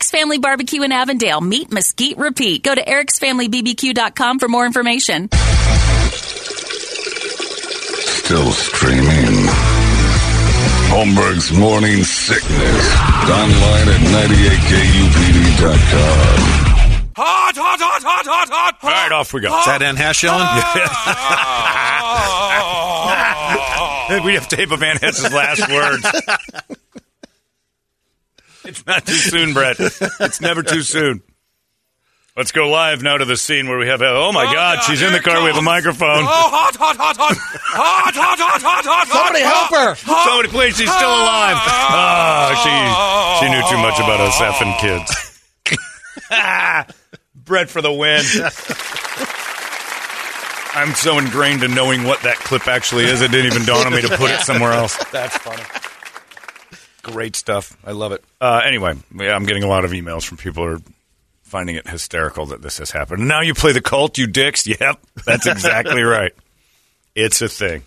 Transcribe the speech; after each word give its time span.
Eric's 0.00 0.10
Family 0.10 0.38
Barbecue 0.38 0.82
in 0.82 0.92
Avondale. 0.92 1.42
Meet 1.42 1.70
Mesquite 1.70 2.16
Repeat. 2.16 2.62
Go 2.62 2.74
to 2.74 2.82
ericsfamilybbq.com 2.82 4.38
for 4.38 4.48
more 4.48 4.64
information. 4.64 5.28
Still 8.08 8.50
streaming. 8.52 9.44
Holmberg's 10.88 11.52
Morning 11.52 12.02
Sickness. 12.02 12.96
Online 13.28 13.88
at 13.88 14.00
98kupd.com. 14.00 15.68
Hot, 17.16 17.54
hot, 17.54 17.80
hot, 17.82 18.02
hot, 18.02 18.26
hot, 18.26 18.48
hot. 18.50 18.78
All 18.82 18.88
right, 18.88 19.12
off 19.12 19.34
we 19.34 19.42
go. 19.42 19.54
Is 19.58 19.66
that 19.66 19.82
Anne 19.82 19.96
Heche 19.96 20.22
yelling? 20.22 20.40
Ah. 20.40 20.60
we 24.24 24.32
have 24.32 24.48
to 24.48 24.56
tape 24.56 24.70
of 24.70 24.80
Van 24.80 24.96
Hess's 24.96 25.30
last 25.30 25.68
words. 25.70 26.06
it's 28.70 28.86
not 28.86 29.06
too 29.06 29.12
soon, 29.12 29.52
Brett. 29.52 29.76
It's 29.78 30.40
never 30.40 30.62
too 30.62 30.82
soon. 30.82 31.22
Let's 32.36 32.52
go 32.52 32.68
live 32.70 33.02
now 33.02 33.18
to 33.18 33.24
the 33.24 33.36
scene 33.36 33.68
where 33.68 33.76
we 33.78 33.88
have. 33.88 34.00
Oh 34.02 34.30
my 34.32 34.44
Oh, 34.44 34.52
God, 34.52 34.78
yeah, 34.78 34.80
she's 34.82 35.02
in 35.02 35.10
the 35.12 35.18
it 35.18 35.24
car. 35.24 35.40
We 35.42 35.48
have 35.50 35.58
a 35.58 35.62
microphone. 35.62 36.22
Oh, 36.22 36.48
hot, 36.48 36.76
hot, 36.76 36.96
hot, 36.96 37.16
hot. 37.16 37.36
Hot, 37.36 38.14
hot, 38.14 38.38
hot, 38.38 38.62
hot, 38.62 38.84
hot. 38.86 39.08
Somebody 39.08 39.42
help 39.42 39.68
her. 39.74 39.94
Somebody, 40.24 40.48
please, 40.48 40.76
she's 40.76 40.88
still 40.88 41.10
alive. 41.10 41.58
Oh, 41.60 42.54
she 42.62 42.70
she 43.42 43.46
knew 43.50 43.60
too 43.68 43.78
much 43.82 43.98
about 43.98 44.20
us 44.20 44.38
effing 44.38 44.78
kids. 44.78 45.10
Brett 47.44 47.68
for 47.68 47.82
the 47.82 47.92
win. 47.92 48.22
I'm 50.72 50.94
so 50.94 51.18
ingrained 51.18 51.64
in 51.64 51.74
knowing 51.74 52.04
what 52.04 52.22
that 52.22 52.36
clip 52.36 52.68
actually 52.68 53.04
is. 53.04 53.22
It 53.22 53.32
didn't 53.32 53.52
even 53.52 53.66
dawn 53.66 53.86
on 53.86 53.92
me 53.92 54.02
to 54.02 54.16
put 54.16 54.30
it 54.30 54.40
somewhere 54.40 54.72
else. 54.72 54.96
That's 55.12 55.36
funny. 55.38 55.62
Great 57.12 57.36
stuff. 57.36 57.76
I 57.84 57.92
love 57.92 58.12
it. 58.12 58.24
Uh, 58.40 58.62
anyway, 58.64 58.94
yeah, 59.14 59.34
I'm 59.34 59.44
getting 59.44 59.62
a 59.62 59.68
lot 59.68 59.84
of 59.84 59.90
emails 59.90 60.24
from 60.24 60.36
people 60.38 60.64
who 60.64 60.74
are 60.74 60.82
finding 61.42 61.76
it 61.76 61.88
hysterical 61.88 62.46
that 62.46 62.62
this 62.62 62.78
has 62.78 62.90
happened. 62.90 63.26
Now 63.26 63.40
you 63.40 63.54
play 63.54 63.72
the 63.72 63.80
cult, 63.80 64.18
you 64.18 64.26
dicks. 64.26 64.66
Yep, 64.80 65.00
that's 65.26 65.46
exactly 65.46 66.02
right. 66.18 66.32
It's 67.14 67.42
a 67.42 67.48
thing. 67.48 67.82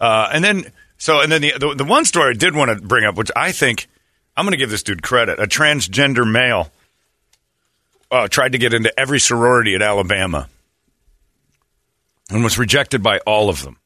Uh, 0.00 0.28
and 0.32 0.42
then, 0.44 0.72
so, 0.98 1.20
and 1.20 1.30
then 1.30 1.40
the, 1.40 1.52
the 1.58 1.74
the 1.76 1.84
one 1.84 2.04
story 2.04 2.30
I 2.30 2.36
did 2.36 2.54
want 2.54 2.76
to 2.76 2.84
bring 2.84 3.04
up, 3.04 3.16
which 3.16 3.30
I 3.34 3.52
think 3.52 3.88
I'm 4.36 4.44
going 4.44 4.52
to 4.52 4.58
give 4.58 4.70
this 4.70 4.82
dude 4.82 5.02
credit. 5.02 5.38
A 5.40 5.46
transgender 5.46 6.28
male 6.30 6.70
uh, 8.10 8.28
tried 8.28 8.52
to 8.52 8.58
get 8.58 8.72
into 8.74 8.92
every 8.98 9.20
sorority 9.20 9.74
at 9.74 9.82
Alabama 9.82 10.48
and 12.30 12.44
was 12.44 12.58
rejected 12.58 13.02
by 13.02 13.18
all 13.20 13.48
of 13.48 13.62
them, 13.62 13.78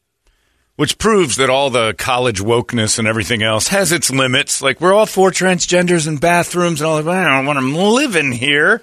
which 0.83 0.99
proves 0.99 1.37
that 1.37 1.49
all 1.49 1.71
the 1.71 1.95
college 1.95 2.41
wokeness 2.41 2.99
and 2.99 3.07
everything 3.07 3.41
else 3.41 3.69
has 3.69 3.93
its 3.93 4.11
limits. 4.11 4.61
Like 4.61 4.81
we're 4.81 4.93
all 4.93 5.07
for 5.07 5.31
transgenders 5.31 6.09
and 6.09 6.21
bathrooms 6.21 6.81
and 6.81 6.89
all 6.91 7.01
that. 7.01 7.09
I 7.09 7.37
don't 7.37 7.47
want 7.47 7.57
them 7.57 7.73
living 7.73 8.33
here. 8.33 8.83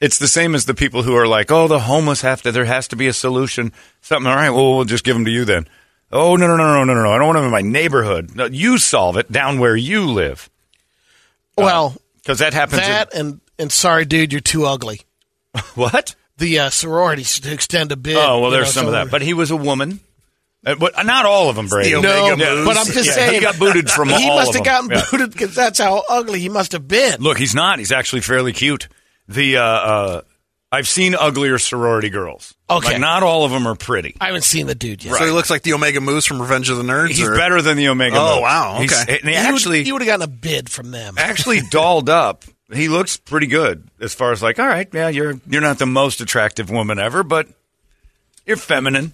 It's 0.00 0.18
the 0.18 0.26
same 0.26 0.54
as 0.54 0.64
the 0.64 0.72
people 0.72 1.02
who 1.02 1.14
are 1.14 1.28
like, 1.28 1.52
oh, 1.52 1.68
the 1.68 1.80
homeless 1.80 2.22
have 2.22 2.40
to. 2.40 2.50
There 2.50 2.64
has 2.64 2.88
to 2.88 2.96
be 2.96 3.08
a 3.08 3.12
solution. 3.12 3.74
Something. 4.00 4.26
All 4.26 4.36
right. 4.36 4.48
Well, 4.48 4.74
we'll 4.74 4.86
just 4.86 5.04
give 5.04 5.16
them 5.16 5.26
to 5.26 5.30
you 5.30 5.44
then. 5.44 5.68
Oh 6.10 6.36
no 6.36 6.46
no 6.46 6.56
no 6.56 6.82
no 6.82 6.84
no 6.84 6.94
no! 6.94 7.12
I 7.12 7.18
don't 7.18 7.26
want 7.26 7.36
them 7.36 7.44
in 7.44 7.50
my 7.50 7.60
neighborhood. 7.60 8.34
No, 8.34 8.46
you 8.46 8.78
solve 8.78 9.18
it 9.18 9.30
down 9.30 9.58
where 9.58 9.76
you 9.76 10.06
live 10.12 10.48
Well, 11.58 11.94
because 12.22 12.38
that 12.38 12.54
happens. 12.54 12.80
in- 12.80 12.88
that 12.88 13.12
and 13.12 13.40
and 13.58 13.70
sorry, 13.70 14.06
dude, 14.06 14.32
you're 14.32 14.40
too 14.40 14.64
ugly. 14.64 15.02
what? 15.74 16.14
The 16.38 16.58
uh, 16.60 16.70
sororities 16.70 17.38
to 17.40 17.52
extend 17.52 17.92
a 17.92 17.96
bid. 17.96 18.16
Oh 18.16 18.40
well, 18.40 18.50
there's 18.50 18.74
know, 18.74 18.80
some 18.80 18.86
of 18.86 18.92
that, 18.92 19.10
but 19.10 19.20
he 19.20 19.34
was 19.34 19.50
a 19.50 19.56
woman. 19.56 20.00
Uh, 20.66 20.74
but 20.76 21.04
not 21.04 21.26
all 21.26 21.50
of 21.50 21.56
them, 21.56 21.66
Brady. 21.68 21.92
the 21.94 22.00
No, 22.00 22.32
Omega 22.32 22.54
moves. 22.54 22.66
but 22.66 22.76
I'm 22.78 22.86
just 22.86 23.06
Yeah, 23.08 23.12
saying 23.12 23.34
he 23.34 23.40
got 23.40 23.58
booted 23.58 23.90
from 23.90 24.10
all 24.12 24.18
the 24.18 24.20
biggest. 24.20 24.30
he 24.30 24.36
must 24.36 24.54
have 24.54 24.64
gotten 24.64 24.90
Yeah. 24.90 25.04
booted 25.10 25.32
because 25.32 25.54
that's 25.54 25.78
how 25.78 26.02
ugly 26.08 26.40
he 26.40 26.48
must 26.48 26.72
have 26.72 26.88
been. 26.88 27.20
Look, 27.20 27.38
he's 27.38 27.54
not. 27.54 27.78
He's 27.78 27.92
actually 27.92 28.22
fairly 28.22 28.52
cute. 28.52 28.88
The 29.28 29.56
uh, 29.58 29.62
uh, 29.62 30.20
I've 30.72 30.88
seen 30.88 31.14
uglier 31.14 31.58
sorority 31.58 32.08
girls. 32.10 32.54
Okay. 32.68 32.92
like 32.92 33.00
not 33.00 33.22
all 33.22 33.44
of 33.44 33.50
them 33.52 33.66
are 33.68 33.74
pretty. 33.74 34.16
I 34.20 34.26
haven't 34.26 34.42
seen 34.44 34.66
the 34.66 34.74
dude 34.74 35.04
yet. 35.04 35.14
So 35.14 35.24
he 35.24 35.30
looks 35.30 35.50
like 35.50 35.62
the 35.62 35.74
Omega 35.74 36.00
Mus 36.00 36.24
from 36.26 36.40
Revenge 36.42 36.68
of 36.70 36.78
the 36.78 36.82
Nerds. 36.82 37.08
He's 37.08 37.22
or- 37.22 37.36
better 37.36 37.60
than 37.62 37.76
the 37.76 37.88
Omega. 37.88 38.16
Oh, 38.18 38.34
Moose. 38.36 38.42
wow, 38.42 38.78
He's- 38.80 39.02
okay. 39.02 39.18
and 39.20 39.28
he 39.28 39.36
You 39.36 39.42
would- 39.46 39.54
actually, 39.54 39.82
you 39.84 39.92
would 39.92 40.02
have 40.02 40.06
gotten 40.06 40.22
a 40.22 40.26
bid 40.28 40.70
from 40.70 40.90
them. 40.90 41.14
actually 41.18 41.60
dolled 41.70 42.08
up. 42.08 42.44
He 42.72 42.88
looks 42.88 43.18
pretty 43.18 43.46
good 43.46 43.86
as 44.00 44.14
far 44.14 44.32
as 44.32 44.42
like, 44.42 44.58
all 44.58 44.66
right, 44.66 44.88
yeah, 44.92 45.08
you're 45.08 45.38
you're 45.48 45.60
not 45.60 45.78
the 45.78 45.86
most 45.86 46.20
attractive 46.22 46.70
woman 46.70 46.98
ever, 46.98 47.22
but 47.22 47.46
you're 48.46 48.56
feminine. 48.56 49.12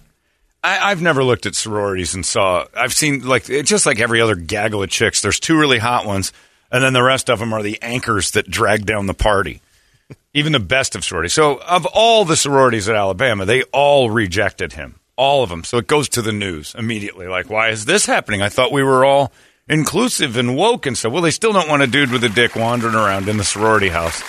I, 0.63 0.91
I've 0.91 1.01
never 1.01 1.23
looked 1.23 1.45
at 1.45 1.55
sororities 1.55 2.13
and 2.13 2.25
saw. 2.25 2.65
I've 2.75 2.93
seen 2.93 3.25
like 3.27 3.45
just 3.45 3.85
like 3.85 3.99
every 3.99 4.21
other 4.21 4.35
gaggle 4.35 4.83
of 4.83 4.89
chicks. 4.89 5.21
There's 5.21 5.39
two 5.39 5.57
really 5.57 5.79
hot 5.79 6.05
ones, 6.05 6.31
and 6.71 6.83
then 6.83 6.93
the 6.93 7.03
rest 7.03 7.29
of 7.29 7.39
them 7.39 7.53
are 7.53 7.63
the 7.63 7.79
anchors 7.81 8.31
that 8.31 8.49
drag 8.49 8.85
down 8.85 9.07
the 9.07 9.13
party. 9.13 9.61
Even 10.33 10.51
the 10.51 10.59
best 10.59 10.95
of 10.95 11.03
sororities. 11.03 11.33
So, 11.33 11.59
of 11.61 11.85
all 11.87 12.25
the 12.25 12.35
sororities 12.35 12.87
at 12.87 12.95
Alabama, 12.95 13.45
they 13.45 13.63
all 13.73 14.09
rejected 14.09 14.73
him. 14.73 14.95
All 15.17 15.43
of 15.43 15.49
them. 15.49 15.63
So 15.63 15.77
it 15.77 15.87
goes 15.87 16.09
to 16.09 16.21
the 16.21 16.31
news 16.31 16.73
immediately. 16.75 17.27
Like, 17.27 17.49
why 17.49 17.69
is 17.69 17.85
this 17.85 18.05
happening? 18.05 18.41
I 18.41 18.49
thought 18.49 18.71
we 18.71 18.81
were 18.81 19.05
all 19.05 19.31
inclusive 19.67 20.35
and 20.35 20.55
woke 20.55 20.85
and 20.85 20.97
stuff. 20.97 21.11
Well, 21.13 21.21
they 21.21 21.31
still 21.31 21.53
don't 21.53 21.69
want 21.69 21.83
a 21.83 21.87
dude 21.87 22.11
with 22.11 22.23
a 22.23 22.29
dick 22.29 22.55
wandering 22.55 22.95
around 22.95 23.27
in 23.29 23.37
the 23.37 23.43
sorority 23.43 23.89
house. 23.89 24.23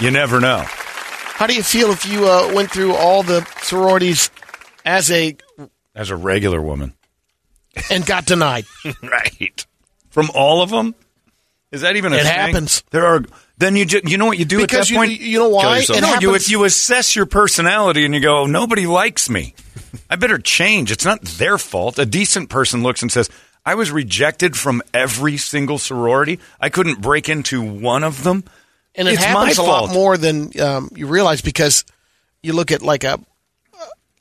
You 0.00 0.10
never 0.10 0.38
know. 0.38 0.64
How 0.64 1.46
do 1.46 1.54
you 1.54 1.62
feel 1.62 1.90
if 1.90 2.06
you 2.06 2.28
uh, 2.28 2.52
went 2.54 2.70
through 2.70 2.94
all 2.94 3.22
the 3.22 3.44
sororities 3.62 4.30
as 4.88 5.10
a 5.10 5.36
As 5.94 6.10
a 6.10 6.16
regular 6.16 6.60
woman. 6.62 6.94
and 7.90 8.04
got 8.06 8.24
denied? 8.26 8.64
right. 9.02 9.66
From 10.10 10.30
all 10.34 10.62
of 10.62 10.70
them? 10.70 10.94
Is 11.70 11.82
that 11.82 11.96
even 11.96 12.12
a 12.14 12.16
It 12.16 12.22
thing? 12.22 12.32
happens. 12.32 12.82
There 12.90 13.04
are. 13.06 13.24
Then 13.58 13.76
you 13.76 13.84
ju- 13.84 14.00
you 14.04 14.16
know 14.16 14.24
what 14.26 14.38
you 14.38 14.44
do 14.46 14.58
Because 14.58 14.78
at 14.78 14.80
that 14.86 14.90
you- 14.90 14.96
point? 14.96 15.20
you 15.20 15.38
know 15.38 15.48
why? 15.50 15.78
Yourself. 15.78 15.98
It 15.98 16.02
no, 16.02 16.08
you 16.20 16.28
happens- 16.30 16.50
you 16.50 16.64
assess 16.64 17.14
your 17.14 17.26
personality 17.26 18.04
and 18.06 18.14
you 18.14 18.20
go, 18.20 18.46
nobody 18.46 18.86
likes 18.86 19.28
me. 19.28 19.54
I 20.08 20.16
better 20.16 20.38
change. 20.38 20.90
It's 20.90 21.04
not 21.04 21.20
their 21.22 21.58
fault. 21.58 21.98
A 21.98 22.06
decent 22.06 22.48
person 22.48 22.82
looks 22.82 23.02
and 23.02 23.12
says, 23.12 23.28
I 23.66 23.74
was 23.74 23.90
rejected 23.90 24.56
from 24.56 24.80
every 24.94 25.36
single 25.36 25.76
sorority. 25.78 26.38
I 26.60 26.70
couldn't 26.70 27.00
break 27.02 27.28
into 27.28 27.60
one 27.62 28.02
of 28.04 28.22
them. 28.22 28.44
And 28.94 29.06
it 29.08 29.14
It's 29.14 29.24
happens 29.24 29.58
my 29.58 29.64
a 29.64 29.66
lot 29.66 29.92
more 29.92 30.16
than 30.16 30.58
um, 30.60 30.90
you 30.94 31.06
realize 31.06 31.42
because 31.42 31.84
you 32.42 32.52
look 32.54 32.70
at 32.72 32.80
like 32.82 33.04
a 33.04 33.20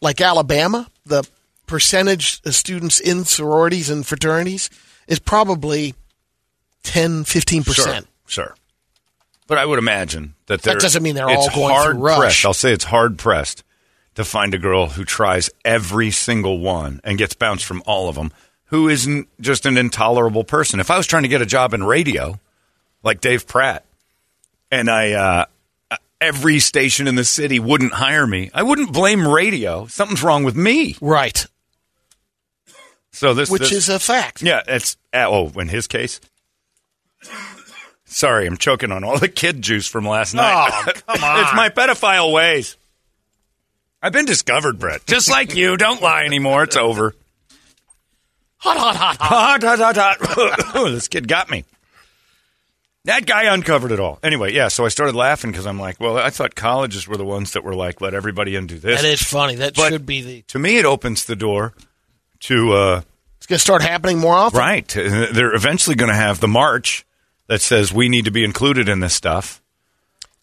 like 0.01 0.21
Alabama, 0.21 0.89
the 1.05 1.27
percentage 1.65 2.39
of 2.45 2.55
students 2.55 2.99
in 2.99 3.25
sororities 3.25 3.89
and 3.89 4.05
fraternities 4.05 4.69
is 5.07 5.19
probably 5.19 5.95
10, 6.83 7.23
15%. 7.25 8.05
sure. 8.27 8.55
But 9.47 9.57
I 9.57 9.65
would 9.65 9.79
imagine 9.79 10.35
that 10.47 10.61
That 10.63 10.79
doesn't 10.79 11.01
mean 11.01 11.15
they're 11.15 11.29
all 11.29 11.49
going 11.49 11.69
hard 11.73 11.95
through 11.95 12.03
rush. 12.05 12.17
pressed. 12.19 12.45
I'll 12.45 12.53
say 12.53 12.73
it's 12.73 12.83
hard 12.85 13.17
pressed 13.17 13.63
to 14.15 14.25
find 14.25 14.53
a 14.53 14.57
girl 14.57 14.88
who 14.88 15.05
tries 15.05 15.49
every 15.63 16.11
single 16.11 16.59
one 16.59 16.99
and 17.03 17.17
gets 17.17 17.33
bounced 17.33 17.63
from 17.65 17.81
all 17.85 18.09
of 18.09 18.15
them, 18.15 18.33
who 18.65 18.89
isn't 18.89 19.27
just 19.39 19.65
an 19.65 19.77
intolerable 19.77 20.44
person. 20.44 20.79
If 20.81 20.91
I 20.91 20.97
was 20.97 21.07
trying 21.07 21.23
to 21.23 21.29
get 21.29 21.41
a 21.41 21.45
job 21.45 21.73
in 21.73 21.83
radio, 21.83 22.39
like 23.03 23.21
Dave 23.21 23.47
Pratt, 23.47 23.85
and 24.69 24.89
I 24.89 25.11
uh, 25.13 25.45
every 26.19 26.60
station 26.60 27.08
in 27.08 27.16
the 27.16 27.24
city 27.24 27.60
wouldn't 27.60 27.94
hire 27.94 28.28
me, 28.28 28.50
I 28.54 28.64
wouldn't 28.64 28.94
blame 28.94 29.28
radio. 29.28 29.88
Something's 29.88 30.24
wrong 30.24 30.44
with 30.44 30.56
me. 30.56 30.96
Right. 31.02 31.46
So 33.12 33.34
this, 33.34 33.50
Which 33.50 33.62
this- 33.64 33.72
is 33.72 33.90
a 33.90 34.00
fact. 34.00 34.42
yeah, 34.42 34.62
it's 34.68 34.98
uh, 35.14 35.25
oh, 35.28 35.52
in 35.60 35.68
his 35.68 35.88
case. 35.88 36.19
Sorry, 38.06 38.46
I'm 38.46 38.58
choking 38.58 38.92
on 38.92 39.04
all 39.04 39.18
the 39.18 39.28
kid 39.28 39.62
juice 39.62 39.88
from 39.88 40.08
last 40.08 40.34
oh, 40.34 40.38
night. 40.38 40.69
Oh, 40.72 40.92
come 41.16 41.24
on. 41.24 41.40
it's 41.44 41.54
my 41.54 41.69
pedophile 41.69 42.31
ways. 42.31 42.78
I've 44.02 44.14
been 44.14 44.25
discovered, 44.25 44.80
Brett. 44.80 45.06
Just 45.08 45.30
like 45.30 45.56
you. 45.56 45.75
Don't 45.75 46.02
lie 46.02 46.24
anymore. 46.24 46.64
It's 46.64 46.78
over. 46.78 47.16
Hot, 48.58 48.78
hot, 48.78 48.96
hot, 48.96 49.18
hot. 49.18 49.64
Hot, 49.64 49.80
hot, 49.80 49.96
hot, 49.96 50.18
hot. 50.19 50.74
this 50.92 51.08
kid 51.08 51.28
got 51.28 51.50
me. 51.50 51.66
That 53.07 53.25
guy 53.25 53.51
uncovered 53.54 53.92
it 53.92 54.00
all. 54.00 54.19
Anyway, 54.21 54.54
yeah, 54.54 54.68
so 54.68 54.86
I 54.86 54.89
started 54.89 55.15
laughing 55.15 55.51
because 55.51 55.65
I'm 55.65 55.80
like, 55.80 56.00
well, 56.00 56.18
I 56.18 56.30
thought 56.30 56.56
colleges 56.56 57.07
were 57.07 57.18
the 57.18 57.25
ones 57.25 57.54
that 57.54 57.63
were 57.63 57.74
like, 57.74 58.01
let 58.01 58.13
everybody 58.13 58.56
in 58.56 58.68
do 58.68 58.77
this. 58.77 59.01
That 59.01 59.07
is 59.07 59.21
funny. 59.24 59.56
That 59.56 59.75
But- 59.75 59.89
should 59.89 60.06
be 60.06 60.21
the. 60.21 60.42
To 60.50 60.59
me, 60.59 60.77
it 60.77 60.86
opens 60.86 61.25
the 61.25 61.36
door 61.38 61.74
to, 62.42 62.74
uh, 62.74 63.01
It's 63.38 63.45
going 63.48 63.57
to 63.57 63.62
start 63.63 63.81
happening 63.81 64.19
more 64.19 64.36
often. 64.36 64.59
right. 64.59 64.88
They're 64.88 65.56
eventually 65.56 65.95
going 65.95 66.09
to 66.12 66.15
have 66.18 66.39
the 66.42 66.48
march 66.50 67.06
that 67.48 67.62
says 67.62 67.94
we 67.94 68.09
need 68.09 68.25
to 68.25 68.31
be 68.31 68.44
included 68.44 68.89
in 68.89 69.00
this 69.00 69.13
stuff. 69.13 69.62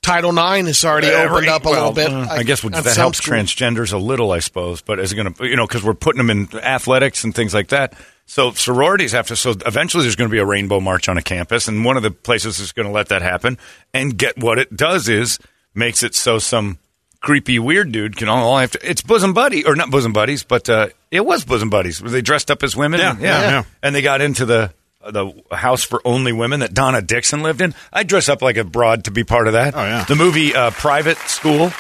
Title 0.05 0.31
IX 0.31 0.67
has 0.69 0.85
already 0.85 1.09
Uh, 1.09 1.25
opened 1.29 1.49
up 1.49 1.65
a 1.65 1.71
well, 1.71 1.91
little 1.91 1.93
bit. 1.93 2.11
uh, 2.31 2.33
I, 2.33 2.43
guess 2.43 2.63
would 2.63 2.75
that 2.75 2.85
helps 2.85 2.97
help 2.97 3.15
schools. 3.17 3.53
transgenders 3.55 3.93
a 3.93 3.99
little, 3.99 4.31
I 4.33 4.39
suppose. 4.41 4.81
But 4.83 5.01
is 5.01 5.13
it 5.13 5.17
going 5.17 5.33
to, 5.35 5.47
you 5.47 5.57
know, 5.57 5.67
because 5.67 5.83
we're 5.83 5.95
putting 5.95 6.19
them 6.19 6.31
in 6.31 6.49
athletics 6.59 7.25
and 7.25 7.35
things 7.35 7.55
like 7.55 7.69
that. 7.69 7.95
So 8.27 8.53
sororities 8.53 9.13
have 9.13 9.27
to. 9.29 9.37
So 9.37 9.55
eventually, 9.67 10.03
there's 10.05 10.17
going 10.17 10.29
to 10.31 10.33
be 10.33 10.39
a 10.39 10.47
rainbow 10.47 10.81
march 10.81 11.09
on 11.09 11.19
a 11.19 11.23
campus, 11.23 11.69
and 11.69 11.85
one 11.85 11.97
of 11.97 12.03
the 12.03 12.11
places 12.11 12.59
is 12.61 12.73
going 12.73 12.87
to 12.87 12.93
let 12.93 13.09
that 13.09 13.23
happen. 13.23 13.59
And 13.93 14.17
get 14.17 14.39
what 14.39 14.59
it 14.59 14.75
does 14.77 15.09
is 15.09 15.39
makes 15.75 16.03
it 16.03 16.15
so 16.15 16.39
some 16.39 16.79
creepy 17.21 17.59
weird 17.59 17.91
dude 17.93 18.17
can 18.17 18.29
all 18.29 18.57
have 18.59 18.71
to. 18.73 18.79
It's 18.89 19.03
bosom 19.03 19.33
buddy 19.35 19.65
or 19.65 19.75
not 19.77 19.91
bosom 19.91 20.13
buddies, 20.13 20.43
but 20.43 20.69
uh, 20.71 20.89
it 21.11 21.25
was 21.25 21.45
bosom 21.45 21.69
buddies. 21.71 22.01
Were 22.03 22.09
they 22.11 22.23
dressed 22.23 22.51
up 22.51 22.63
as 22.63 22.75
women? 22.77 23.01
Yeah, 23.01 23.17
yeah, 23.19 23.41
yeah. 23.41 23.63
And 23.83 23.95
they 23.95 24.03
got 24.03 24.21
into 24.23 24.45
the 24.47 24.73
the 25.11 25.33
house 25.51 25.83
for 25.85 26.01
only 26.05 26.33
women 26.33 26.61
that 26.61 26.75
Donna 26.75 27.03
Dixon 27.03 27.43
lived 27.43 27.61
in. 27.61 27.75
I 27.93 28.03
dress 28.03 28.29
up 28.29 28.43
like 28.43 28.57
a 28.57 28.65
broad 28.65 29.05
to 29.05 29.11
be 29.11 29.25
part 29.25 29.47
of 29.47 29.53
that. 29.55 29.75
Oh, 29.75 29.83
yeah. 29.83 30.05
The 30.05 30.17
movie 30.17 30.55
uh, 30.55 30.71
Private 30.71 31.19
School 31.19 31.73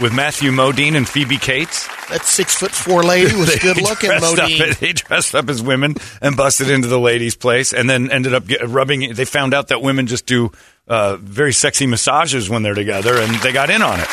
with 0.00 0.12
Matthew 0.12 0.50
Modine 0.50 0.96
and 0.96 1.08
Phoebe 1.08 1.38
Cates. 1.38 1.88
That 2.08 2.22
six 2.22 2.54
foot 2.56 2.72
four 2.72 3.02
lady 3.02 3.34
was 3.34 3.54
good 3.60 3.80
looking, 3.80 4.10
dressed 4.10 4.38
up- 4.38 4.50
Modine. 4.50 4.78
they 4.80 4.92
dressed 4.92 5.34
up 5.34 5.48
as 5.48 5.62
women 5.62 5.94
and 6.20 6.36
busted 6.36 6.68
into 6.68 6.88
the 6.88 6.98
ladies' 6.98 7.36
place, 7.36 7.72
and 7.72 7.88
then 7.88 8.10
ended 8.10 8.34
up 8.34 8.46
get, 8.46 8.66
rubbing. 8.68 9.14
They 9.14 9.24
found 9.24 9.54
out 9.54 9.68
that 9.68 9.82
women 9.82 10.06
just 10.06 10.26
do 10.26 10.50
uh, 10.88 11.16
very 11.16 11.52
sexy 11.52 11.86
massages 11.86 12.50
when 12.50 12.62
they're 12.62 12.74
together, 12.74 13.16
and 13.16 13.34
they 13.36 13.52
got 13.52 13.70
in 13.70 13.82
on 13.82 14.00
it. 14.00 14.08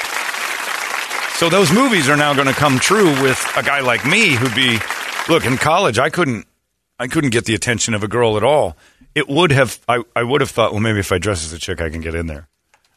So 1.36 1.50
those 1.50 1.72
movies 1.72 2.08
are 2.08 2.18
now 2.18 2.36
going 2.36 2.48
to 2.48 2.54
come 2.54 2.78
true 2.78 3.10
with 3.24 3.44
a 3.58 3.64
guy 3.64 3.80
like 3.80 4.06
me 4.06 4.30
who'd 4.30 4.54
be 4.54 4.78
look 5.28 5.46
in 5.46 5.58
college. 5.58 5.98
I 5.98 6.12
couldn't, 6.12 6.46
I 7.02 7.08
couldn't 7.08 7.32
get 7.32 7.46
the 7.46 7.56
attention 7.56 7.96
of 7.96 8.04
a 8.04 8.08
girl 8.08 8.38
at 8.38 8.44
all. 8.44 8.78
It 9.16 9.28
would 9.28 9.52
have, 9.52 9.80
I, 9.90 10.04
I 10.16 10.22
would 10.22 10.42
have 10.42 10.52
thought, 10.52 10.72
well, 10.72 10.82
maybe 10.82 11.00
if 11.00 11.12
I 11.12 11.18
dress 11.18 11.44
as 11.44 11.52
a 11.52 11.58
chick, 11.58 11.82
I 11.82 11.90
can 11.90 12.02
get 12.02 12.14
in 12.14 12.28
there. 12.28 12.48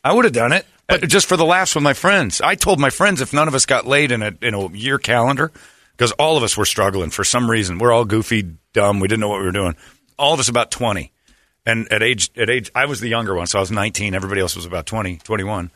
I 0.05 0.13
would 0.13 0.27
have 0.27 0.35
done 0.35 0.53
it, 0.53 0.67
but 0.87 1.09
just 1.09 1.27
for 1.27 1.39
the 1.39 1.47
laughs 1.47 1.75
with 1.75 1.83
my 1.83 1.95
friends. 1.95 2.43
I 2.43 2.55
told 2.55 2.79
my 2.79 2.91
friends 2.91 3.23
if 3.23 3.33
none 3.33 3.49
of 3.49 3.55
us 3.55 3.65
got 3.65 3.87
laid 3.87 4.13
in 4.13 4.23
a 4.23 4.33
in 4.43 4.53
a 4.53 4.69
year 4.73 4.99
calendar, 4.99 5.51
because 5.97 6.13
all 6.13 6.37
of 6.37 6.43
us 6.43 6.55
were 6.55 6.67
struggling 6.67 7.09
for 7.09 7.25
some 7.25 7.51
reason. 7.51 7.79
We're 7.79 7.93
all 7.93 8.05
goofy, 8.05 8.57
dumb. 8.75 9.01
We 9.01 9.09
didn't 9.09 9.21
know 9.21 9.31
what 9.31 9.41
we 9.41 9.47
were 9.47 9.53
doing. 9.53 9.77
All 10.19 10.35
of 10.35 10.41
us 10.41 10.51
about 10.51 10.71
twenty, 10.71 11.11
and 11.65 11.91
at 11.91 12.03
age 12.03 12.31
at 12.37 12.51
age, 12.51 12.71
I 12.75 12.85
was 12.85 13.01
the 13.01 13.09
younger 13.09 13.35
one, 13.35 13.47
so 13.47 13.59
I 13.59 13.61
was 13.61 13.71
nineteen. 13.71 14.15
Everybody 14.15 14.43
else 14.43 14.55
was 14.55 14.67
about 14.67 14.85
20, 14.85 15.17
21. 15.25 15.71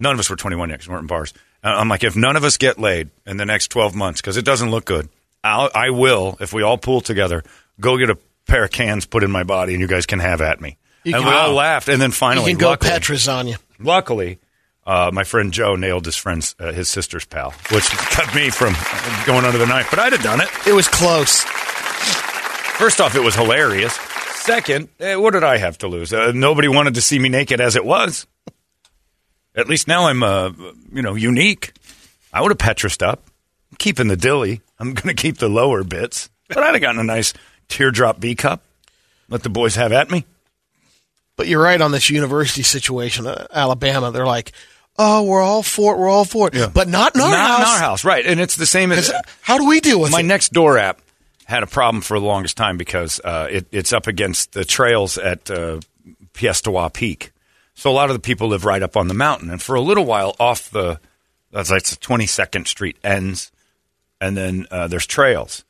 None 0.00 0.14
of 0.14 0.18
us 0.18 0.30
were 0.30 0.36
twenty 0.36 0.56
one 0.56 0.70
yet 0.70 0.76
because 0.76 0.88
we 0.88 0.92
weren't 0.92 1.02
in 1.02 1.08
bars. 1.08 1.34
Uh, 1.62 1.68
I'm 1.68 1.90
like, 1.90 2.02
if 2.02 2.16
none 2.16 2.36
of 2.36 2.44
us 2.44 2.56
get 2.56 2.78
laid 2.78 3.10
in 3.26 3.36
the 3.36 3.44
next 3.44 3.68
twelve 3.68 3.94
months, 3.94 4.22
because 4.22 4.38
it 4.38 4.46
doesn't 4.46 4.70
look 4.70 4.86
good, 4.86 5.10
I'll, 5.48 5.70
I 5.74 5.90
will. 5.90 6.36
If 6.40 6.52
we 6.52 6.62
all 6.62 6.78
pool 6.78 7.00
together, 7.00 7.42
go 7.80 7.96
get 7.98 8.10
a 8.10 8.18
pair 8.46 8.64
of 8.64 8.70
cans 8.70 9.06
put 9.06 9.24
in 9.24 9.30
my 9.30 9.44
body, 9.44 9.72
and 9.74 9.80
you 9.80 9.86
guys 9.88 10.06
can 10.06 10.18
have 10.20 10.40
at 10.40 10.60
me. 10.60 10.76
You 11.04 11.14
and 11.14 11.22
can- 11.24 11.32
we 11.32 11.38
all 11.38 11.52
laughed, 11.54 11.88
and 11.88 12.00
then 12.00 12.10
You 12.10 12.14
finally, 12.14 12.52
can 12.52 12.58
go 12.58 12.70
luckily, 12.70 12.90
Petras 12.90 13.32
on 13.32 13.48
you. 13.48 13.56
luckily, 13.78 14.38
uh, 14.86 15.10
my 15.12 15.24
friend 15.24 15.52
Joe 15.52 15.76
nailed 15.76 16.04
his 16.06 16.16
friend's 16.16 16.54
uh, 16.58 16.72
his 16.72 16.88
sister's 16.88 17.24
pal, 17.24 17.52
which 17.72 17.88
kept 17.88 18.34
me 18.34 18.50
from 18.50 18.74
going 19.26 19.44
under 19.44 19.58
the 19.58 19.66
knife. 19.66 19.88
But 19.90 19.98
I'd 20.00 20.12
have 20.12 20.22
done 20.22 20.40
it. 20.40 20.48
It 20.66 20.72
was 20.72 20.88
close. 20.88 21.42
First 22.78 23.00
off, 23.00 23.14
it 23.16 23.22
was 23.22 23.34
hilarious. 23.34 23.94
Second, 24.36 24.88
eh, 25.00 25.16
what 25.16 25.32
did 25.34 25.44
I 25.44 25.58
have 25.58 25.78
to 25.78 25.88
lose? 25.88 26.12
Uh, 26.12 26.32
nobody 26.34 26.68
wanted 26.68 26.94
to 26.94 27.00
see 27.02 27.18
me 27.18 27.28
naked 27.28 27.60
as 27.60 27.76
it 27.76 27.84
was. 27.84 28.26
At 29.54 29.68
least 29.68 29.88
now 29.88 30.06
I'm, 30.06 30.22
uh, 30.22 30.52
you 30.92 31.02
know, 31.02 31.14
unique. 31.16 31.72
I 32.32 32.40
would 32.40 32.50
have 32.50 32.58
petrused 32.58 33.02
up, 33.02 33.22
I'm 33.72 33.76
keeping 33.78 34.08
the 34.08 34.16
dilly. 34.16 34.60
I'm 34.78 34.94
going 34.94 35.14
to 35.14 35.20
keep 35.20 35.38
the 35.38 35.48
lower 35.48 35.82
bits, 35.84 36.30
but 36.48 36.58
I'd 36.58 36.74
have 36.74 36.80
gotten 36.80 37.00
a 37.00 37.04
nice 37.04 37.34
teardrop 37.68 38.20
B 38.20 38.34
cup. 38.34 38.62
Let 39.28 39.42
the 39.42 39.48
boys 39.50 39.74
have 39.76 39.92
at 39.92 40.10
me. 40.10 40.24
But 41.36 41.46
you're 41.48 41.62
right 41.62 41.80
on 41.80 41.92
this 41.92 42.10
university 42.10 42.62
situation, 42.62 43.26
uh, 43.26 43.46
Alabama. 43.52 44.10
They're 44.10 44.26
like, 44.26 44.52
oh, 44.98 45.22
we're 45.22 45.42
all 45.42 45.62
for 45.62 45.94
it. 45.94 45.98
We're 45.98 46.08
all 46.08 46.24
for 46.24 46.48
it. 46.48 46.54
yeah. 46.54 46.68
But 46.72 46.88
not 46.88 47.14
in 47.14 47.20
our 47.20 47.30
Not 47.30 47.38
house. 47.48 47.58
in 47.60 47.64
our 47.74 47.78
house, 47.90 48.04
right? 48.04 48.24
And 48.26 48.40
it's 48.40 48.56
the 48.56 48.66
same 48.66 48.90
as 48.92 49.12
How 49.42 49.58
do 49.58 49.66
we 49.68 49.80
deal 49.80 50.00
with 50.00 50.10
my 50.12 50.20
it? 50.20 50.24
next 50.24 50.52
door 50.52 50.78
app 50.78 51.00
had 51.44 51.62
a 51.62 51.66
problem 51.66 52.00
for 52.02 52.18
the 52.18 52.26
longest 52.26 52.56
time 52.56 52.76
because 52.76 53.20
uh, 53.24 53.46
it, 53.50 53.66
it's 53.72 53.92
up 53.92 54.06
against 54.06 54.52
the 54.52 54.64
trails 54.64 55.16
at 55.18 55.50
uh, 55.50 55.80
Piestewa 56.34 56.92
Peak. 56.92 57.32
So 57.74 57.90
a 57.90 57.92
lot 57.92 58.10
of 58.10 58.14
the 58.16 58.20
people 58.20 58.48
live 58.48 58.64
right 58.64 58.82
up 58.82 58.96
on 58.96 59.06
the 59.08 59.14
mountain, 59.14 59.50
and 59.50 59.62
for 59.62 59.76
a 59.76 59.80
little 59.80 60.04
while 60.04 60.34
off 60.40 60.70
the 60.70 60.98
that's 61.52 61.70
like 61.70 61.84
the 61.84 61.96
Twenty 61.96 62.26
Second 62.26 62.66
Street 62.66 62.96
ends, 63.04 63.52
and 64.20 64.36
then 64.36 64.66
uh, 64.70 64.88
there's 64.88 65.06
trails, 65.06 65.64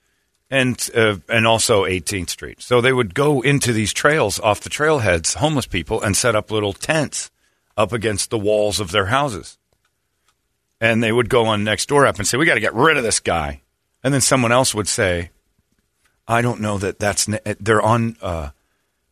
and 0.50 0.89
uh, 0.95 1.17
and 1.29 1.47
also 1.47 1.85
18th 1.85 2.31
Street. 2.31 2.62
So 2.62 2.81
they 2.81 2.93
would 2.93 3.15
go 3.15 3.41
into 3.41 3.73
these 3.73 3.93
trails 3.93 4.41
off 4.41 4.61
the 4.61 4.71
trailheads, 4.71 5.37
homeless 5.37 5.67
people, 5.67 6.03
and 6.03 6.17
set 6.17 6.35
up 6.35 6.50
little 6.50 6.73
tents 6.73 7.31
up 7.77 7.93
against 7.93 8.31
the 8.31 8.39
walls 8.39 8.81
of 8.81 8.91
their 8.91 9.06
houses 9.06 9.59
and 10.81 11.03
they 11.03 11.12
would 11.12 11.29
go 11.29 11.47
on 11.47 11.65
next 11.65 11.89
door 11.89 12.06
up 12.06 12.19
and 12.19 12.27
say, 12.27 12.37
"We 12.37 12.47
got 12.47 12.55
to 12.55 12.61
get 12.61 12.75
rid 12.75 12.97
of 12.97 13.03
this 13.03 13.21
guy," 13.21 13.62
and 14.03 14.12
then 14.15 14.21
someone 14.21 14.53
else 14.53 14.75
would 14.75 14.89
say, 14.89 15.31
"I 16.27 16.43
don't 16.43 16.61
know 16.61 16.79
that 16.79 16.99
that's 16.99 17.29
ne- 17.29 17.41
they're 17.61 17.83
on, 17.83 18.17
uh, 18.23 18.50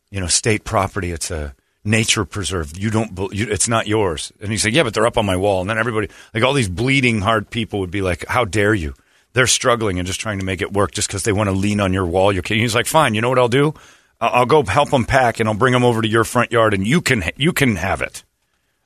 you 0.09 0.19
know, 0.19 0.27
state 0.27 0.63
property. 0.63 1.11
It's 1.11 1.31
a 1.31 1.55
nature 1.83 2.25
preserve. 2.25 2.77
You 2.77 2.89
don't, 2.89 3.17
you, 3.33 3.47
it's 3.49 3.67
not 3.67 3.87
yours." 3.87 4.31
And 4.41 4.51
he 4.51 4.57
said, 4.57 4.73
"Yeah, 4.73 4.83
but 4.83 4.93
they're 4.93 5.07
up 5.07 5.17
on 5.17 5.25
my 5.25 5.35
wall." 5.35 5.61
And 5.61 5.69
then 5.69 5.77
everybody, 5.77 6.09
like 6.33 6.43
all 6.43 6.53
these 6.53 6.69
bleeding 6.69 7.21
heart 7.21 7.49
people, 7.49 7.79
would 7.79 7.91
be 7.91 8.01
like, 8.01 8.25
"How 8.27 8.45
dare 8.45 8.73
you?" 8.73 8.93
They're 9.37 9.45
struggling 9.45 9.99
and 9.99 10.07
just 10.07 10.19
trying 10.19 10.39
to 10.39 10.45
make 10.45 10.63
it 10.63 10.73
work 10.73 10.93
just 10.93 11.07
because 11.07 11.21
they 11.21 11.31
want 11.31 11.47
to 11.47 11.55
lean 11.55 11.79
on 11.79 11.93
your 11.93 12.07
wall. 12.07 12.33
You're. 12.33 12.41
He's 12.43 12.73
like, 12.73 12.87
"Fine. 12.87 13.13
You 13.13 13.21
know 13.21 13.29
what 13.29 13.37
I'll 13.37 13.47
do? 13.47 13.75
I'll, 14.19 14.47
go 14.47 14.63
help 14.63 14.89
them 14.89 15.05
pack, 15.05 15.39
and 15.39 15.47
I'll 15.47 15.53
bring 15.53 15.73
them 15.73 15.83
over 15.83 16.01
to 16.01 16.07
your 16.07 16.23
front 16.23 16.51
yard, 16.51 16.73
and 16.73 16.87
you 16.87 17.01
can 17.01 17.23
you 17.35 17.53
can 17.53 17.75
have 17.75 18.01
it." 18.01 18.23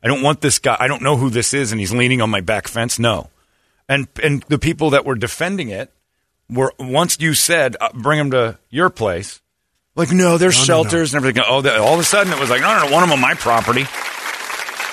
I 0.03 0.09
don't 0.09 0.21
want 0.21 0.41
this 0.41 0.59
guy. 0.59 0.75
I 0.77 0.89
don't 0.89 1.03
know 1.03 1.15
who 1.15 1.29
this 1.29 1.53
is, 1.53 1.71
and 1.71 1.79
he's 1.79 1.93
leaning 1.93 2.19
on 2.21 2.29
my 2.29 2.41
back 2.41 2.67
fence. 2.67 2.99
No, 2.99 3.29
and 3.87 4.09
and 4.21 4.43
the 4.49 4.59
people 4.59 4.89
that 4.89 5.05
were 5.05 5.15
defending 5.15 5.69
it 5.69 5.89
were 6.49 6.73
once 6.77 7.15
you 7.21 7.33
said 7.33 7.77
uh, 7.79 7.87
bring 7.93 8.17
them 8.17 8.31
to 8.31 8.59
your 8.69 8.89
place, 8.89 9.39
like 9.95 10.11
no, 10.11 10.37
there's 10.37 10.55
shelters 10.55 11.13
and 11.13 11.23
everything. 11.23 11.43
Oh, 11.47 11.65
all 11.81 11.93
of 11.93 11.99
a 12.01 12.03
sudden 12.03 12.33
it 12.33 12.39
was 12.41 12.49
like 12.49 12.59
no, 12.59 12.77
no, 12.77 12.87
no, 12.87 12.91
want 12.91 13.05
them 13.05 13.13
on 13.13 13.21
my 13.21 13.35
property. 13.35 13.85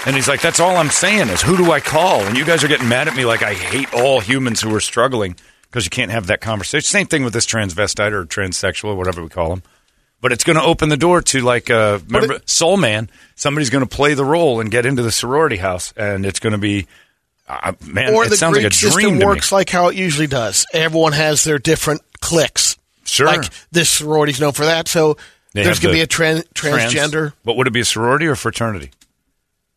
And 0.07 0.15
he's 0.17 0.29
like, 0.29 0.41
that's 0.41 0.61
all 0.61 0.77
I'm 0.77 0.91
saying 0.91 1.29
is 1.29 1.43
who 1.43 1.57
do 1.57 1.71
I 1.73 1.81
call? 1.81 2.21
And 2.23 2.37
you 2.37 2.45
guys 2.45 2.65
are 2.65 2.69
getting 2.69 2.89
mad 2.89 3.09
at 3.09 3.17
me 3.17 3.25
like 3.25 3.43
I 3.43 3.53
hate 3.55 3.93
all 3.93 4.21
humans 4.21 4.61
who 4.61 4.75
are 4.75 4.81
struggling 4.81 5.37
because 5.63 5.85
you 5.85 5.91
can't 5.91 6.11
have 6.11 6.29
that 6.29 6.41
conversation. 6.41 6.87
Same 6.87 7.07
thing 7.07 7.25
with 7.25 7.33
this 7.33 7.47
transvestite 7.47 8.13
or 8.13 8.25
transsexual, 8.25 8.97
whatever 8.97 9.23
we 9.23 9.29
call 9.29 9.51
them. 9.51 9.63
But 10.21 10.33
it's 10.33 10.45
going 10.45 10.57
to 10.57 10.63
open 10.63 10.89
the 10.89 10.97
door 10.97 11.21
to 11.23 11.41
like, 11.41 11.69
uh, 11.71 11.99
remember, 12.09 12.41
Soul 12.47 12.77
Man. 12.77 13.11
Somebody's 13.37 13.71
going 13.71 13.87
to 13.87 13.89
play 13.89 14.15
the 14.15 14.25
role 14.25 14.61
and 14.61 14.71
get 14.71 14.85
into 14.87 15.03
the 15.03 15.13
sorority 15.13 15.57
house, 15.57 15.93
and 15.97 16.27
it's 16.27 16.41
going 16.41 16.53
to 16.53 16.59
be, 16.59 16.87
uh, 17.49 17.73
man, 17.87 18.15
or 18.15 18.25
it 18.25 18.31
the 18.31 18.37
sounds 18.37 18.55
Greek 18.55 18.65
like 18.65 18.73
a 18.73 18.77
system 18.77 19.01
dream 19.01 19.19
me. 19.19 19.25
works 19.25 19.53
like 19.53 19.71
how 19.71 19.89
it 19.89 19.97
usually 19.97 20.27
does. 20.27 20.67
Everyone 20.73 21.13
has 21.13 21.45
their 21.45 21.59
different 21.59 22.03
cliques. 22.21 22.77
Sure. 23.05 23.27
Like 23.27 23.45
this 23.71 23.91
sorority's 23.91 24.41
known 24.41 24.53
for 24.53 24.65
that. 24.65 24.89
So 24.89 25.17
They 25.55 25.63
there's 25.63 25.79
going 25.81 25.95
to 25.95 25.99
the 25.99 25.99
be 25.99 26.03
a 26.03 26.07
tran- 26.09 26.45
trans- 26.53 26.93
transgender. 26.93 27.33
But 27.45 27.57
would 27.57 27.67
it 27.69 27.73
be 27.73 27.81
a 27.81 27.85
sorority 27.85 28.27
or 28.27 28.35
fraternity? 28.35 28.91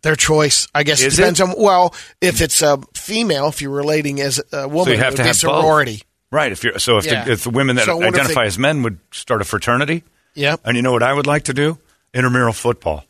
Their 0.03 0.15
choice, 0.15 0.67
I 0.73 0.83
guess, 0.83 1.01
Is 1.01 1.15
depends 1.17 1.39
it? 1.39 1.43
on. 1.49 1.53
Well, 1.57 1.93
if 2.21 2.41
it's 2.41 2.61
a 2.63 2.79
female, 2.95 3.47
if 3.49 3.61
you're 3.61 3.69
relating 3.71 4.19
as 4.21 4.41
a 4.51 4.67
woman, 4.67 4.85
So 4.85 4.91
you 4.91 4.97
have 4.97 5.13
it 5.13 5.17
to 5.17 5.23
have 5.23 5.33
both. 5.33 5.37
sorority. 5.39 6.01
Right. 6.31 6.51
If 6.51 6.63
you're 6.63 6.79
so, 6.79 6.97
if, 6.97 7.05
Yeah. 7.05 7.25
the, 7.25 7.31
if 7.33 7.43
the 7.43 7.49
women 7.51 7.75
that 7.75 7.85
So 7.85 7.91
I 7.91 7.95
wonder 7.95 8.07
if 8.07 8.15
identify 8.15 8.41
they- 8.43 8.47
as 8.47 8.57
men 8.57 8.81
would 8.83 8.97
start 9.11 9.41
a 9.41 9.45
fraternity, 9.45 10.03
Yep. 10.33 10.61
and 10.65 10.75
you 10.75 10.81
know 10.81 10.91
what 10.91 11.03
I 11.03 11.13
would 11.13 11.27
like 11.27 11.43
to 11.43 11.53
do? 11.53 11.77
Intramural 12.13 12.53
football. 12.53 13.05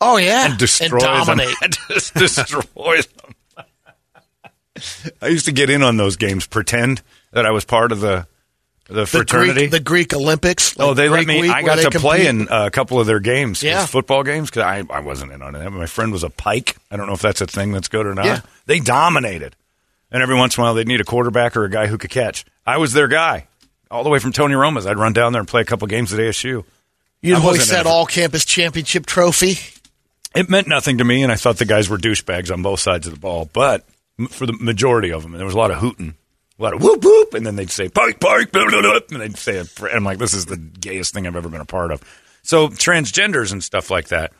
Oh 0.00 0.16
yeah, 0.16 0.46
and 0.46 0.58
destroy 0.58 0.98
dominate. 1.00 1.54
them. 1.60 1.70
Just 1.90 2.14
destroy 2.14 3.00
them. 3.02 3.34
I 5.20 5.26
used 5.28 5.44
to 5.44 5.52
get 5.52 5.68
in 5.68 5.82
on 5.82 5.96
those 5.98 6.16
games, 6.16 6.46
pretend 6.46 7.02
that 7.32 7.44
I 7.44 7.50
was 7.50 7.64
part 7.66 7.92
of 7.92 8.00
the 8.00 8.26
The 8.90 9.00
The 9.02 9.06
fraternity. 9.06 9.52
Greek, 9.52 9.70
the 9.70 9.80
Greek 9.80 10.14
Olympics. 10.14 10.74
oh, 10.78 10.88
like 10.88 10.96
they 10.96 11.08
let 11.08 11.26
me. 11.26 11.40
week 11.42 11.50
I 11.50 11.62
got 11.62 11.90
to 11.90 11.98
play 12.00 12.26
in 12.26 12.48
uh, 12.48 12.66
a 12.66 12.70
couple 12.70 12.98
of 13.00 13.06
their 13.06 13.20
games, 13.20 13.62
Yeah. 13.62 13.86
football 13.86 14.22
games, 14.24 14.50
because 14.50 14.62
I, 14.64 14.84
I 14.92 15.00
wasn't 15.00 15.32
in 15.32 15.42
on 15.42 15.54
it. 15.54 15.70
My 15.70 15.86
friend 15.86 16.12
was 16.12 16.24
a 16.24 16.30
Pike. 16.30 16.76
I 16.90 16.96
don't 16.96 17.06
know 17.06 17.12
if 17.14 17.22
that's 17.22 17.40
a 17.40 17.46
thing 17.46 17.72
that's 17.72 17.88
good 17.88 18.04
or 18.06 18.14
not. 18.14 18.24
Yeah. 18.26 18.40
They 18.66 18.80
dominated, 18.80 19.54
and 20.10 20.22
every 20.22 20.34
once 20.36 20.56
in 20.56 20.62
a 20.62 20.64
while 20.64 20.74
they'd 20.74 20.88
need 20.88 21.00
a 21.00 21.04
quarterback 21.04 21.56
or 21.56 21.64
a 21.64 21.70
guy 21.70 21.86
who 21.86 21.98
could 21.98 22.10
catch. 22.10 22.44
I 22.66 22.78
was 22.78 22.92
their 22.92 23.08
guy, 23.08 23.46
all 23.90 24.02
the 24.04 24.10
way 24.10 24.18
from 24.18 24.32
Tony 24.32 24.54
Roma's. 24.54 24.86
I'd 24.86 24.98
run 24.98 25.12
down 25.12 25.32
there 25.32 25.40
and 25.40 25.48
play 25.48 25.60
a 25.62 25.64
couple 25.64 25.86
games 25.88 26.12
at 26.12 26.18
ASU. 26.20 26.64
You 27.22 27.34
hoist 27.36 27.44
wasn't 27.58 27.70
that 27.70 27.86
all 27.86 28.06
campus 28.06 28.44
championship 28.44 29.06
trophy. 29.06 29.58
It 30.34 30.48
meant 30.48 30.68
nothing 30.68 30.98
to 30.98 31.04
me, 31.04 31.22
and 31.22 31.30
I 31.32 31.36
thought 31.36 31.58
the 31.58 31.64
guys 31.64 31.88
were 31.88 31.98
douchebags 31.98 32.52
on 32.52 32.62
both 32.62 32.80
sides 32.80 33.06
of 33.06 33.12
the 33.14 33.18
ball. 33.20 33.48
But 33.52 33.84
for 34.30 34.46
the 34.46 34.52
majority 34.52 35.12
of 35.12 35.22
them, 35.22 35.32
there 35.32 35.44
was 35.44 35.54
a 35.54 35.58
lot 35.58 35.70
of 35.70 35.78
hooting, 35.78 36.14
a 36.60 36.62
lot 36.62 36.74
of 36.74 36.82
whoop 36.82 37.02
whoop, 37.02 37.34
and 37.34 37.44
then 37.44 37.56
they'd 37.56 37.70
say 37.70 37.88
pike 37.88 38.20
pike, 38.20 38.52
blah, 38.52 38.68
blah, 38.68 38.82
blah, 38.82 39.00
and 39.10 39.20
they'd 39.20 39.36
say 39.36 39.56
it. 39.56 39.80
And 39.80 39.90
I'm 39.92 40.04
like, 40.04 40.18
this 40.18 40.34
is 40.34 40.46
the 40.46 40.58
gayest 40.58 41.14
thing 41.14 41.26
I've 41.26 41.36
ever 41.36 41.48
been 41.48 41.60
a 41.60 41.66
part 41.66 41.90
of. 41.90 42.02
So 42.42 42.68
transgenders 42.68 43.52
and 43.52 43.64
stuff 43.64 43.90
like 43.90 44.08
that, 44.08 44.32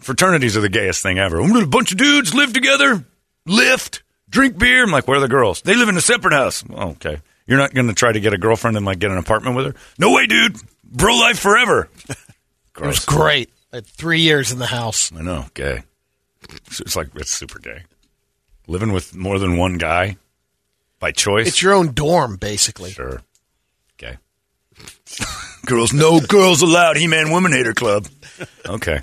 fraternities 0.00 0.56
are 0.56 0.62
the 0.62 0.68
gayest 0.68 1.02
thing 1.02 1.18
ever. 1.18 1.38
A 1.38 1.66
bunch 1.66 1.92
of 1.92 1.98
dudes 1.98 2.34
live 2.34 2.52
together, 2.52 3.04
lift, 3.44 4.02
drink 4.30 4.58
beer. 4.58 4.84
I'm 4.84 4.90
like, 4.90 5.06
where 5.06 5.18
are 5.18 5.20
the 5.20 5.28
girls? 5.28 5.60
They 5.62 5.74
live 5.74 5.90
in 5.90 5.96
a 5.96 6.00
separate 6.00 6.32
house. 6.32 6.64
Oh, 6.70 6.90
okay, 6.90 7.20
you're 7.46 7.58
not 7.58 7.74
going 7.74 7.88
to 7.88 7.94
try 7.94 8.10
to 8.10 8.20
get 8.20 8.32
a 8.32 8.38
girlfriend 8.38 8.78
and 8.78 8.86
like 8.86 8.98
get 8.98 9.10
an 9.10 9.18
apartment 9.18 9.54
with 9.54 9.66
her? 9.66 9.74
No 9.98 10.14
way, 10.14 10.26
dude. 10.26 10.56
Bro 10.82 11.14
life 11.16 11.38
forever. 11.38 11.88
It 12.80 12.86
was 12.86 13.04
great. 13.04 13.50
I 13.72 13.76
had 13.78 13.86
three 13.86 14.20
years 14.20 14.52
in 14.52 14.60
the 14.60 14.66
house. 14.66 15.10
I 15.12 15.20
know, 15.20 15.46
gay. 15.52 15.82
It's, 16.48 16.78
it's 16.78 16.94
like 16.94 17.08
it's 17.16 17.32
super 17.32 17.58
gay. 17.58 17.82
Living 18.68 18.92
with 18.92 19.16
more 19.16 19.40
than 19.40 19.56
one 19.56 19.78
guy 19.78 20.16
by 20.98 21.12
choice. 21.12 21.48
It's 21.48 21.62
your 21.62 21.74
own 21.74 21.92
dorm, 21.92 22.36
basically. 22.36 22.90
sure. 22.90 23.22
Okay. 23.94 24.16
girls, 25.66 25.92
no 25.92 26.20
girls 26.20 26.62
allowed. 26.62 26.96
He 26.96 27.06
Man 27.06 27.30
Woman 27.30 27.52
Hater 27.52 27.74
Club. 27.74 28.06
Okay, 28.66 29.00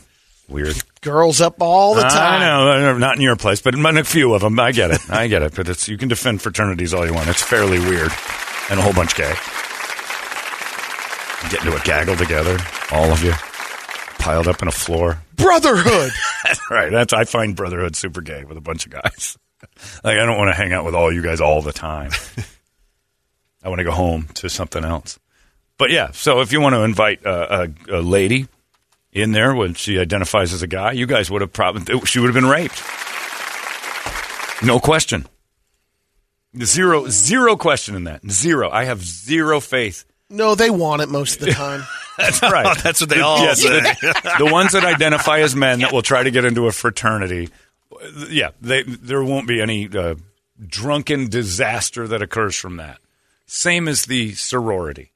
weird. 0.47 0.81
Girls 1.01 1.41
up 1.41 1.61
all 1.61 1.93
the 1.95 2.01
time. 2.01 2.41
I 2.41 2.79
know, 2.79 2.97
not 2.97 3.15
in 3.15 3.21
your 3.21 3.35
place, 3.35 3.61
but 3.61 3.75
in 3.75 3.85
a 3.85 4.03
few 4.03 4.33
of 4.33 4.41
them. 4.41 4.59
I 4.59 4.71
get 4.71 4.91
it. 4.91 5.09
I 5.09 5.27
get 5.27 5.41
it. 5.41 5.53
But 5.55 5.69
it's 5.69 5.87
you 5.87 5.97
can 5.97 6.07
defend 6.07 6.41
fraternities 6.41 6.93
all 6.93 7.05
you 7.05 7.13
want. 7.13 7.29
It's 7.29 7.43
fairly 7.43 7.79
weird, 7.79 8.11
and 8.69 8.79
a 8.79 8.83
whole 8.83 8.93
bunch 8.93 9.15
gay. 9.15 9.33
Get 11.49 11.63
into 11.63 11.77
a 11.77 11.81
gaggle 11.81 12.15
together, 12.15 12.57
all 12.91 13.11
of 13.11 13.23
you, 13.23 13.33
piled 14.17 14.47
up 14.47 14.61
in 14.61 14.67
a 14.67 14.71
floor. 14.71 15.21
Brotherhood. 15.35 16.11
right. 16.71 16.91
That's 16.91 17.13
I 17.13 17.25
find 17.25 17.55
brotherhood 17.55 17.95
super 17.95 18.21
gay 18.21 18.45
with 18.45 18.57
a 18.57 18.61
bunch 18.61 18.87
of 18.87 18.93
guys. 18.93 19.37
Like 20.03 20.17
I 20.17 20.25
don't 20.25 20.37
want 20.37 20.49
to 20.49 20.55
hang 20.55 20.73
out 20.73 20.85
with 20.85 20.95
all 20.95 21.11
you 21.11 21.21
guys 21.21 21.41
all 21.41 21.61
the 21.61 21.73
time. 21.73 22.11
I 23.63 23.69
want 23.69 23.79
to 23.79 23.85
go 23.85 23.91
home 23.91 24.27
to 24.35 24.49
something 24.49 24.83
else. 24.83 25.19
But 25.77 25.89
yeah, 25.91 26.11
so 26.11 26.41
if 26.41 26.51
you 26.51 26.61
want 26.61 26.73
to 26.75 26.83
invite 26.83 27.25
uh, 27.25 27.67
a, 27.89 27.97
a 27.97 28.01
lady 28.01 28.47
in 29.11 29.31
there 29.31 29.53
when 29.55 29.73
she 29.73 29.99
identifies 29.99 30.53
as 30.53 30.61
a 30.61 30.67
guy, 30.67 30.91
you 30.93 31.05
guys 31.05 31.29
would 31.31 31.41
have 31.41 31.51
probably 31.53 31.99
she 32.05 32.19
would 32.19 32.27
have 32.27 32.35
been 32.35 32.49
raped. 32.49 32.81
No 34.63 34.79
question. 34.79 35.25
Zero 36.63 37.07
zero 37.09 37.57
question 37.57 37.95
in 37.95 38.05
that. 38.05 38.21
Zero. 38.29 38.69
I 38.69 38.85
have 38.85 39.03
zero 39.03 39.59
faith. 39.59 40.05
no, 40.29 40.55
they 40.55 40.69
want 40.69 41.01
it 41.01 41.09
most 41.09 41.39
of 41.41 41.45
the 41.47 41.51
time. 41.51 41.83
That's 42.17 42.41
right. 42.41 42.77
That's 42.83 43.01
what 43.01 43.09
they 43.09 43.19
all 43.19 43.39
Yes, 43.39 43.61
say. 43.61 43.81
the, 43.81 44.35
the 44.39 44.45
ones 44.45 44.71
that 44.71 44.85
identify 44.85 45.39
as 45.39 45.53
men 45.53 45.79
that 45.81 45.91
will 45.91 46.01
try 46.01 46.23
to 46.23 46.31
get 46.31 46.45
into 46.45 46.67
a 46.67 46.71
fraternity, 46.71 47.49
yeah, 48.29 48.49
they, 48.61 48.83
there 48.83 49.23
won't 49.23 49.47
be 49.47 49.61
any 49.61 49.89
uh, 49.95 50.15
drunken 50.65 51.29
disaster 51.29 52.07
that 52.07 52.21
occurs 52.21 52.55
from 52.55 52.77
that. 52.77 52.99
Same 53.45 53.87
as 53.87 54.05
the 54.05 54.33
sorority. 54.33 55.11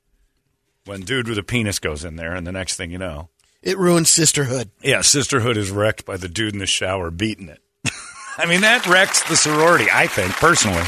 When 0.86 1.02
dude 1.02 1.28
with 1.28 1.38
a 1.38 1.44
penis 1.44 1.80
goes 1.80 2.04
in 2.06 2.16
there, 2.16 2.34
and 2.36 2.46
the 2.48 2.52
next 2.52 2.76
thing 2.76 2.90
you 2.92 2.98
know, 2.98 3.30
It 3.62 3.78
ruins 3.78 4.10
sisterhood. 4.10 4.70
yeah, 4.82 5.02
sisterhood 5.02 5.58
is 5.58 5.70
wrecked 5.72 6.06
by 6.06 6.18
the 6.18 6.30
dude 6.30 6.54
in 6.54 6.60
the 6.60 6.66
shower 6.66 7.12
beating 7.12 7.50
it. 7.50 7.62
I 8.38 8.46
mean, 8.46 8.62
that 8.62 8.88
wrecks 8.88 9.22
the 9.30 9.36
sorority, 9.36 9.88
I 9.92 10.08
think, 10.08 10.32
personally. 10.34 10.84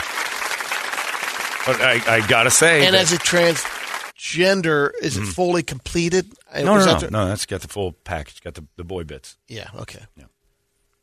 But 1.67 1.79
I, 1.81 2.01
I 2.17 2.27
gotta 2.27 2.49
say, 2.49 2.85
And 2.85 2.95
that- 2.95 3.01
as 3.01 3.11
a 3.13 3.17
transgender, 3.17 4.91
is 5.01 5.17
it 5.17 5.25
fully 5.25 5.61
completed? 5.61 6.31
Mm-hmm. 6.53 6.65
no, 6.65 6.77
no, 6.77 6.85
no, 6.99 7.07
no, 7.09 7.25
that's 7.27 7.45
got 7.45 7.61
the 7.61 7.67
full 7.67 7.91
package, 7.91 8.41
got 8.41 8.55
the, 8.55 8.65
the 8.77 8.83
boy 8.83 9.03
bits. 9.03 9.37
Yeah, 9.47 9.69
okay. 9.75 10.01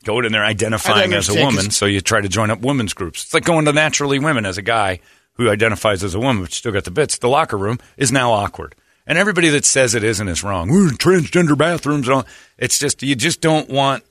Go 0.05 0.21
in 0.21 0.33
there 0.33 0.45
identifying 0.45 1.13
as 1.13 1.29
a 1.29 1.35
woman, 1.35 1.71
so 1.71 1.87
you 1.87 2.01
try 2.01 2.21
to 2.21 2.29
join 2.29 2.51
up 2.51 2.61
women's 2.61 2.95
groups. 2.95 3.25
It's 3.25 3.35
like 3.35 3.45
going 3.45 3.65
to 3.67 3.73
naturally 3.73 4.19
women 4.19 4.47
as 4.47 4.59
a 4.59 4.63
guy 4.63 5.01
who 5.35 5.51
identifies 5.51 6.03
as 6.03 6.15
a 6.15 6.21
woman, 6.21 6.43
but 6.43 6.53
still 6.53 6.73
got 6.73 6.85
the 6.85 6.91
bits. 6.91 7.19
The 7.19 7.29
locker 7.29 7.57
room 7.57 7.79
is 7.97 8.11
now 8.11 8.33
awkward. 8.33 8.75
And 9.07 9.17
everybody 9.17 9.49
that 9.51 9.65
says 9.65 9.95
it 9.95 10.05
isn't 10.05 10.29
is 10.29 10.45
wrong. 10.45 10.69
We're 10.69 10.89
in 10.89 10.97
transgender 10.97 11.57
bathrooms 11.57 12.09
and 12.09 12.17
all. 12.17 12.27
It's 12.59 12.79
just, 12.79 13.03
you 13.03 13.15
just 13.15 13.41
don't 13.41 13.69
want. 13.71 14.05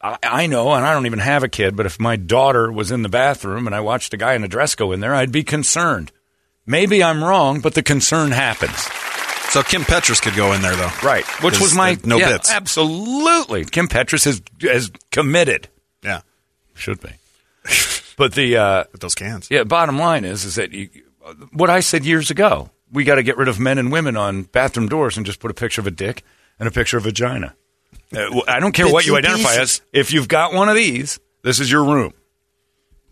I, 0.00 0.18
I 0.22 0.46
know, 0.46 0.72
and 0.72 0.84
I 0.84 0.92
don't 0.92 1.06
even 1.06 1.18
have 1.18 1.42
a 1.42 1.48
kid, 1.48 1.76
but 1.76 1.86
if 1.86 1.98
my 1.98 2.16
daughter 2.16 2.70
was 2.70 2.90
in 2.90 3.02
the 3.02 3.08
bathroom 3.08 3.66
and 3.66 3.74
I 3.74 3.80
watched 3.80 4.12
a 4.14 4.16
guy 4.16 4.34
in 4.34 4.44
a 4.44 4.48
dress 4.48 4.74
go 4.74 4.92
in 4.92 5.00
there, 5.00 5.14
I'd 5.14 5.32
be 5.32 5.42
concerned. 5.42 6.12
Maybe 6.66 7.02
I'm 7.02 7.24
wrong, 7.24 7.60
but 7.60 7.74
the 7.74 7.82
concern 7.82 8.30
happens. 8.32 8.88
So 9.50 9.62
Kim 9.62 9.82
Petras 9.82 10.20
could 10.20 10.34
go 10.34 10.52
in 10.52 10.60
there 10.60 10.76
though. 10.76 10.90
Right. 11.02 11.24
Which 11.42 11.58
was 11.60 11.74
my. 11.74 11.96
no 12.04 12.18
yeah, 12.18 12.32
bits. 12.32 12.50
Absolutely. 12.52 13.64
Kim 13.64 13.88
Petras 13.88 14.24
has 14.24 14.42
is 14.60 14.90
committed. 15.10 15.68
Yeah, 16.02 16.20
Should 16.74 17.00
be. 17.00 17.10
But 18.16 18.34
the 18.34 18.56
uh, 18.56 18.84
with 18.92 19.00
those 19.00 19.14
cans. 19.14 19.48
yeah, 19.50 19.64
bottom 19.64 19.98
line 19.98 20.24
is 20.24 20.44
is 20.44 20.56
that 20.56 20.72
you, 20.72 20.90
what 21.52 21.70
I 21.70 21.80
said 21.80 22.04
years 22.04 22.30
ago. 22.30 22.70
We 22.90 23.04
got 23.04 23.16
to 23.16 23.22
get 23.22 23.36
rid 23.36 23.48
of 23.48 23.60
men 23.60 23.76
and 23.76 23.92
women 23.92 24.16
on 24.16 24.44
bathroom 24.44 24.88
doors 24.88 25.18
and 25.18 25.26
just 25.26 25.40
put 25.40 25.50
a 25.50 25.54
picture 25.54 25.82
of 25.82 25.86
a 25.86 25.90
dick 25.90 26.24
and 26.58 26.66
a 26.66 26.70
picture 26.70 26.96
of 26.96 27.04
a 27.04 27.10
vagina. 27.10 27.54
Uh, 28.16 28.40
I 28.48 28.60
don't 28.60 28.72
care 28.72 28.88
what 28.88 29.06
you 29.06 29.14
identify 29.14 29.56
as. 29.56 29.82
If 29.92 30.10
you've 30.10 30.26
got 30.28 30.54
one 30.54 30.70
of 30.70 30.74
these, 30.74 31.20
this 31.42 31.60
is 31.60 31.70
your 31.70 31.84
room. 31.84 32.14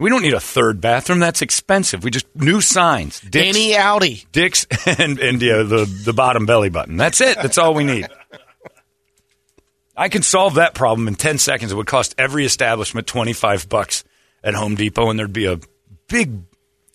We 0.00 0.10
don't 0.10 0.22
need 0.22 0.34
a 0.34 0.40
third 0.40 0.80
bathroom. 0.80 1.20
That's 1.20 1.40
expensive. 1.40 2.02
We 2.02 2.10
just 2.10 2.26
new 2.34 2.60
signs. 2.60 3.20
Dicks, 3.20 3.56
Any 3.56 3.76
Audi. 3.76 4.24
dicks, 4.32 4.66
and 4.98 5.18
and 5.20 5.40
yeah, 5.40 5.62
the 5.62 5.84
the 6.04 6.12
bottom 6.12 6.46
belly 6.46 6.68
button. 6.68 6.96
That's 6.96 7.20
it. 7.20 7.36
That's 7.36 7.58
all 7.58 7.74
we 7.74 7.84
need. 7.84 8.08
I 9.96 10.08
can 10.08 10.22
solve 10.22 10.54
that 10.54 10.74
problem 10.74 11.06
in 11.06 11.14
ten 11.14 11.38
seconds. 11.38 11.70
It 11.70 11.76
would 11.76 11.86
cost 11.86 12.14
every 12.18 12.44
establishment 12.44 13.06
twenty 13.06 13.32
five 13.32 13.68
bucks 13.68 14.02
at 14.42 14.54
Home 14.54 14.74
Depot, 14.74 15.10
and 15.10 15.18
there'd 15.18 15.32
be 15.32 15.46
a 15.46 15.60
big 16.08 16.40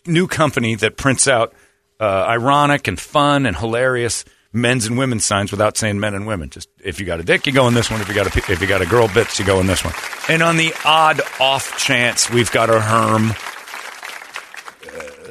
new 0.05 0.27
company 0.27 0.75
that 0.75 0.97
prints 0.97 1.27
out 1.27 1.53
uh, 1.99 2.03
ironic 2.27 2.87
and 2.87 2.99
fun 2.99 3.45
and 3.45 3.55
hilarious 3.55 4.25
men's 4.51 4.87
and 4.87 4.97
women's 4.97 5.23
signs 5.23 5.51
without 5.51 5.77
saying 5.77 5.99
men 5.99 6.13
and 6.15 6.27
women. 6.27 6.49
Just 6.49 6.67
if 6.83 6.99
you 6.99 7.05
got 7.05 7.21
a 7.21 7.23
dick, 7.23 7.47
you 7.47 7.53
go 7.53 7.67
in 7.69 7.73
this 7.73 7.89
one. 7.89 8.01
If 8.01 8.09
you 8.09 8.13
got 8.15 8.27
a 8.27 8.51
if 8.51 8.59
you 8.59 8.67
got 8.67 8.81
a 8.81 8.85
girl 8.85 9.07
bits, 9.07 9.39
you 9.39 9.45
go 9.45 9.61
in 9.61 9.67
this 9.67 9.85
one. 9.85 9.93
And 10.29 10.43
on 10.43 10.57
the 10.57 10.73
odd 10.85 11.21
off 11.39 11.77
chance 11.77 12.29
we've 12.29 12.51
got 12.51 12.69
a 12.69 12.79
herm, 12.79 13.31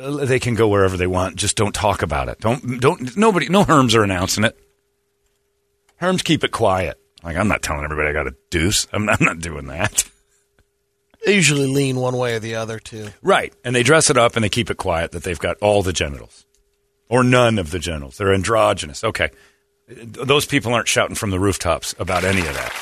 uh, 0.00 0.24
they 0.24 0.40
can 0.40 0.54
go 0.54 0.68
wherever 0.68 0.96
they 0.96 1.06
want. 1.06 1.36
Just 1.36 1.56
don't 1.56 1.74
talk 1.74 2.02
about 2.02 2.28
it. 2.28 2.40
Don't 2.40 2.80
don't 2.80 3.16
nobody 3.16 3.48
no 3.48 3.64
herms 3.64 3.94
are 3.94 4.02
announcing 4.02 4.44
it. 4.44 4.58
Herms 6.00 6.24
keep 6.24 6.44
it 6.44 6.50
quiet. 6.50 7.00
Like 7.22 7.36
I'm 7.36 7.48
not 7.48 7.62
telling 7.62 7.84
everybody 7.84 8.08
I 8.08 8.12
got 8.12 8.26
a 8.26 8.34
deuce. 8.50 8.86
I'm, 8.92 9.08
I'm 9.08 9.18
not 9.20 9.38
doing 9.40 9.66
that. 9.68 10.04
They 11.24 11.34
usually 11.34 11.66
lean 11.66 11.96
one 11.96 12.16
way 12.16 12.34
or 12.34 12.38
the 12.38 12.54
other, 12.54 12.78
too. 12.78 13.08
Right. 13.22 13.52
And 13.64 13.74
they 13.74 13.82
dress 13.82 14.08
it 14.08 14.16
up 14.16 14.36
and 14.36 14.44
they 14.44 14.48
keep 14.48 14.70
it 14.70 14.76
quiet 14.76 15.12
that 15.12 15.24
they've 15.24 15.38
got 15.38 15.56
all 15.60 15.82
the 15.82 15.92
genitals 15.92 16.46
or 17.08 17.24
none 17.24 17.58
of 17.58 17.70
the 17.70 17.78
genitals. 17.78 18.16
They're 18.16 18.32
androgynous. 18.32 19.02
Okay. 19.04 19.30
Those 19.88 20.46
people 20.46 20.72
aren't 20.74 20.88
shouting 20.88 21.16
from 21.16 21.30
the 21.30 21.40
rooftops 21.40 21.94
about 21.98 22.24
any 22.24 22.40
of 22.40 22.54
that. 22.54 22.72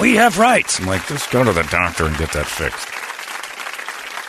We 0.00 0.16
have 0.16 0.38
rights. 0.38 0.80
I'm 0.80 0.86
like, 0.86 1.06
just 1.06 1.30
go 1.30 1.44
to 1.44 1.52
the 1.52 1.62
doctor 1.64 2.06
and 2.06 2.16
get 2.18 2.32
that 2.32 2.46
fixed. 2.46 2.88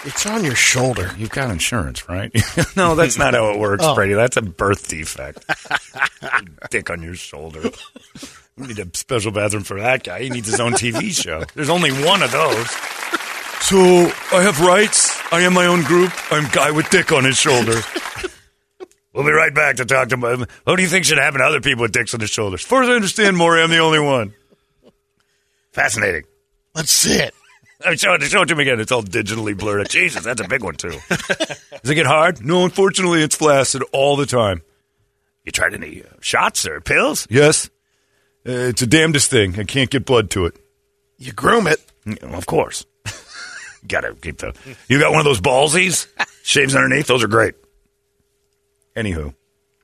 It's 0.08 0.26
on 0.28 0.44
your 0.44 0.54
shoulder. 0.56 1.10
You've 1.18 1.32
got 1.32 1.50
insurance, 1.50 2.08
right? 2.08 2.32
no, 2.78 2.94
that's 2.94 3.18
not 3.18 3.34
how 3.34 3.52
it 3.52 3.58
works, 3.60 3.84
Oh. 3.84 3.96
Brady. 3.96 4.14
That's 4.14 4.38
a 4.38 4.44
birth 4.44 4.88
defect. 4.88 5.44
Dick 6.70 6.92
on 6.92 7.02
your 7.02 7.16
shoulder. 7.16 7.72
We 8.58 8.68
need 8.68 8.78
a 8.80 8.88
special 8.96 9.32
bathroom 9.32 9.64
for 9.64 9.80
that 9.80 10.04
guy. 10.04 10.22
He 10.22 10.30
needs 10.30 10.48
his 10.48 10.60
own 10.60 10.74
TV 10.74 11.10
show. 11.10 11.44
There's 11.56 11.72
only 11.72 11.92
one 11.92 12.22
of 12.22 12.32
those. 12.32 12.70
So 13.62 13.78
I 14.32 14.44
have 14.44 14.62
rights. 14.62 15.20
I 15.34 15.42
am 15.42 15.54
my 15.54 15.66
own 15.66 15.82
group. 15.84 16.12
I'm 16.32 16.48
guy 16.52 16.70
with 16.70 16.88
dick 16.92 17.12
on 17.12 17.24
his 17.24 17.38
shoulder. 17.38 17.82
we'll 19.14 19.26
be 19.26 19.32
right 19.32 19.54
back 19.56 19.78
to 19.78 19.86
talk 19.86 20.10
to 20.10 20.18
my. 20.18 20.36
What 20.66 20.76
do 20.76 20.84
you 20.84 20.88
think 20.88 21.06
should 21.06 21.18
happen 21.18 21.40
to 21.40 21.46
other 21.46 21.62
people 21.62 21.82
with 21.82 21.92
dicks 21.92 22.14
on 22.14 22.20
their 22.20 22.28
shoulders? 22.28 22.62
As 22.62 22.68
far 22.68 22.84
as 22.84 22.90
I 22.90 22.94
understand, 22.94 23.38
Maury, 23.38 23.64
I'm 23.64 23.72
the 23.72 23.80
only 23.80 24.00
one. 24.00 24.36
Fascinating. 25.76 26.24
Let's 26.74 26.90
see 26.92 27.16
it. 27.20 27.34
Show 28.00 28.14
it, 28.14 28.22
show 28.24 28.42
it 28.42 28.46
to 28.46 28.56
me 28.56 28.64
again. 28.64 28.80
It's 28.80 28.92
all 28.94 29.04
digitally 29.04 29.56
blurred. 29.56 29.90
Jesus, 29.90 30.24
that's 30.24 30.40
a 30.40 30.48
big 30.48 30.64
one 30.64 30.76
too. 30.76 30.98
Does 31.10 31.90
it 31.92 31.96
get 31.96 32.06
hard? 32.06 32.44
No, 32.44 32.64
unfortunately, 32.64 33.22
it's 33.22 33.36
flaccid 33.36 33.84
all 33.92 34.16
the 34.16 34.26
time. 34.26 34.62
You 35.44 35.52
tried 35.52 35.74
any 35.74 36.02
uh, 36.02 36.06
shots 36.22 36.66
or 36.66 36.80
pills? 36.80 37.28
Yes. 37.30 37.68
Uh, 38.48 38.72
it's 38.72 38.82
a 38.82 38.88
damnedest 38.88 39.30
thing. 39.30 39.60
I 39.60 39.66
can't 39.66 39.90
get 39.90 40.06
blood 40.06 40.30
to 40.32 40.46
it. 40.46 40.56
You 41.18 41.34
groom 41.34 41.68
it. 41.68 41.80
Yeah, 42.06 42.16
well, 42.24 42.36
of 42.36 42.46
course. 42.46 42.86
Gotta 43.88 44.16
keep 44.16 44.38
the. 44.38 44.56
You 44.88 44.98
got 45.00 45.12
one 45.12 45.20
of 45.20 45.26
those 45.26 45.42
ballsies? 45.42 46.08
Shaves 46.44 46.76
underneath? 46.76 47.08
Those 47.08 47.24
are 47.26 47.28
great. 47.28 47.56
Anywho. 48.96 49.36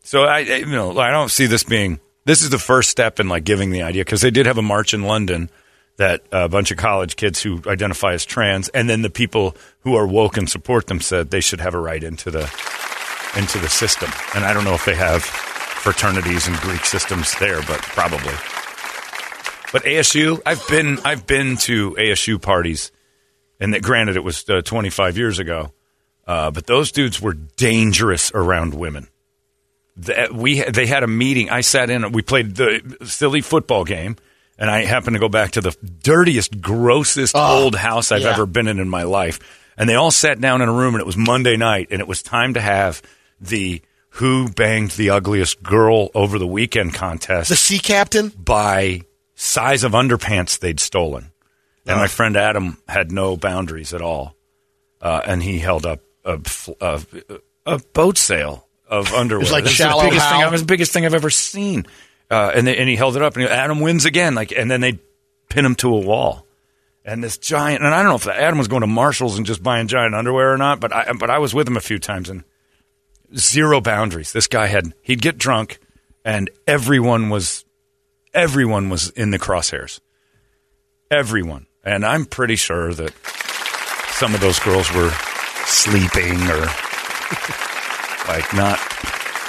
So, 0.04 0.24
I, 0.24 0.38
I- 0.38 0.42
you 0.42 0.66
know, 0.68 0.98
I 0.98 1.12
don't 1.12 1.30
see 1.30 1.46
this 1.46 1.64
being. 1.64 2.00
This 2.24 2.42
is 2.42 2.50
the 2.50 2.58
first 2.58 2.90
step 2.90 3.20
in 3.20 3.28
like 3.28 3.44
giving 3.44 3.70
the 3.72 3.82
idea 3.84 4.06
because 4.06 4.22
they 4.22 4.32
did 4.32 4.46
have 4.46 4.58
a 4.58 4.62
march 4.64 4.94
in 4.94 5.04
London 5.04 5.50
that 6.02 6.24
a 6.32 6.50
bunch 6.50 6.72
of 6.72 6.78
college 6.78 7.16
kids 7.16 7.44
who 7.44 7.62
identify 7.68 8.14
as 8.14 8.26
trans 8.26 8.70
and 8.70 8.90
then 8.90 9.04
the 9.04 9.10
people 9.10 9.56
who 9.82 9.96
are 9.96 10.08
woke 10.08 10.36
and 10.36 10.50
support 10.50 10.88
them 10.88 11.00
said 11.00 11.30
they 11.30 11.42
should 11.42 11.62
have 11.62 11.76
a 11.76 11.80
right 11.80 12.04
into 12.04 12.32
the 12.32 12.42
into 13.38 13.60
the 13.60 13.70
system. 13.70 14.10
And 14.34 14.44
I 14.44 14.52
don't 14.52 14.64
know 14.64 14.74
if 14.74 14.84
they 14.84 14.96
have 14.96 15.24
fraternities 15.24 16.48
and 16.48 16.58
Greek 16.58 16.86
systems 16.86 17.38
there, 17.38 17.62
but 17.62 17.82
probably. 17.84 18.34
But 19.72 19.84
ASU, 19.84 20.42
I've 20.44 20.68
been 20.68 20.98
I've 21.06 21.28
been 21.28 21.58
to 21.58 21.92
ASU 21.92 22.42
parties, 22.42 22.92
and 23.60 23.76
that 23.76 23.84
granted 23.84 24.16
it 24.16 24.24
was 24.24 24.50
uh, 24.50 24.64
25 24.64 25.18
years 25.18 25.38
ago, 25.38 25.72
uh, 26.26 26.50
but 26.50 26.66
those 26.66 26.92
dudes 26.92 27.22
were 27.22 27.34
dangerous 27.34 28.32
around 28.34 28.74
women. 28.74 29.08
That 29.98 30.34
we 30.34 30.64
they 30.64 30.88
had 30.88 31.04
a 31.04 31.08
meeting. 31.08 31.52
I 31.52 31.62
sat 31.62 31.92
in. 31.92 32.12
We 32.12 32.24
played 32.24 32.56
the 32.56 32.98
silly 33.06 33.42
football 33.42 33.86
game, 33.86 34.16
and 34.62 34.70
I 34.70 34.86
happened 34.86 35.16
to 35.16 35.20
go 35.20 35.28
back 35.28 35.52
to 35.54 35.62
the 35.62 35.76
dirtiest, 36.04 36.62
grossest 36.62 37.36
old 37.36 37.76
house 37.76 38.12
I've 38.12 38.22
yeah. 38.22 38.30
ever 38.30 38.46
been 38.46 38.68
in 38.68 38.80
in 38.80 38.88
my 38.88 39.04
life. 39.04 39.40
And 39.76 39.90
they 39.90 39.96
all 39.96 40.12
sat 40.12 40.40
down 40.40 40.62
in 40.62 40.70
a 40.70 40.72
room, 40.72 40.94
and 40.94 41.02
it 41.02 41.06
was 41.08 41.18
Monday 41.18 41.58
night, 41.58 41.88
and 41.90 42.00
it 42.00 42.08
was 42.08 42.22
time 42.22 42.54
to 42.54 42.62
have 42.62 43.02
the 43.40 43.82
who 44.16 44.50
banged 44.50 44.92
the 44.92 45.10
ugliest 45.10 45.64
girl 45.64 46.10
over 46.14 46.38
the 46.38 46.46
weekend 46.46 46.94
contest 46.94 47.50
The 47.50 47.56
sea 47.56 47.80
captain. 47.80 48.30
by 48.30 49.02
size 49.34 49.84
of 49.84 49.94
underpants 49.94 50.60
they'd 50.60 50.80
stolen. 50.80 51.32
And 51.88 51.98
my 51.98 52.08
friend 52.08 52.38
Adam 52.38 52.78
had 52.88 53.12
no 53.12 53.36
boundaries 53.38 53.94
at 53.96 54.02
all. 54.02 54.36
Uh, 55.02 55.22
and 55.26 55.42
he 55.42 55.58
held 55.58 55.88
up 55.88 56.02
a, 56.24 56.40
a, 56.80 57.02
a 57.66 57.80
boat 57.80 58.20
sail 58.20 58.68
of 58.88 59.12
underwear. 59.14 59.52
like 59.52 59.64
That's 59.64 59.76
Shallow 59.76 60.04
the 60.04 60.10
biggest 60.10 60.30
thing, 60.30 60.40
Hal. 60.40 60.42
that 60.42 60.52
was 60.52 60.62
the 60.62 60.68
biggest 60.68 60.92
thing 60.92 61.06
I've 61.08 61.16
ever 61.16 61.32
seen. 61.32 61.88
Uh, 62.32 62.50
and, 62.56 62.66
they, 62.66 62.78
and 62.78 62.88
he 62.88 62.96
held 62.96 63.18
it 63.18 63.22
up, 63.22 63.36
and 63.36 63.44
he, 63.44 63.50
Adam 63.50 63.82
wins 63.82 64.06
again. 64.06 64.34
Like, 64.36 64.54
and 64.54 64.72
then 64.72 64.80
they 64.80 65.00
pin 65.50 65.66
him 65.66 65.76
to 65.76 65.94
a 65.94 66.00
wall. 66.00 66.48
And 67.04 67.22
this 67.22 67.38
giant, 67.38 67.84
and 67.84 67.94
I 67.94 68.02
don't 68.02 68.10
know 68.10 68.16
if 68.16 68.28
Adam 68.28 68.58
was 68.58 68.70
going 68.70 68.82
to 68.82 68.88
Marshalls 68.88 69.36
and 69.38 69.46
just 69.46 69.62
buying 69.62 69.88
giant 69.88 70.16
underwear 70.16 70.54
or 70.54 70.58
not, 70.58 70.80
but 70.80 70.94
I, 70.94 71.12
but 71.12 71.30
I 71.30 71.40
was 71.40 71.54
with 71.54 71.68
him 71.68 71.76
a 71.76 71.82
few 71.82 72.00
times, 72.00 72.30
and 72.30 72.44
zero 73.36 73.82
boundaries. 73.82 74.32
This 74.32 74.48
guy 74.48 74.68
had 74.68 74.94
he'd 75.02 75.22
get 75.22 75.38
drunk, 75.38 75.80
and 76.24 76.50
everyone 76.68 77.30
was 77.30 77.66
everyone 78.34 78.90
was 78.90 79.10
in 79.10 79.32
the 79.32 79.40
crosshairs. 79.40 80.00
Everyone, 81.10 81.66
and 81.84 82.06
I'm 82.06 82.26
pretty 82.26 82.56
sure 82.56 82.94
that 82.94 83.14
some 84.12 84.36
of 84.36 84.40
those 84.40 84.60
girls 84.60 84.94
were 84.94 85.12
sleeping 85.66 86.40
or 86.50 86.60
like 88.28 88.54
not 88.54 88.78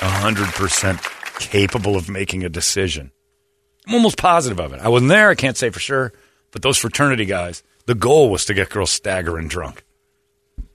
hundred 0.00 0.48
percent 0.48 0.98
capable 1.42 1.96
of 1.96 2.08
making 2.08 2.44
a 2.44 2.48
decision. 2.48 3.10
I'm 3.86 3.94
almost 3.94 4.16
positive 4.16 4.60
of 4.60 4.72
it. 4.72 4.80
I 4.80 4.88
wasn't 4.88 5.08
there. 5.10 5.28
I 5.30 5.34
can't 5.34 5.56
say 5.56 5.70
for 5.70 5.80
sure, 5.80 6.12
but 6.52 6.62
those 6.62 6.78
fraternity 6.78 7.24
guys, 7.24 7.62
the 7.86 7.94
goal 7.94 8.30
was 8.30 8.44
to 8.46 8.54
get 8.54 8.70
girls 8.70 8.90
staggering 8.90 9.48
drunk. 9.48 9.84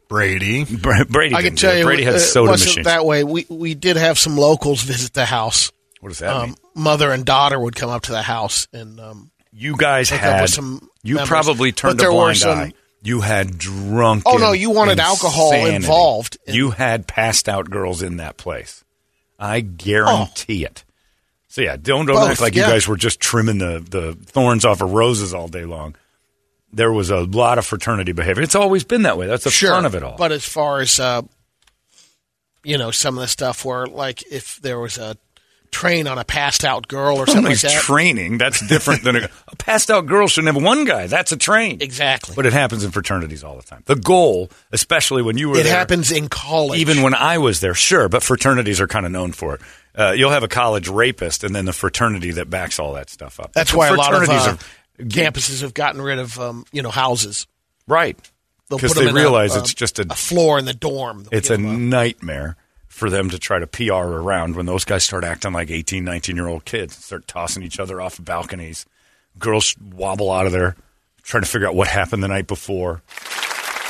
Brady. 0.07 0.63
Bra- 0.65 1.03
Brady, 1.05 1.35
I 1.35 1.41
can 1.41 1.55
tell 1.55 1.73
it. 1.73 1.79
you, 1.79 1.85
Brady 1.85 2.03
had 2.03 2.15
it 2.15 2.19
soda 2.19 2.51
wasn't 2.51 2.69
machines. 2.69 2.85
that 2.85 3.05
way. 3.05 3.23
We 3.23 3.45
we 3.49 3.73
did 3.75 3.97
have 3.97 4.17
some 4.17 4.37
locals 4.37 4.81
visit 4.83 5.13
the 5.13 5.25
house. 5.25 5.71
what 5.99 6.09
does 6.09 6.19
that 6.19 6.33
mean? 6.43 6.49
Um, 6.51 6.55
mother 6.75 7.11
and 7.11 7.25
daughter 7.25 7.59
would 7.59 7.75
come 7.75 7.89
up 7.89 8.03
to 8.03 8.11
the 8.11 8.21
house, 8.21 8.67
and 8.73 8.99
um, 8.99 9.31
You 9.51 9.75
guys 9.77 10.09
had 10.09 10.49
some 10.49 10.89
you 11.03 11.15
members. 11.15 11.27
probably 11.29 11.71
But 11.71 11.77
turned 11.77 11.99
there 11.99 12.09
a 12.09 12.13
were 12.13 12.19
blind 12.21 12.37
some- 12.37 12.57
eye. 12.57 12.73
You 13.03 13.21
had 13.21 13.57
drunk. 13.59 14.23
Oh, 14.25 14.37
no, 14.37 14.51
you 14.53 14.71
wanted 14.71 14.99
alcohol 14.99 15.53
insanity. 15.53 15.75
involved. 15.75 16.37
You 16.47 16.71
had 16.71 17.07
passed 17.07 17.47
out 17.47 17.69
girls 17.69 18.01
in 18.01 18.17
that 18.17 18.37
place. 18.37 18.83
I 19.39 19.61
guarantee 19.61 20.65
it. 20.65 20.83
So 21.47 21.61
yeah, 21.61 21.75
don't 21.75 22.05
don't 22.05 22.17
Both, 22.17 22.29
act 22.29 22.41
like 22.41 22.55
yeah. 22.55 22.67
you 22.67 22.73
guys 22.73 22.87
were 22.87 22.97
just 22.97 23.19
trimming 23.19 23.57
the 23.57 23.79
the 23.79 24.13
thorns 24.25 24.65
off 24.65 24.81
of 24.81 24.91
roses 24.91 25.33
all 25.33 25.47
day 25.47 25.65
long. 25.65 25.95
There 26.73 26.91
was 26.91 27.09
a 27.09 27.21
lot 27.21 27.57
of 27.57 27.65
fraternity 27.65 28.11
behavior. 28.11 28.43
It's 28.43 28.55
always 28.55 28.83
been 28.83 29.03
that 29.03 29.17
way. 29.17 29.27
That's 29.27 29.45
the 29.45 29.51
sure. 29.51 29.71
fun 29.71 29.85
of 29.85 29.95
it 29.95 30.03
all. 30.03 30.17
But 30.17 30.31
as 30.31 30.45
far 30.45 30.81
as 30.81 30.99
uh, 30.99 31.21
you 32.63 32.77
know, 32.77 32.91
some 32.91 33.17
of 33.17 33.21
the 33.21 33.27
stuff 33.27 33.63
where 33.63 33.87
like 33.87 34.23
if 34.31 34.57
there 34.61 34.79
was 34.79 34.97
a 34.97 35.17
train 35.71 36.07
on 36.07 36.17
a 36.17 36.23
passed 36.23 36.63
out 36.65 36.87
girl 36.87 37.17
or 37.17 37.27
something 37.27 37.45
like 37.51 37.59
that. 37.61 37.81
training. 37.81 38.37
That's 38.37 38.65
different 38.67 39.03
than 39.03 39.15
a, 39.17 39.29
a 39.47 39.55
passed 39.55 39.89
out 39.91 40.05
girl 40.05 40.27
shouldn't 40.27 40.53
have 40.55 40.63
one 40.63 40.85
guy. 40.85 41.07
That's 41.07 41.31
a 41.31 41.37
train. 41.37 41.77
Exactly. 41.81 42.35
But 42.35 42.45
it 42.45 42.53
happens 42.53 42.83
in 42.83 42.91
fraternities 42.91 43.43
all 43.43 43.55
the 43.55 43.63
time. 43.63 43.83
The 43.85 43.95
goal, 43.95 44.49
especially 44.71 45.21
when 45.21 45.37
you 45.37 45.49
were 45.49 45.57
it 45.59 45.63
there, 45.63 45.73
happens 45.75 46.11
in 46.11 46.29
college. 46.29 46.79
even 46.79 47.01
when 47.01 47.13
I 47.13 47.37
was 47.37 47.59
there, 47.59 47.73
sure, 47.73 48.09
but 48.09 48.23
fraternities 48.23 48.79
are 48.81 48.87
kind 48.87 49.05
of 49.05 49.11
known 49.11 49.31
for 49.31 49.55
it. 49.55 49.61
Uh, 49.95 50.11
you'll 50.11 50.31
have 50.31 50.43
a 50.43 50.47
college 50.47 50.87
rapist 50.87 51.43
and 51.43 51.55
then 51.55 51.65
the 51.65 51.73
fraternity 51.73 52.31
that 52.31 52.49
backs 52.49 52.77
all 52.79 52.93
that 52.93 53.09
stuff 53.09 53.39
up. 53.39 53.51
that's 53.53 53.73
why 53.73 53.87
a 53.87 53.93
lot 53.95 54.13
of 54.13 54.25
fraternities 54.25 54.63
uh, 54.99 55.03
campuses 55.03 55.61
have 55.61 55.73
gotten 55.73 56.01
rid 56.01 56.19
of 56.19 56.39
um, 56.39 56.65
you 56.71 56.81
know 56.81 56.91
houses. 56.91 57.47
right 57.87 58.17
because 58.69 58.93
they 58.95 59.11
realize 59.11 59.55
a- 59.55 59.59
it's 59.59 59.73
just 59.73 59.97
a, 59.97 60.05
a 60.09 60.13
floor 60.15 60.59
in 60.59 60.65
the 60.65 60.73
dorm. 60.73 61.25
It's 61.31 61.49
a 61.49 61.53
'em 61.53 61.89
nightmare 61.89 62.57
for 62.97 63.11
them 63.11 63.29
to 63.29 63.37
try 63.37 63.59
to 63.59 63.67
PR 63.67 63.93
around 63.93 64.55
when 64.55 64.65
those 64.65 64.83
guys 64.83 65.03
start 65.03 65.23
acting 65.23 65.53
like 65.53 65.69
18, 65.69 66.03
19 66.03 66.35
year 66.35 66.47
old 66.47 66.65
kids, 66.65 66.95
start 66.95 67.27
tossing 67.27 67.61
each 67.61 67.79
other 67.79 68.01
off 68.01 68.17
of 68.17 68.25
balconies. 68.25 68.87
Girls 69.37 69.75
wobble 69.93 70.31
out 70.31 70.47
of 70.47 70.51
there 70.51 70.75
trying 71.21 71.43
to 71.43 71.49
figure 71.49 71.67
out 71.67 71.75
what 71.75 71.87
happened 71.87 72.23
the 72.23 72.27
night 72.27 72.47
before. 72.47 73.03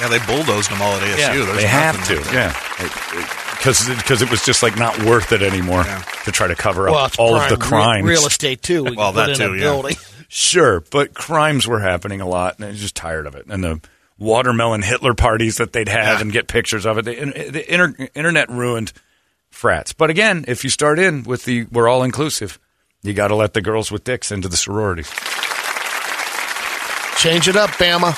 Yeah, 0.01 0.09
they 0.09 0.19
bulldozed 0.27 0.69
them 0.69 0.81
all 0.81 0.91
at 0.93 1.01
ASU. 1.03 1.45
There's 1.45 1.57
they 1.57 1.67
have 1.67 2.05
to. 2.07 2.15
nothing 2.15 2.25
like. 2.25 2.33
Yeah, 2.33 3.57
because 3.57 3.87
because 3.87 4.21
it 4.21 4.29
was 4.29 4.43
just 4.43 4.61
like 4.61 4.77
not 4.77 5.01
worth 5.05 5.31
it 5.31 5.41
anymore 5.41 5.85
to 6.25 6.31
try 6.31 6.47
to 6.47 6.55
cover 6.55 6.89
up 6.89 6.93
well, 6.93 7.09
all 7.17 7.37
prime 7.37 7.43
of 7.53 7.57
the 7.57 7.63
re- 7.63 7.69
crimes. 7.69 8.05
real 8.05 8.25
estate 8.27 8.61
too. 8.61 8.83
We 8.83 8.95
Well, 8.97 9.13
that 9.13 9.37
too, 9.37 9.53
yeah. 9.55 9.61
building. 9.61 9.95
Sure, 10.27 10.81
but 10.91 11.13
crimes 11.13 11.65
were 11.65 11.79
happening 11.79 12.19
a 12.19 12.27
lot, 12.27 12.57
and 12.57 12.65
I 12.65 12.67
was 12.71 12.81
just 12.81 12.95
tired 12.95 13.25
of 13.25 13.35
it. 13.35 13.45
And 13.47 13.63
the 13.63 13.79
watermelon 14.17 14.81
Hitler 14.81 15.13
parties 15.13 15.57
that 15.57 15.73
they'd 15.73 15.89
have 15.89 16.21
and 16.21 16.31
get 16.31 16.47
pictures 16.47 16.85
of 16.85 16.97
it. 16.97 17.05
The, 17.05 17.15
the 17.51 17.73
inter, 17.73 18.09
internet 18.15 18.49
ruined 18.49 18.93
frats. 19.49 19.93
But 19.93 20.09
again, 20.09 20.45
if 20.47 20.63
you 20.63 20.69
start 20.69 20.99
in 20.99 21.23
with 21.23 21.45
the 21.45 21.65
we're 21.71 21.87
all 21.87 22.03
inclusive, 22.03 22.59
you 23.03 23.13
got 23.13 23.29
to 23.29 23.35
let 23.35 23.53
the 23.53 23.61
girls 23.61 23.91
with 23.91 24.03
dicks 24.03 24.31
into 24.31 24.47
the 24.47 24.57
sororities. 24.57 25.09
Change 27.17 27.47
it 27.47 27.55
up, 27.55 27.71
Bama. 27.71 28.13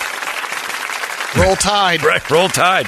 Roll 1.42 1.56
Tide. 1.56 2.02
Right, 2.04 2.30
roll 2.30 2.50
tide, 2.50 2.88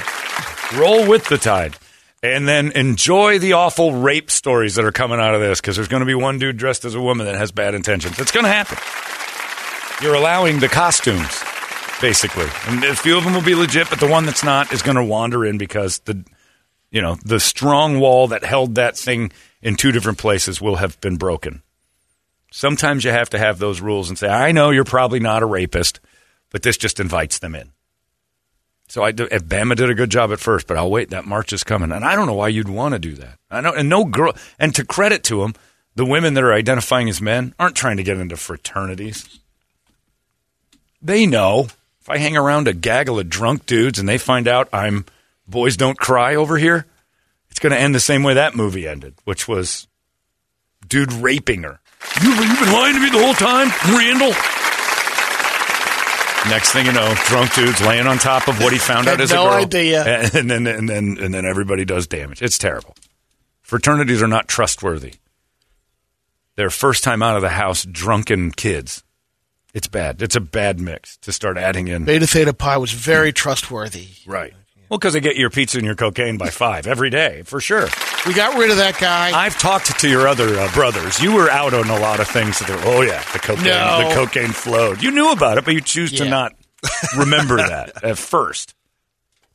roll 0.74 1.08
with 1.08 1.26
the 1.28 1.38
tide, 1.38 1.76
and 2.22 2.46
then 2.48 2.72
enjoy 2.72 3.38
the 3.38 3.52
awful 3.54 3.92
rape 3.94 4.30
stories 4.30 4.74
that 4.74 4.84
are 4.84 4.92
coming 4.92 5.20
out 5.20 5.34
of 5.34 5.40
this 5.40 5.60
because 5.60 5.76
there's 5.76 5.88
going 5.88 6.00
to 6.00 6.06
be 6.06 6.14
one 6.14 6.38
dude 6.38 6.56
dressed 6.56 6.84
as 6.84 6.94
a 6.94 7.00
woman 7.00 7.26
that 7.26 7.36
has 7.36 7.52
bad 7.52 7.74
intentions. 7.74 8.18
It's 8.18 8.32
going 8.32 8.44
to 8.44 8.50
happen. 8.50 8.78
You're 10.02 10.14
allowing 10.14 10.58
the 10.58 10.68
costumes, 10.68 11.42
basically, 12.02 12.48
and 12.66 12.84
a 12.84 12.96
few 12.96 13.16
of 13.16 13.24
them 13.24 13.32
will 13.32 13.42
be 13.42 13.54
legit, 13.54 13.88
but 13.88 14.00
the 14.00 14.08
one 14.08 14.26
that's 14.26 14.44
not 14.44 14.72
is 14.72 14.82
going 14.82 14.96
to 14.96 15.04
wander 15.04 15.46
in 15.46 15.56
because 15.56 16.00
the, 16.00 16.22
you 16.90 17.00
know, 17.00 17.16
the 17.24 17.40
strong 17.40 18.00
wall 18.00 18.28
that 18.28 18.44
held 18.44 18.74
that 18.74 18.96
thing 18.96 19.32
in 19.62 19.76
two 19.76 19.92
different 19.92 20.18
places 20.18 20.60
will 20.60 20.76
have 20.76 21.00
been 21.00 21.16
broken. 21.16 21.62
Sometimes 22.50 23.04
you 23.04 23.12
have 23.12 23.30
to 23.30 23.38
have 23.38 23.58
those 23.58 23.80
rules 23.80 24.10
and 24.10 24.18
say, 24.18 24.28
I 24.28 24.52
know 24.52 24.70
you're 24.70 24.84
probably 24.84 25.20
not 25.20 25.42
a 25.42 25.46
rapist, 25.46 26.00
but 26.50 26.62
this 26.62 26.76
just 26.76 27.00
invites 27.00 27.38
them 27.38 27.54
in. 27.54 27.70
So 28.88 29.02
I 29.02 29.12
do, 29.12 29.26
if 29.30 29.44
Bama 29.44 29.74
did 29.74 29.88
a 29.88 29.94
good 29.94 30.10
job 30.10 30.32
at 30.32 30.40
first, 30.40 30.66
but 30.66 30.76
I'll 30.76 30.90
wait. 30.90 31.10
That 31.10 31.24
march 31.24 31.54
is 31.54 31.64
coming, 31.64 31.92
and 31.92 32.04
I 32.04 32.14
don't 32.14 32.26
know 32.26 32.34
why 32.34 32.48
you'd 32.48 32.68
want 32.68 32.92
to 32.92 32.98
do 32.98 33.14
that. 33.14 33.38
I 33.50 33.62
know, 33.62 33.72
and 33.72 33.88
no 33.88 34.04
girl. 34.04 34.34
And 34.58 34.74
to 34.74 34.84
credit 34.84 35.22
to 35.24 35.40
them, 35.40 35.54
the 35.94 36.04
women 36.04 36.34
that 36.34 36.44
are 36.44 36.52
identifying 36.52 37.08
as 37.08 37.22
men 37.22 37.54
aren't 37.58 37.76
trying 37.76 37.96
to 37.96 38.02
get 38.02 38.18
into 38.18 38.36
fraternities. 38.36 39.38
They 41.00 41.24
know 41.24 41.68
if 42.02 42.10
I 42.10 42.18
hang 42.18 42.36
around 42.36 42.66
a 42.66 42.72
gaggle 42.72 43.20
of 43.20 43.28
drunk 43.30 43.64
dudes 43.64 44.00
and 44.00 44.08
they 44.08 44.18
find 44.18 44.48
out 44.48 44.68
I'm 44.72 45.04
boys 45.46 45.76
don't 45.76 45.96
cry 45.96 46.34
over 46.34 46.58
here, 46.58 46.84
it's 47.48 47.60
going 47.60 47.72
to 47.72 47.78
end 47.78 47.94
the 47.94 48.00
same 48.00 48.24
way 48.24 48.34
that 48.34 48.56
movie 48.56 48.88
ended, 48.88 49.14
which 49.24 49.46
was 49.46 49.86
dude 50.88 51.12
raping 51.12 51.62
her. 51.62 51.78
You, 52.20 52.30
you've 52.30 52.58
been 52.58 52.72
lying 52.72 52.94
to 52.94 53.00
me 53.00 53.08
the 53.10 53.22
whole 53.24 53.34
time, 53.34 53.68
Randall. 53.96 54.34
Next 56.50 56.72
thing 56.72 56.86
you 56.86 56.92
know, 56.92 57.14
drunk 57.28 57.54
dude's 57.54 57.80
laying 57.80 58.08
on 58.08 58.18
top 58.18 58.48
of 58.48 58.60
what 58.60 58.72
he 58.72 58.80
found 58.80 59.06
out 59.06 59.20
as 59.20 59.30
no 59.30 59.46
a 59.46 59.50
girl. 59.50 59.58
idea. 59.60 60.28
And 60.34 60.50
then 60.50 60.66
and 60.66 60.88
then 60.88 61.18
and 61.20 61.32
then 61.32 61.44
everybody 61.44 61.84
does 61.84 62.08
damage. 62.08 62.42
It's 62.42 62.58
terrible. 62.58 62.96
Fraternities 63.60 64.20
are 64.20 64.28
not 64.28 64.48
trustworthy. 64.48 65.14
They're 66.56 66.68
first 66.68 67.04
time 67.04 67.22
out 67.22 67.36
of 67.36 67.42
the 67.42 67.50
house 67.50 67.84
drunken 67.84 68.50
kids. 68.50 69.04
It's 69.74 69.86
bad. 69.88 70.20
It's 70.22 70.36
a 70.36 70.40
bad 70.40 70.80
mix 70.80 71.16
to 71.18 71.32
start 71.32 71.56
adding 71.56 71.88
in. 71.88 72.04
Beta 72.04 72.26
Theta 72.26 72.52
Pi 72.52 72.76
was 72.76 72.92
very 72.92 73.32
trustworthy. 73.32 74.08
Right. 74.26 74.52
Well, 74.90 74.98
because 74.98 75.14
they 75.14 75.20
get 75.20 75.36
your 75.36 75.48
pizza 75.48 75.78
and 75.78 75.86
your 75.86 75.94
cocaine 75.94 76.36
by 76.36 76.50
five 76.50 76.86
every 76.86 77.08
day, 77.08 77.42
for 77.46 77.60
sure. 77.62 77.88
We 78.26 78.34
got 78.34 78.58
rid 78.58 78.70
of 78.70 78.76
that 78.76 78.98
guy. 79.00 79.30
I've 79.34 79.58
talked 79.58 79.98
to 80.00 80.08
your 80.08 80.28
other 80.28 80.58
uh, 80.58 80.70
brothers. 80.74 81.18
You 81.22 81.32
were 81.34 81.48
out 81.48 81.72
on 81.72 81.88
a 81.88 81.98
lot 81.98 82.20
of 82.20 82.28
things. 82.28 82.58
That 82.58 82.68
they're, 82.68 82.80
oh 82.94 83.00
yeah, 83.00 83.22
the 83.32 83.38
cocaine, 83.38 83.64
No. 83.64 84.08
the 84.08 84.14
cocaine 84.14 84.50
flowed. 84.50 85.02
You 85.02 85.10
knew 85.10 85.32
about 85.32 85.56
it, 85.56 85.64
but 85.64 85.72
you 85.72 85.80
choose 85.80 86.12
to 86.18 86.24
Yeah. 86.24 86.30
not 86.30 86.52
remember 87.16 87.56
that 87.56 88.04
at 88.04 88.18
first. 88.18 88.74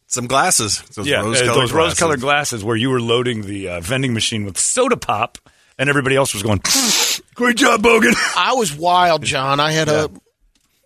Some 0.07 0.25
glasses. 0.25 0.81
Those 0.95 1.07
yeah, 1.07 1.21
uh, 1.21 1.25
rose-colored 1.25 1.47
those 1.49 1.53
glasses. 1.71 1.73
rose-colored 1.73 2.21
glasses 2.21 2.63
where 2.63 2.75
you 2.77 2.89
were 2.89 3.01
loading 3.01 3.43
the 3.43 3.67
uh, 3.69 3.79
vending 3.81 4.13
machine 4.13 4.43
with 4.45 4.57
soda 4.57 4.97
pop, 4.97 5.37
and 5.77 5.89
everybody 5.89 6.15
else 6.15 6.33
was 6.33 6.43
going, 6.43 6.61
"Great 7.35 7.57
job, 7.57 7.81
Bogan." 7.81 8.13
I 8.37 8.53
was 8.53 8.73
wild, 8.75 9.23
John. 9.23 9.59
I 9.59 9.71
had 9.71 9.87
a 9.89 10.09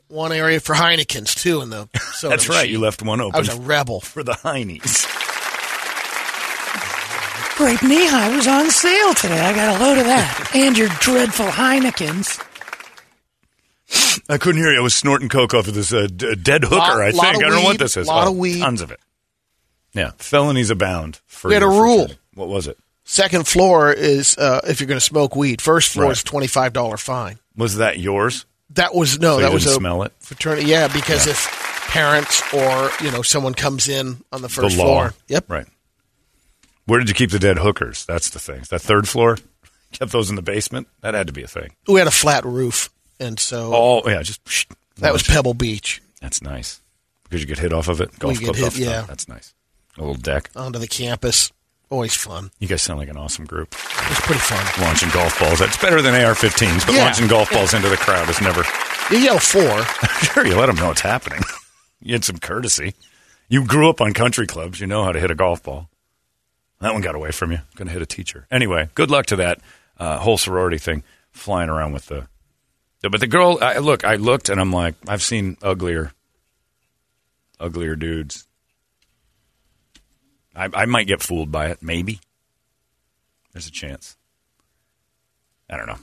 one 0.08 0.32
area 0.32 0.60
for 0.60 0.74
Heineken's 0.76 1.34
too 1.36 1.62
in 1.62 1.70
the 1.70 1.88
soda 2.14 2.32
That's 2.36 2.50
right. 2.50 2.58
machine. 2.58 2.72
You 2.72 2.80
left 2.80 3.02
one 3.02 3.22
open 3.22 3.36
I 3.36 3.40
was 3.40 3.50
a 3.50 3.60
rebel. 3.62 4.02
for 4.02 4.24
the 4.24 4.34
heinies. 4.34 5.08
Grape 7.58 7.80
Nehi 7.82 8.36
was 8.36 8.48
on 8.48 8.72
sale 8.72 9.14
today. 9.14 9.40
I 9.40 9.54
got 9.54 9.80
a 9.80 9.84
load 9.84 9.98
of 10.00 10.06
that. 10.06 10.52
and 10.56 10.76
your 10.76 10.88
dreadful 11.00 11.46
Heinekens. 11.46 12.40
I 14.30 14.38
couldn't 14.40 14.60
hear 14.62 14.72
you. 14.72 14.80
I 14.80 14.82
was 14.82 14.96
snorting 14.96 15.30
coke 15.30 15.54
off 15.54 15.68
of 15.68 15.76
this 15.76 15.94
uh, 15.94 16.08
d- 16.08 16.36
dead 16.36 16.64
hooker. 16.64 16.76
Lot- 16.76 17.02
I 17.02 17.12
think 17.12 17.24
I 17.24 17.34
don't 17.34 17.52
know 17.52 17.62
what 17.64 17.78
this 17.78 17.98
is. 17.98 18.08
lot 18.08 18.28
Oh, 18.28 18.32
of 18.32 18.38
weed. 18.38 18.62
tons 18.62 18.82
of 18.82 18.90
it. 18.92 19.00
Yeah, 19.94 20.12
felonies 20.18 20.70
abound. 20.72 21.20
For 21.28 21.50
We 21.50 21.54
had 21.54 21.62
a 21.64 21.68
rule. 21.68 21.98
fraternity. 22.08 22.20
What 22.34 22.48
was 22.48 22.66
it? 22.68 22.80
Second 23.04 23.48
floor 23.48 23.92
is 23.92 24.38
uh, 24.38 24.62
if 24.68 24.80
you're 24.80 24.88
going 24.88 25.00
to 25.00 25.06
smoke 25.06 25.36
weed. 25.36 25.62
First 25.62 25.92
floor 25.94 26.06
Right. 26.06 26.12
is 26.14 26.24
twenty 26.24 26.48
five 26.48 26.74
dollar 26.74 26.98
fine. 26.98 27.40
Was 27.58 27.78
that 27.78 28.00
yours? 28.00 28.46
That 28.72 28.96
was 28.96 29.20
no, 29.20 29.38
So 29.38 29.42
that 29.42 29.52
was 29.54 29.66
a 29.66 29.74
smell 29.74 30.04
it? 30.04 30.14
fraternity. 30.20 30.68
Yeah, 30.68 30.88
because 30.88 31.28
if 31.28 31.46
parents 31.90 32.42
or 32.54 32.90
you 33.04 33.12
know 33.12 33.22
someone 33.22 33.54
comes 33.54 33.88
in 33.90 34.24
on 34.32 34.42
the 34.42 34.50
first 34.50 34.78
the 34.78 34.82
floor, 34.84 35.14
yep, 35.28 35.46
Right. 35.50 35.66
Where 36.86 37.00
did 37.00 37.10
you 37.10 37.16
keep 37.16 37.32
the 37.32 37.40
dead 37.40 37.58
hookers? 37.60 38.06
That's 38.06 38.30
the 38.30 38.40
thing. 38.40 38.64
That 38.70 38.80
third 38.82 39.08
floor? 39.08 39.38
Kept 39.92 40.12
those 40.12 40.30
in 40.30 40.36
the 40.36 40.42
basement? 40.42 40.88
That 41.02 41.14
had 41.14 41.28
to 41.28 41.34
be 41.34 41.44
a 41.44 41.48
thing. 41.48 41.76
we 41.88 42.00
had 42.00 42.08
a 42.08 42.12
flat 42.12 42.46
roof, 42.46 42.90
and 43.20 43.38
so 43.40 43.72
Oh, 43.74 44.10
yeah, 44.10 44.22
just 44.24 44.44
psh, 44.46 44.68
that 44.98 45.12
was. 45.12 45.24
Pebble 45.24 45.54
Beach 45.54 46.02
That's 46.22 46.42
nice. 46.42 46.82
Because 47.24 47.42
you 47.42 47.48
get 47.48 47.60
hit 47.60 47.74
off 47.74 47.88
of 47.88 48.00
it. 48.02 48.18
Golf 48.20 48.40
club 48.40 48.56
hit, 48.56 48.66
off 48.66 48.78
yeah. 48.78 49.02
That's 49.08 49.28
nice. 49.28 49.54
A 49.98 50.02
little 50.02 50.16
deck. 50.16 50.50
onto 50.56 50.80
the 50.80 50.88
campus. 50.88 51.52
Always 51.92 52.16
fun. 52.16 52.52
You 52.60 52.68
guys 52.70 52.82
sound 52.82 53.00
like 53.00 53.10
an 53.10 53.18
awesome 53.18 53.46
group. 53.46 53.74
It 53.74 54.10
was 54.10 54.20
pretty 54.22 54.40
fun. 54.40 54.82
Launching 54.84 55.10
golf 55.10 55.38
balls. 55.38 55.60
That's 55.60 55.78
better 55.78 56.02
than 56.02 56.16
AR-15s, 56.16 56.86
but 56.86 56.96
Yeah. 56.96 57.04
launching 57.04 57.28
golf 57.28 57.52
balls 57.52 57.74
into 57.74 57.90
the 57.90 57.98
crowd 57.98 58.30
is 58.30 58.40
never. 58.42 58.64
You 59.12 59.18
yell 59.20 59.40
four. 59.40 59.84
Sure, 60.32 60.46
you 60.48 60.56
let 60.56 60.68
them 60.68 60.78
know 60.78 60.88
what's 60.88 61.02
happening. 61.02 61.42
you 62.00 62.14
had 62.14 62.24
some 62.24 62.38
courtesy. 62.38 62.94
You 63.50 63.66
grew 63.66 63.90
up 63.90 64.00
on 64.00 64.14
country 64.14 64.48
clubs. 64.48 64.80
You 64.80 64.88
know 64.88 65.04
how 65.04 65.12
to 65.12 65.20
hit 65.20 65.30
a 65.32 65.36
golf 65.36 65.62
ball. 65.64 65.90
That 66.80 66.94
one 66.94 67.02
got 67.02 67.16
away 67.16 67.32
from 67.32 67.52
you. 67.52 67.58
Going 67.76 67.88
to 67.88 67.92
hit 67.94 68.02
a 68.02 68.06
teacher. 68.06 68.48
Anyway, 68.50 68.90
good 68.96 69.12
luck 69.12 69.26
to 69.28 69.36
that 69.38 69.60
uh, 70.00 70.20
whole 70.20 70.38
sorority 70.38 70.78
thing 70.78 71.04
flying 71.32 71.70
around 71.70 71.92
with 71.92 72.06
the. 72.06 72.28
But 73.02 73.20
the 73.20 73.28
girl, 73.28 73.58
I, 73.62 73.80
look, 73.80 74.06
I 74.06 74.16
looked 74.16 74.48
and 74.48 74.62
I'm 74.62 74.72
like, 74.72 74.96
I've 75.08 75.22
seen 75.24 75.58
uglier, 75.62 76.12
uglier 77.60 77.96
dudes. 77.96 78.48
I, 80.56 80.70
I 80.74 80.86
might 80.86 81.08
get 81.08 81.22
fooled 81.22 81.52
by 81.52 81.68
it. 81.68 81.82
Maybe. 81.82 82.20
There's 83.54 83.68
a 83.68 83.72
chance. 83.72 84.18
I 85.70 85.78
don't 85.78 85.88
know. 85.88 86.00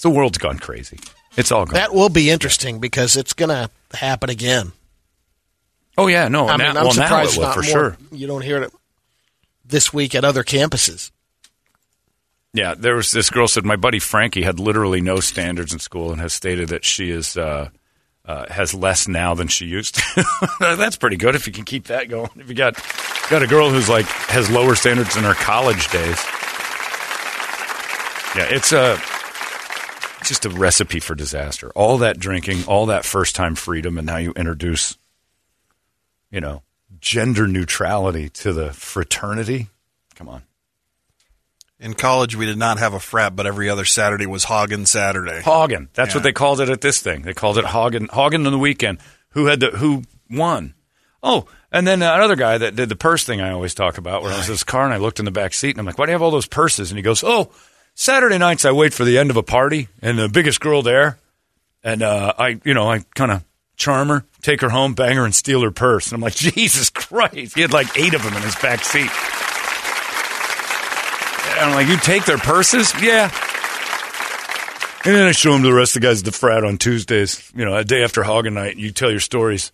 The 0.00 0.10
world's 0.10 0.38
gone 0.38 0.58
crazy. 0.58 0.98
It's 1.36 1.50
all 1.52 1.66
gone. 1.66 1.74
That 1.74 1.92
will 1.92 2.08
be 2.08 2.30
interesting 2.30 2.78
because 2.78 3.16
it's 3.16 3.32
going 3.32 3.48
to 3.50 3.70
happen 3.96 4.30
again. 4.30 4.72
oh 5.96 6.06
yeah, 6.06 6.28
no. 6.28 6.48
I 6.48 6.56
now, 6.56 6.68
mean, 6.68 6.76
I'm 6.76 6.84
well, 6.84 6.94
now 6.94 7.04
surprised 7.04 7.36
will 7.36 7.44
not 7.44 7.54
for 7.54 7.62
more. 7.62 7.70
sure. 7.70 7.96
You 8.12 8.26
don't 8.26 8.42
hear 8.42 8.62
it 8.62 8.72
this 9.64 9.92
week 9.92 10.14
at 10.14 10.24
other 10.24 10.44
campuses. 10.44 11.10
Yeah, 12.54 12.74
there 12.74 12.94
was 12.94 13.12
this 13.12 13.28
girl 13.30 13.46
said 13.46 13.64
my 13.64 13.76
buddy 13.76 13.98
Frankie 13.98 14.42
had 14.42 14.58
literally 14.58 15.00
no 15.00 15.20
standards 15.20 15.72
in 15.72 15.78
school 15.78 16.12
and 16.12 16.20
has 16.20 16.32
stated 16.32 16.68
that 16.70 16.84
she 16.84 17.10
is 17.10 17.36
uh, 17.36 17.68
uh, 18.28 18.44
has 18.52 18.74
less 18.74 19.08
now 19.08 19.34
than 19.34 19.48
she 19.48 19.64
used 19.64 19.94
to. 19.94 20.24
That's 20.60 20.96
pretty 20.96 21.16
good 21.16 21.34
if 21.34 21.46
you 21.46 21.52
can 21.52 21.64
keep 21.64 21.84
that 21.84 22.10
going. 22.10 22.30
If 22.36 22.50
you 22.50 22.54
got 22.54 22.74
got 23.30 23.42
a 23.42 23.46
girl 23.46 23.70
who's 23.70 23.88
like 23.88 24.04
has 24.04 24.50
lower 24.50 24.74
standards 24.74 25.16
in 25.16 25.24
her 25.24 25.32
college 25.34 25.88
days. 25.90 26.22
Yeah, 28.36 28.54
it's 28.54 28.72
a 28.72 29.00
just 30.26 30.44
a 30.44 30.50
recipe 30.50 31.00
for 31.00 31.14
disaster. 31.14 31.70
All 31.74 31.98
that 31.98 32.18
drinking, 32.18 32.64
all 32.66 32.86
that 32.86 33.06
first 33.06 33.34
time 33.34 33.54
freedom, 33.54 33.96
and 33.96 34.06
now 34.06 34.18
you 34.18 34.32
introduce, 34.32 34.98
you 36.30 36.42
know, 36.42 36.62
gender 37.00 37.46
neutrality 37.46 38.28
to 38.28 38.52
the 38.52 38.74
fraternity. 38.74 39.68
Come 40.16 40.28
on. 40.28 40.42
In 41.80 41.94
college, 41.94 42.34
we 42.34 42.44
did 42.46 42.58
not 42.58 42.78
have 42.78 42.92
a 42.92 42.98
frat, 43.00 43.36
but 43.36 43.46
every 43.46 43.70
other 43.70 43.84
Saturday 43.84 44.26
was 44.26 44.44
Hagen 44.44 44.84
Saturday. 44.84 45.40
Hagen. 45.42 45.88
That's 45.94 46.10
Yeah. 46.10 46.16
what 46.18 46.24
they 46.24 46.32
called 46.32 46.60
it 46.60 46.68
at 46.68 46.80
this 46.80 46.98
thing. 46.98 47.22
They 47.22 47.34
called 47.34 47.56
it 47.56 47.66
Hagen. 47.66 48.08
Hagen 48.12 48.44
on 48.46 48.52
the 48.52 48.58
weekend. 48.58 48.98
Who 49.30 49.46
had 49.46 49.60
the 49.60 49.68
who 49.70 50.02
won? 50.28 50.74
Oh, 51.22 51.46
and 51.70 51.86
then 51.86 52.02
another 52.02 52.34
guy 52.36 52.58
that 52.58 52.74
did 52.74 52.88
the 52.88 52.96
purse 52.96 53.22
thing 53.24 53.40
I 53.40 53.50
always 53.50 53.74
talk 53.74 53.96
about. 53.98 54.22
Where 54.22 54.32
I 54.32 54.38
was 54.38 54.48
in 54.48 54.54
this 54.54 54.64
car 54.64 54.84
and 54.84 54.94
I 54.94 54.96
looked 54.96 55.18
in 55.20 55.24
the 55.24 55.30
back 55.30 55.54
seat 55.54 55.70
and 55.70 55.78
I'm 55.80 55.86
like, 55.86 55.98
"Why 55.98 56.06
do 56.06 56.10
you 56.10 56.14
have 56.14 56.22
all 56.22 56.30
those 56.32 56.46
purses?" 56.46 56.90
And 56.90 56.98
he 56.98 57.02
goes, 57.02 57.22
"Oh, 57.22 57.50
Saturday 57.94 58.38
nights 58.38 58.64
I 58.64 58.72
wait 58.72 58.92
for 58.92 59.04
the 59.04 59.18
end 59.18 59.30
of 59.30 59.36
a 59.36 59.42
party 59.44 59.86
and 60.02 60.18
the 60.18 60.28
biggest 60.28 60.60
girl 60.60 60.82
there, 60.82 61.18
and 61.84 62.02
uh, 62.02 62.32
I, 62.38 62.60
you 62.64 62.74
know, 62.74 62.90
I 62.90 63.04
kind 63.14 63.30
of 63.30 63.44
charm 63.76 64.08
her, 64.08 64.24
take 64.42 64.60
her 64.62 64.70
home, 64.70 64.94
bang 64.94 65.16
her, 65.16 65.24
and 65.24 65.34
steal 65.34 65.62
her 65.62 65.70
purse." 65.70 66.06
And 66.06 66.14
I'm 66.14 66.22
like, 66.22 66.34
"Jesus 66.36 66.90
Christ!" 66.90 67.54
He 67.54 67.60
had 67.60 67.72
like 67.72 67.96
eight 67.96 68.14
of 68.14 68.22
them 68.24 68.34
in 68.34 68.42
his 68.42 68.56
back 68.56 68.84
seat. 68.84 69.10
And 71.50 71.60
I'm 71.70 71.74
like, 71.74 71.88
"You 71.88 71.96
take 71.98 72.24
their 72.24 72.38
purses? 72.38 72.92
Yeah." 73.02 73.30
And 75.04 75.14
then 75.14 75.26
I 75.26 75.32
show 75.32 75.52
them 75.52 75.62
to 75.62 75.68
the 75.68 75.74
rest 75.74 75.96
of 75.96 76.02
the 76.02 76.08
guys 76.08 76.18
at 76.20 76.24
the 76.26 76.32
frat 76.32 76.64
on 76.64 76.76
Tuesdays. 76.76 77.50
You 77.54 77.64
know, 77.64 77.76
a 77.76 77.84
day 77.84 78.02
after 78.02 78.22
Hagen 78.24 78.54
night, 78.54 78.76
you 78.76 78.90
tell 78.90 79.10
your 79.10 79.20
stories. 79.20 79.72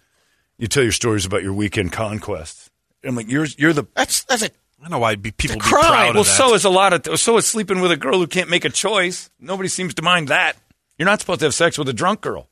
You 0.59 0.69
tell 0.69 0.83
your 0.83 0.93
stories 0.93 1.25
about 1.27 1.43
your 1.43 1.53
weekend 1.55 1.93
conquests. 1.93 2.71
And 3.03 3.11
I'm 3.11 3.17
like, 3.17 3.31
you're 3.31 3.47
you're 3.59 3.73
the 3.73 3.85
That's 3.95 4.23
that's 4.25 4.43
a 4.43 4.47
I 4.47 4.51
don't 4.83 4.91
know 4.91 4.99
why 4.99 5.15
be, 5.17 5.31
people 5.33 5.57
be 5.57 5.61
crime. 5.61 5.83
proud 5.83 6.09
of 6.11 6.15
well. 6.17 6.25
that. 6.25 6.31
So 6.31 6.55
is 6.55 6.65
a 6.65 6.71
lot 6.71 6.93
of 7.09 7.19
so 7.19 7.37
is 7.39 7.47
sleeping 7.47 7.81
with 7.81 7.91
a 7.91 7.97
girl 7.97 8.19
who 8.19 8.27
can't 8.27 8.51
make 8.51 8.65
a 8.65 8.71
choice. 8.71 9.31
Nobody 9.41 9.69
seems 9.69 9.95
to 9.95 10.03
mind 10.03 10.29
that. 10.29 10.57
You're 10.99 11.07
not 11.07 11.21
supposed 11.21 11.41
to 11.41 11.47
have 11.47 11.55
sex 11.55 11.77
with 11.79 11.89
a 11.89 11.93
drunk 11.93 12.21
girl. 12.21 12.49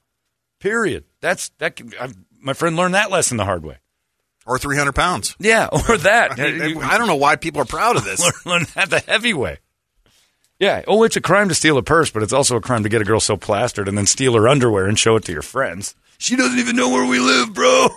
Period. 0.58 1.04
That's 1.20 1.50
that. 1.58 1.76
can- 1.76 1.92
I, 2.00 2.08
my 2.40 2.54
friend 2.54 2.74
learned 2.76 2.94
that 2.94 3.10
lesson 3.10 3.36
the 3.36 3.44
hard 3.44 3.64
way. 3.64 3.78
Or 4.46 4.58
300 4.58 4.92
pounds. 4.92 5.36
Yeah, 5.38 5.68
or 5.72 5.96
that. 5.98 6.38
I, 6.38 6.94
I 6.94 6.98
don't 6.98 7.06
know 7.06 7.16
why 7.16 7.36
people 7.36 7.60
are 7.62 7.66
proud 7.66 7.96
of 7.96 8.04
this. 8.04 8.20
learn, 8.46 8.66
that 8.74 8.90
the 8.90 9.00
heavy 9.00 9.34
way. 9.34 9.58
Yeah. 10.58 10.82
Oh, 10.86 11.02
it's 11.02 11.16
a 11.16 11.20
crime 11.20 11.48
to 11.48 11.56
steal 11.56 11.76
a 11.76 11.82
purse, 11.82 12.10
but 12.10 12.22
it's 12.22 12.32
also 12.32 12.56
a 12.56 12.60
crime 12.60 12.84
to 12.84 12.88
get 12.88 13.02
a 13.02 13.04
girl 13.04 13.18
so 13.18 13.36
plastered 13.36 13.88
and 13.88 13.98
then 13.98 14.06
steal 14.06 14.34
her 14.34 14.46
underwear 14.46 14.86
and 14.86 14.96
show 14.96 15.16
it 15.16 15.24
to 15.24 15.32
your 15.32 15.42
friends. 15.42 15.96
She 16.18 16.36
doesn't 16.36 16.58
even 16.58 16.76
know 16.76 16.88
where 16.88 17.04
we 17.04 17.18
live, 17.18 17.52
bro. 17.52 17.88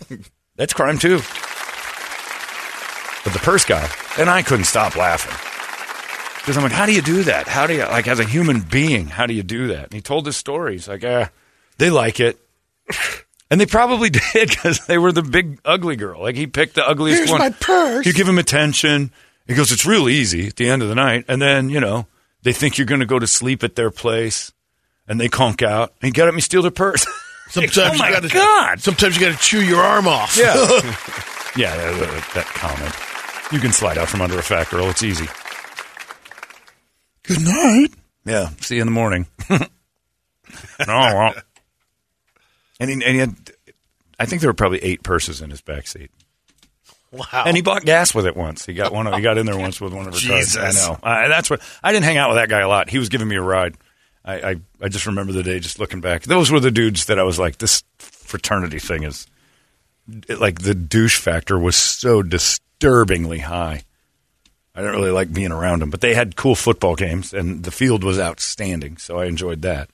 That's 0.56 0.72
crime 0.72 0.98
too. 0.98 1.16
But 3.24 3.32
the 3.32 3.40
purse 3.40 3.64
guy, 3.64 3.88
and 4.16 4.30
I 4.30 4.42
couldn't 4.42 4.66
stop 4.66 4.94
laughing. 4.94 5.34
Because 6.40 6.56
I'm 6.56 6.62
like, 6.62 6.72
how 6.72 6.86
do 6.86 6.92
you 6.92 7.02
do 7.02 7.24
that? 7.24 7.48
How 7.48 7.66
do 7.66 7.74
you, 7.74 7.80
like, 7.84 8.06
as 8.06 8.20
a 8.20 8.24
human 8.24 8.60
being, 8.60 9.06
how 9.06 9.26
do 9.26 9.32
you 9.32 9.42
do 9.42 9.68
that? 9.68 9.84
And 9.84 9.94
he 9.94 10.02
told 10.02 10.26
his 10.26 10.36
story. 10.36 10.74
He's 10.74 10.86
like, 10.86 11.02
ah, 11.04 11.30
they 11.78 11.88
like 11.90 12.20
it. 12.20 12.38
And 13.50 13.60
they 13.60 13.66
probably 13.66 14.10
did 14.32 14.48
because 14.50 14.86
they 14.86 14.98
were 14.98 15.12
the 15.12 15.22
big 15.22 15.60
ugly 15.64 15.96
girl. 15.96 16.20
Like 16.22 16.34
he 16.36 16.46
picked 16.46 16.74
the 16.74 16.86
ugliest 16.86 17.18
Here's 17.18 17.30
one. 17.30 17.40
my 17.40 17.50
purse. 17.50 18.06
You 18.06 18.12
give 18.12 18.28
him 18.28 18.38
attention. 18.38 19.10
He 19.46 19.54
goes, 19.54 19.70
it's 19.72 19.84
real 19.86 20.08
easy 20.08 20.46
at 20.48 20.56
the 20.56 20.68
end 20.68 20.82
of 20.82 20.88
the 20.88 20.94
night. 20.94 21.26
And 21.28 21.40
then, 21.40 21.68
you 21.68 21.78
know, 21.80 22.06
they 22.42 22.52
think 22.52 22.78
you're 22.78 22.86
going 22.86 23.00
to 23.00 23.06
go 23.06 23.18
to 23.18 23.26
sleep 23.26 23.62
at 23.62 23.74
their 23.76 23.90
place 23.90 24.52
and 25.06 25.20
they 25.20 25.28
conk 25.28 25.62
out. 25.62 25.92
And 26.00 26.08
you 26.08 26.12
got 26.12 26.28
up 26.28 26.34
and 26.34 26.42
steal 26.42 26.62
their 26.62 26.70
purse. 26.70 27.06
sometimes 27.50 27.78
oh 27.78 27.98
my 27.98 28.08
you 28.08 28.14
gotta, 28.14 28.28
God. 28.28 28.80
Sometimes 28.80 29.16
you 29.16 29.20
got 29.28 29.36
to 29.38 29.42
chew 29.44 29.60
your 29.62 29.82
arm 29.82 30.08
off. 30.08 30.36
Yeah. 30.36 30.54
yeah, 31.56 31.76
that, 31.76 31.98
that- 32.00 32.30
that 32.34 32.46
comment. 32.46 32.94
You 33.52 33.60
can 33.60 33.72
slide 33.72 33.98
out 33.98 34.08
from 34.08 34.22
under 34.22 34.38
a 34.38 34.42
fat 34.42 34.70
girl. 34.70 34.88
It's 34.88 35.02
easy. 35.02 35.26
Good 37.24 37.42
night. 37.42 37.88
Yeah. 38.24 38.48
See 38.62 38.76
you 38.76 38.80
in 38.80 38.86
the 38.86 38.92
morning. 38.92 39.26
no, 39.50 39.58
well. 40.88 41.34
And 42.80 42.90
he, 42.90 42.94
and 42.94 43.02
he 43.02 43.18
had, 43.18 43.34
I 44.18 44.26
think 44.26 44.40
there 44.40 44.50
were 44.50 44.54
probably 44.54 44.82
eight 44.82 45.02
purses 45.02 45.40
in 45.40 45.50
his 45.50 45.60
back 45.60 45.86
seat. 45.86 46.10
Wow. 47.12 47.44
And 47.46 47.54
he 47.56 47.62
bought 47.62 47.84
gas 47.84 48.12
with 48.14 48.26
it 48.26 48.36
once. 48.36 48.66
He 48.66 48.74
got 48.74 48.92
one. 48.92 49.06
Of, 49.06 49.14
he 49.14 49.20
got 49.20 49.38
in 49.38 49.46
there 49.46 49.56
once 49.66 49.80
with 49.80 49.92
one 49.92 50.08
of 50.08 50.14
her 50.14 50.28
cars. 50.28 50.56
I 50.56 50.72
know. 50.72 50.98
I, 51.02 51.28
that's 51.28 51.48
what. 51.48 51.60
I 51.82 51.92
didn't 51.92 52.04
hang 52.04 52.16
out 52.16 52.28
with 52.30 52.38
that 52.38 52.48
guy 52.48 52.60
a 52.60 52.68
lot. 52.68 52.90
He 52.90 52.98
was 52.98 53.08
giving 53.08 53.28
me 53.28 53.36
a 53.36 53.42
ride. 53.42 53.76
I, 54.24 54.50
I 54.50 54.56
I 54.80 54.88
just 54.88 55.06
remember 55.06 55.32
the 55.32 55.42
day, 55.42 55.60
just 55.60 55.78
looking 55.78 56.00
back. 56.00 56.22
Those 56.24 56.50
were 56.50 56.58
the 56.60 56.70
dudes 56.70 57.06
that 57.06 57.18
I 57.18 57.22
was 57.22 57.38
like, 57.38 57.58
this 57.58 57.84
fraternity 57.98 58.78
thing 58.80 59.04
is 59.04 59.26
it- 60.28 60.40
like 60.40 60.60
the 60.60 60.74
douche 60.74 61.18
factor 61.18 61.58
was 61.58 61.76
so 61.76 62.22
disturbingly 62.22 63.38
high. 63.40 63.82
I 64.74 64.80
didn't 64.80 64.96
really 64.96 65.12
like 65.12 65.32
being 65.32 65.52
around 65.52 65.82
them, 65.82 65.90
but 65.90 66.00
they 66.00 66.14
had 66.14 66.34
cool 66.34 66.56
football 66.56 66.96
games, 66.96 67.32
and 67.32 67.62
the 67.62 67.70
field 67.70 68.02
was 68.02 68.18
outstanding, 68.18 68.96
so 68.96 69.20
I 69.20 69.26
enjoyed 69.26 69.62
that. 69.62 69.88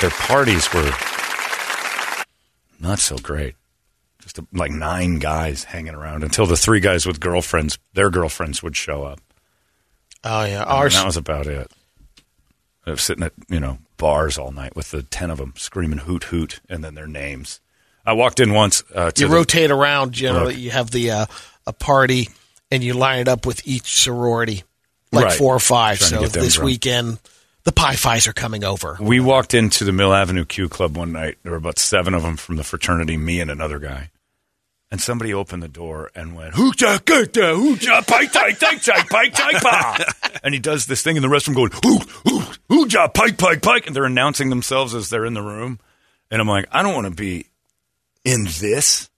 But 0.00 0.10
their 0.10 0.10
parties 0.10 0.72
were 0.72 0.92
not 2.80 2.98
so 3.00 3.16
great. 3.18 3.54
Just 4.20 4.38
like 4.52 4.70
nine 4.70 5.18
guys 5.18 5.64
hanging 5.64 5.94
around 5.94 6.22
until 6.22 6.46
the 6.46 6.56
three 6.56 6.80
guys 6.80 7.06
with 7.06 7.18
girlfriends, 7.18 7.78
their 7.94 8.10
girlfriends 8.10 8.62
would 8.62 8.76
show 8.76 9.02
up. 9.04 9.20
Oh 10.24 10.44
yeah, 10.44 10.62
And 10.62 10.70
ours. 10.70 10.94
that 10.94 11.06
was 11.06 11.16
about 11.16 11.46
it. 11.46 11.70
I 12.86 12.90
was 12.92 13.02
sitting 13.02 13.24
at 13.24 13.32
you 13.48 13.58
know 13.60 13.78
bars 13.96 14.38
all 14.38 14.52
night 14.52 14.76
with 14.76 14.90
the 14.90 15.02
ten 15.02 15.30
of 15.30 15.38
them 15.38 15.54
screaming 15.56 15.98
hoot 15.98 16.24
hoot, 16.24 16.60
and 16.68 16.84
then 16.84 16.94
their 16.94 17.06
names. 17.06 17.60
I 18.06 18.12
walked 18.12 18.38
in 18.40 18.52
once. 18.52 18.82
Uh, 18.94 19.10
to 19.10 19.22
you 19.22 19.28
the- 19.28 19.34
rotate 19.34 19.70
around. 19.70 20.12
Generally, 20.12 20.54
Look. 20.54 20.62
you 20.62 20.70
have 20.70 20.90
the 20.90 21.10
uh, 21.10 21.26
a 21.66 21.72
party, 21.72 22.28
and 22.70 22.82
you 22.84 22.94
line 22.94 23.20
it 23.20 23.28
up 23.28 23.46
with 23.46 23.66
each 23.66 23.98
sorority, 24.02 24.62
like 25.12 25.26
Right. 25.26 25.34
four 25.38 25.54
or 25.54 25.60
five. 25.60 25.98
Trying 25.98 26.28
So 26.28 26.40
this 26.40 26.58
weekend, 26.58 27.18
the 27.68 27.72
Pi 27.72 27.96
Phis 27.96 28.26
are 28.26 28.32
coming 28.32 28.64
over. 28.64 28.96
We 28.98 29.20
walked 29.20 29.52
into 29.52 29.84
the 29.84 29.92
Mill 29.92 30.14
Avenue 30.14 30.46
Q 30.46 30.70
Club 30.70 30.96
one 30.96 31.12
night. 31.12 31.36
There 31.42 31.52
were 31.52 31.58
about 31.58 31.78
seven 31.78 32.14
of 32.14 32.22
them 32.22 32.38
from 32.38 32.56
the 32.56 32.64
fraternity, 32.64 33.18
me 33.18 33.40
and 33.40 33.50
another 33.50 33.78
guy. 33.78 34.08
And 34.90 35.02
somebody 35.02 35.34
opened 35.34 35.62
the 35.62 35.68
door 35.68 36.10
and 36.14 36.34
went, 36.34 36.54
Hoocha, 36.54 37.04
gutta, 37.04 37.40
hoocha, 37.40 38.06
pike, 38.06 38.32
pike, 38.32 38.58
pike, 38.58 38.82
pike, 38.82 39.08
pike, 39.10 39.34
pike, 39.34 39.62
pa." 39.62 40.04
And 40.42 40.54
he 40.54 40.60
does 40.60 40.86
this 40.86 41.02
thing 41.02 41.16
in 41.16 41.22
the 41.22 41.28
restroom 41.28 41.54
going, 41.56 41.72
hoo, 41.84 41.98
hoo, 42.24 42.40
hoocha, 42.70 43.12
pike, 43.12 43.36
pike, 43.36 43.60
pike. 43.60 43.86
And 43.86 43.94
they're 43.94 44.06
announcing 44.06 44.48
themselves 44.48 44.94
as 44.94 45.10
they're 45.10 45.26
in 45.26 45.34
the 45.34 45.42
room. 45.42 45.78
And 46.30 46.40
I'm 46.40 46.48
like, 46.48 46.68
I 46.72 46.82
don't 46.82 46.94
want 46.94 47.08
to 47.08 47.14
be 47.14 47.48
in 48.24 48.44
this. 48.60 49.10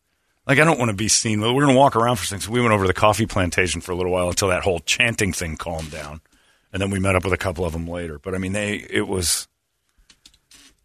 Like, 0.44 0.58
I 0.58 0.64
don't 0.64 0.78
want 0.78 0.88
to 0.88 0.96
be 0.96 1.06
seen. 1.06 1.40
We're 1.40 1.52
going 1.52 1.68
to 1.68 1.78
walk 1.78 1.94
around 1.94 2.16
for 2.16 2.26
things. 2.26 2.46
So 2.46 2.50
we 2.50 2.60
went 2.60 2.72
over 2.72 2.82
to 2.82 2.88
the 2.88 2.94
coffee 2.94 3.26
plantation 3.26 3.80
for 3.80 3.92
a 3.92 3.94
little 3.94 4.10
while 4.10 4.28
until 4.28 4.48
that 4.48 4.64
whole 4.64 4.80
chanting 4.80 5.32
thing 5.32 5.56
calmed 5.56 5.92
down. 5.92 6.20
And 6.72 6.80
then 6.80 6.90
we 6.90 7.00
met 7.00 7.16
up 7.16 7.24
with 7.24 7.32
a 7.32 7.36
couple 7.38 7.64
of 7.64 7.72
them 7.72 7.86
later. 7.88 8.18
But 8.18 8.34
I 8.34 8.38
mean, 8.38 8.52
they, 8.52 8.74
it 8.74 9.08
was 9.08 9.48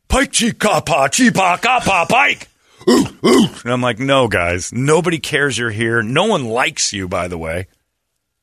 pike, 0.07 0.33
chi, 0.33 0.51
pa, 0.51 0.81
chi, 1.09 1.29
pa, 1.29 1.57
ka, 1.57 2.05
pike. 2.09 2.47
Ooh, 2.89 3.05
ooh. 3.25 3.47
And 3.63 3.71
I'm 3.71 3.81
like, 3.81 3.99
no, 3.99 4.27
guys, 4.27 4.71
nobody 4.73 5.19
cares 5.19 5.57
you're 5.57 5.71
here. 5.71 6.01
No 6.03 6.25
one 6.25 6.45
likes 6.45 6.93
you, 6.93 7.07
by 7.07 7.27
the 7.27 7.37
way. 7.37 7.67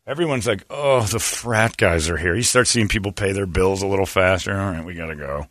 Everyone's 0.06 0.46
like, 0.48 0.64
oh, 0.68 1.02
the 1.02 1.20
frat 1.20 1.76
guys 1.76 2.08
are 2.10 2.16
here. 2.16 2.34
You 2.34 2.42
start 2.42 2.66
seeing 2.66 2.88
people 2.88 3.12
pay 3.12 3.32
their 3.32 3.46
bills 3.46 3.82
a 3.82 3.86
little 3.86 4.06
faster. 4.06 4.52
All 4.52 4.70
right, 4.72 4.84
we 4.84 4.94
got 4.94 5.06
to 5.06 5.14
go. 5.14 5.46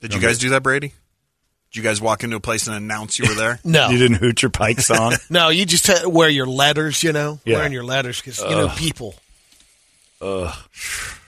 Did 0.00 0.14
you 0.14 0.20
guys 0.20 0.38
do 0.38 0.50
that, 0.50 0.62
Brady? 0.62 0.92
Did 1.70 1.76
you 1.76 1.82
guys 1.82 2.00
walk 2.00 2.22
into 2.22 2.36
a 2.36 2.40
place 2.40 2.68
and 2.68 2.76
announce 2.76 3.18
you 3.18 3.28
were 3.28 3.34
there? 3.34 3.58
No, 3.64 3.90
You 3.90 3.98
didn't 3.98 4.18
hoot 4.18 4.40
your 4.40 4.50
pike 4.50 4.80
song? 4.80 5.14
no, 5.30 5.48
you 5.48 5.66
just 5.66 5.90
uh, 5.90 6.08
wear 6.08 6.28
your 6.28 6.46
letters. 6.46 7.02
You 7.02 7.12
know, 7.12 7.40
Yeah. 7.44 7.56
wearing 7.56 7.72
your 7.72 7.82
letters 7.84 8.20
because 8.20 8.40
you 8.40 8.50
know 8.50 8.68
people. 8.68 9.14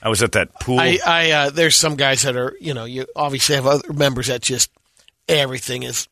I 0.03 0.09
was 0.09 0.23
at 0.23 0.33
that 0.33 0.59
pool. 0.61 0.81
I, 0.81 0.99
I 1.07 1.31
uh, 1.31 1.51
there's 1.51 1.77
some 1.77 1.97
guys 1.97 2.23
that 2.23 2.37
are 2.37 2.57
you 2.61 2.75
know 2.75 2.85
you 2.85 3.07
obviously 3.15 3.57
have 3.57 3.67
other 3.67 3.93
members 3.93 4.29
that 4.29 4.43
just 4.43 4.71
everything 5.29 5.83
is 5.83 6.09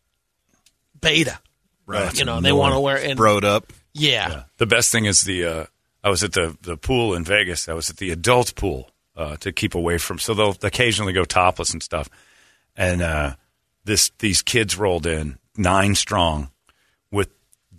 beta. 1.01 1.38
Right. 1.87 2.18
You 2.18 2.27
know, 2.27 2.40
they 2.40 2.53
want 2.53 2.74
to 2.74 2.81
wear 2.81 2.98
and 2.98 3.18
Broed 3.18 3.44
up. 3.44 3.72
yeah. 3.94 4.42
The 4.59 4.66
best 4.66 4.92
thing 4.92 5.07
is 5.07 5.22
the 5.22 5.44
uh, 5.44 5.64
I 6.05 6.11
was 6.11 6.22
at 6.22 6.33
the 6.33 6.57
the 6.62 6.77
pool 6.77 7.14
in 7.14 7.24
Vegas. 7.24 7.68
I 7.68 7.72
was 7.72 7.88
at 7.88 7.96
the 7.96 8.11
adult 8.11 8.55
pool 8.57 8.90
uh, 9.16 9.37
to 9.38 9.53
keep 9.53 9.74
away 9.74 9.98
from. 9.98 10.18
So 10.18 10.35
they'll 10.35 10.57
occasionally 10.62 11.12
go 11.12 11.24
topless 11.24 11.72
and 11.72 11.83
stuff. 11.83 12.09
And 12.77 13.01
uh, 13.03 13.35
this 13.85 14.11
these 14.18 14.42
kids 14.42 14.77
rolled 14.77 15.07
in 15.07 15.38
nine 15.57 15.94
strong 15.94 16.51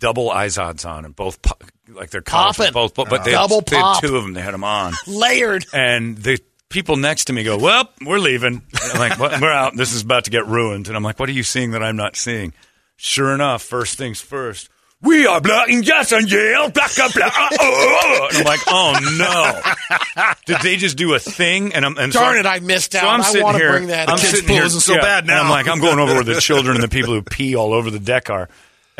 double 0.00 0.30
izods 0.30 0.84
on 0.88 1.04
and 1.04 1.14
both 1.14 1.40
po- 1.42 1.54
like 1.88 2.10
they're 2.10 2.22
Popping. 2.22 2.72
both, 2.72 2.94
but 2.94 3.22
they 3.24 3.30
Double 3.32 3.58
had, 3.60 3.66
they 3.66 3.76
had 3.76 4.00
two 4.00 4.16
of 4.16 4.22
them. 4.24 4.32
They 4.32 4.40
had 4.42 4.54
them 4.54 4.64
on. 4.64 4.94
layered. 5.06 5.64
And 5.72 6.16
the 6.18 6.40
people 6.68 6.96
next 6.96 7.26
to 7.26 7.32
me 7.32 7.44
go, 7.44 7.56
"Well, 7.58 7.88
we're 8.04 8.18
leaving." 8.18 8.62
And 8.82 8.92
I'm 8.92 8.98
like, 8.98 9.18
what? 9.18 9.40
"We're 9.40 9.52
out. 9.52 9.76
This 9.76 9.92
is 9.92 10.02
about 10.02 10.24
to 10.24 10.30
get 10.30 10.46
ruined." 10.46 10.88
And 10.88 10.96
I'm 10.96 11.02
like, 11.04 11.18
"What 11.20 11.28
are 11.28 11.32
you 11.32 11.42
seeing 11.44 11.70
that 11.72 11.82
I'm 11.82 11.96
not 11.96 12.16
seeing?" 12.16 12.52
Sure 12.96 13.32
enough, 13.34 13.62
first 13.62 13.96
things 13.96 14.20
first. 14.20 14.68
We 15.02 15.26
are 15.26 15.40
black 15.40 15.70
and 15.70 15.86
yes 15.86 16.12
and 16.12 16.30
Yale, 16.30 16.68
black 16.68 16.90
and 16.98 17.10
black. 17.14 17.32
uh, 17.34 17.48
oh, 17.58 17.98
oh. 18.02 18.28
And 18.28 18.36
I'm 18.38 18.44
like, 18.44 18.60
oh 18.66 18.98
no! 19.16 20.34
Did 20.44 20.58
they 20.62 20.76
just 20.76 20.98
do 20.98 21.14
a 21.14 21.18
thing? 21.18 21.72
And 21.72 21.86
I'm 21.86 21.96
and 21.96 22.12
Darn 22.12 22.34
so, 22.34 22.40
it, 22.40 22.44
I 22.46 22.58
missed 22.60 22.94
out. 22.94 23.00
So. 23.00 23.08
I'm 23.08 23.20
I 23.22 23.24
sitting 23.24 23.42
wanna 23.42 23.58
here. 23.58 23.70
bring 23.70 23.86
that 23.86 24.10
I'm. 24.10 24.18
Kids' 24.18 24.30
sitting 24.32 24.50
here. 24.50 24.62
isn't 24.64 24.80
so 24.80 24.96
bad 24.96 25.24
and 25.24 25.32
I'm 25.32 25.48
like, 25.48 25.66
I'm 25.68 25.80
going 25.80 25.98
over 25.98 26.12
where 26.12 26.22
the 26.24 26.38
children 26.42 26.76
and 26.76 26.84
the 26.84 26.88
people 26.88 27.14
who 27.14 27.22
pee 27.22 27.56
all 27.56 27.72
over 27.72 27.90
the 27.90 27.98
deck 27.98 28.28
are. 28.28 28.50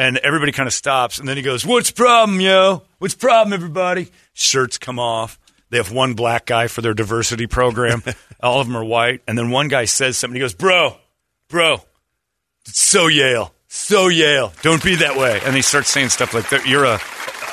And 0.00 0.16
everybody 0.16 0.50
kind 0.50 0.66
of 0.66 0.72
stops, 0.72 1.18
and 1.18 1.28
then 1.28 1.36
he 1.36 1.42
goes, 1.42 1.66
"What's 1.66 1.90
problem, 1.90 2.40
yo? 2.40 2.84
What's 3.00 3.14
problem, 3.14 3.52
everybody?" 3.52 4.10
Shirts 4.32 4.78
come 4.78 4.98
off. 4.98 5.38
They 5.68 5.76
have 5.76 5.92
one 5.92 6.14
black 6.14 6.46
guy 6.46 6.68
for 6.68 6.80
their 6.80 6.94
diversity 6.94 7.46
program. 7.46 8.02
all 8.42 8.62
of 8.62 8.66
them 8.66 8.78
are 8.78 8.84
white, 8.84 9.20
and 9.28 9.36
then 9.36 9.50
one 9.50 9.68
guy 9.68 9.84
says 9.84 10.16
something. 10.16 10.36
He 10.36 10.40
goes, 10.40 10.54
"Bro, 10.54 10.96
bro, 11.50 11.82
so 12.64 13.08
Yale, 13.08 13.52
so 13.68 14.08
Yale. 14.08 14.54
Don't 14.62 14.82
be 14.82 14.94
that 14.94 15.18
way." 15.18 15.38
And 15.44 15.54
he 15.54 15.60
starts 15.60 15.90
saying 15.90 16.08
stuff 16.08 16.32
like, 16.32 16.48
that. 16.48 16.66
"You're 16.66 16.86
a, 16.86 16.98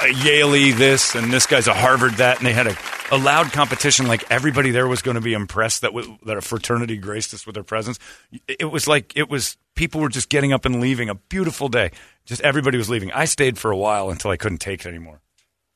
a 0.04 0.14
Yaley 0.14 0.76
this, 0.76 1.16
and 1.16 1.32
this 1.32 1.46
guy's 1.46 1.68
a 1.68 1.74
Harvard 1.74 2.14
that." 2.16 2.38
And 2.38 2.46
they 2.48 2.54
had 2.54 2.68
a, 2.68 2.78
a 3.12 3.18
loud 3.18 3.52
competition. 3.52 4.08
Like 4.08 4.30
everybody 4.32 4.72
there 4.72 4.88
was 4.88 5.02
going 5.02 5.16
to 5.16 5.22
be 5.22 5.34
impressed 5.34 5.82
that 5.82 5.94
w- 5.94 6.18
that 6.26 6.38
a 6.38 6.42
fraternity 6.42 6.98
graced 6.98 7.34
us 7.34 7.46
with 7.46 7.56
their 7.56 7.64
presence. 7.64 8.00
It 8.48 8.66
was 8.72 8.88
like 8.88 9.16
it 9.16 9.30
was 9.30 9.58
people 9.76 10.02
were 10.02 10.10
just 10.10 10.30
getting 10.30 10.54
up 10.54 10.66
and 10.66 10.80
leaving. 10.82 11.10
A 11.10 11.16
beautiful 11.16 11.70
day. 11.70 11.92
Just 12.26 12.42
everybody 12.42 12.78
was 12.78 12.90
leaving. 12.90 13.12
I 13.12 13.26
stayed 13.26 13.58
for 13.58 13.72
a 13.72 13.78
while 13.78 14.10
until 14.10 14.32
I 14.32 14.38
couldn't 14.38 14.58
take 14.60 14.86
it 14.86 14.90
anymore. 14.90 15.22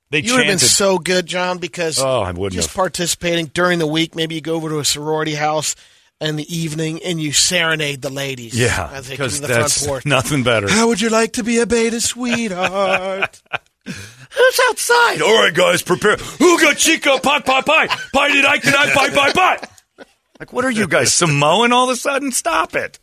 They 0.10 0.20
You 0.20 0.34
would 0.34 0.40
have 0.46 0.52
been 0.52 0.60
so 0.60 0.98
good, 0.98 1.26
John, 1.26 1.58
because 1.60 1.98
Oh, 1.98 2.20
I 2.20 2.32
wouldn't 2.34 2.52
just 2.54 2.70
have. 2.70 2.76
participating 2.76 3.46
during 3.46 3.80
the 3.80 3.88
week. 3.88 4.14
Maybe 4.16 4.36
you 4.36 4.42
go 4.42 4.56
over 4.56 4.68
to 4.68 4.80
a 4.80 4.84
sorority 4.86 5.36
house 5.36 5.76
in 6.20 6.36
the 6.36 6.54
evening 6.56 7.02
and 7.04 7.22
you 7.22 7.32
serenade 7.32 8.02
the 8.02 8.10
ladies. 8.10 8.54
yeah, 8.60 8.90
as 8.94 9.08
they 9.08 9.16
come 9.16 9.28
because 9.28 9.40
that's 9.40 9.88
porch. 9.88 10.06
nothing 10.18 10.44
better. 10.44 10.70
How 10.70 10.90
would 10.90 11.00
you 11.00 11.10
like 11.10 11.32
to 11.34 11.44
be 11.46 11.60
a 11.60 11.66
beta 11.66 12.02
sweetheart? 12.02 13.42
Who's 13.86 14.60
outside? 14.70 15.22
All 15.22 15.44
right, 15.44 15.54
guys, 15.54 15.82
prepare. 15.82 16.18
Huga 16.18 16.78
chica 16.78 17.20
pot 17.22 17.46
pot 17.46 17.66
pie. 17.66 17.88
Pie 17.88 18.32
did 18.32 18.46
I 18.46 18.58
can 18.60 18.74
I 18.76 18.94
pie 18.94 19.10
pie 19.10 19.32
pie. 19.34 19.68
Like, 20.40 20.54
what 20.54 20.66
are 20.66 20.72
you 20.72 20.88
guys, 20.88 21.14
Samoan 21.14 21.72
all 21.72 21.90
of 21.90 21.94
a 21.94 21.96
sudden? 21.96 22.32
Stop 22.32 22.76
it. 22.76 23.00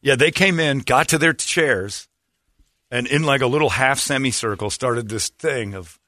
Yeah, 0.00 0.16
they 0.16 0.30
came 0.30 0.60
in, 0.60 0.80
got 0.80 1.08
to 1.08 1.18
their 1.18 1.32
chairs, 1.32 2.08
and 2.90 3.06
in 3.06 3.22
like 3.24 3.40
a 3.40 3.46
little 3.46 3.70
half 3.70 3.98
semicircle 3.98 4.70
started 4.70 5.08
this 5.08 5.28
thing 5.28 5.74
of 5.74 5.98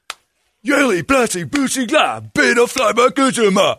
Yeli, 0.65 1.03
Blessy, 1.03 1.45
Boosie, 1.45 1.89
Gla, 1.89 2.21
Beta, 2.21 2.67
Fly, 2.67 2.93
Bakuzuma. 2.93 3.79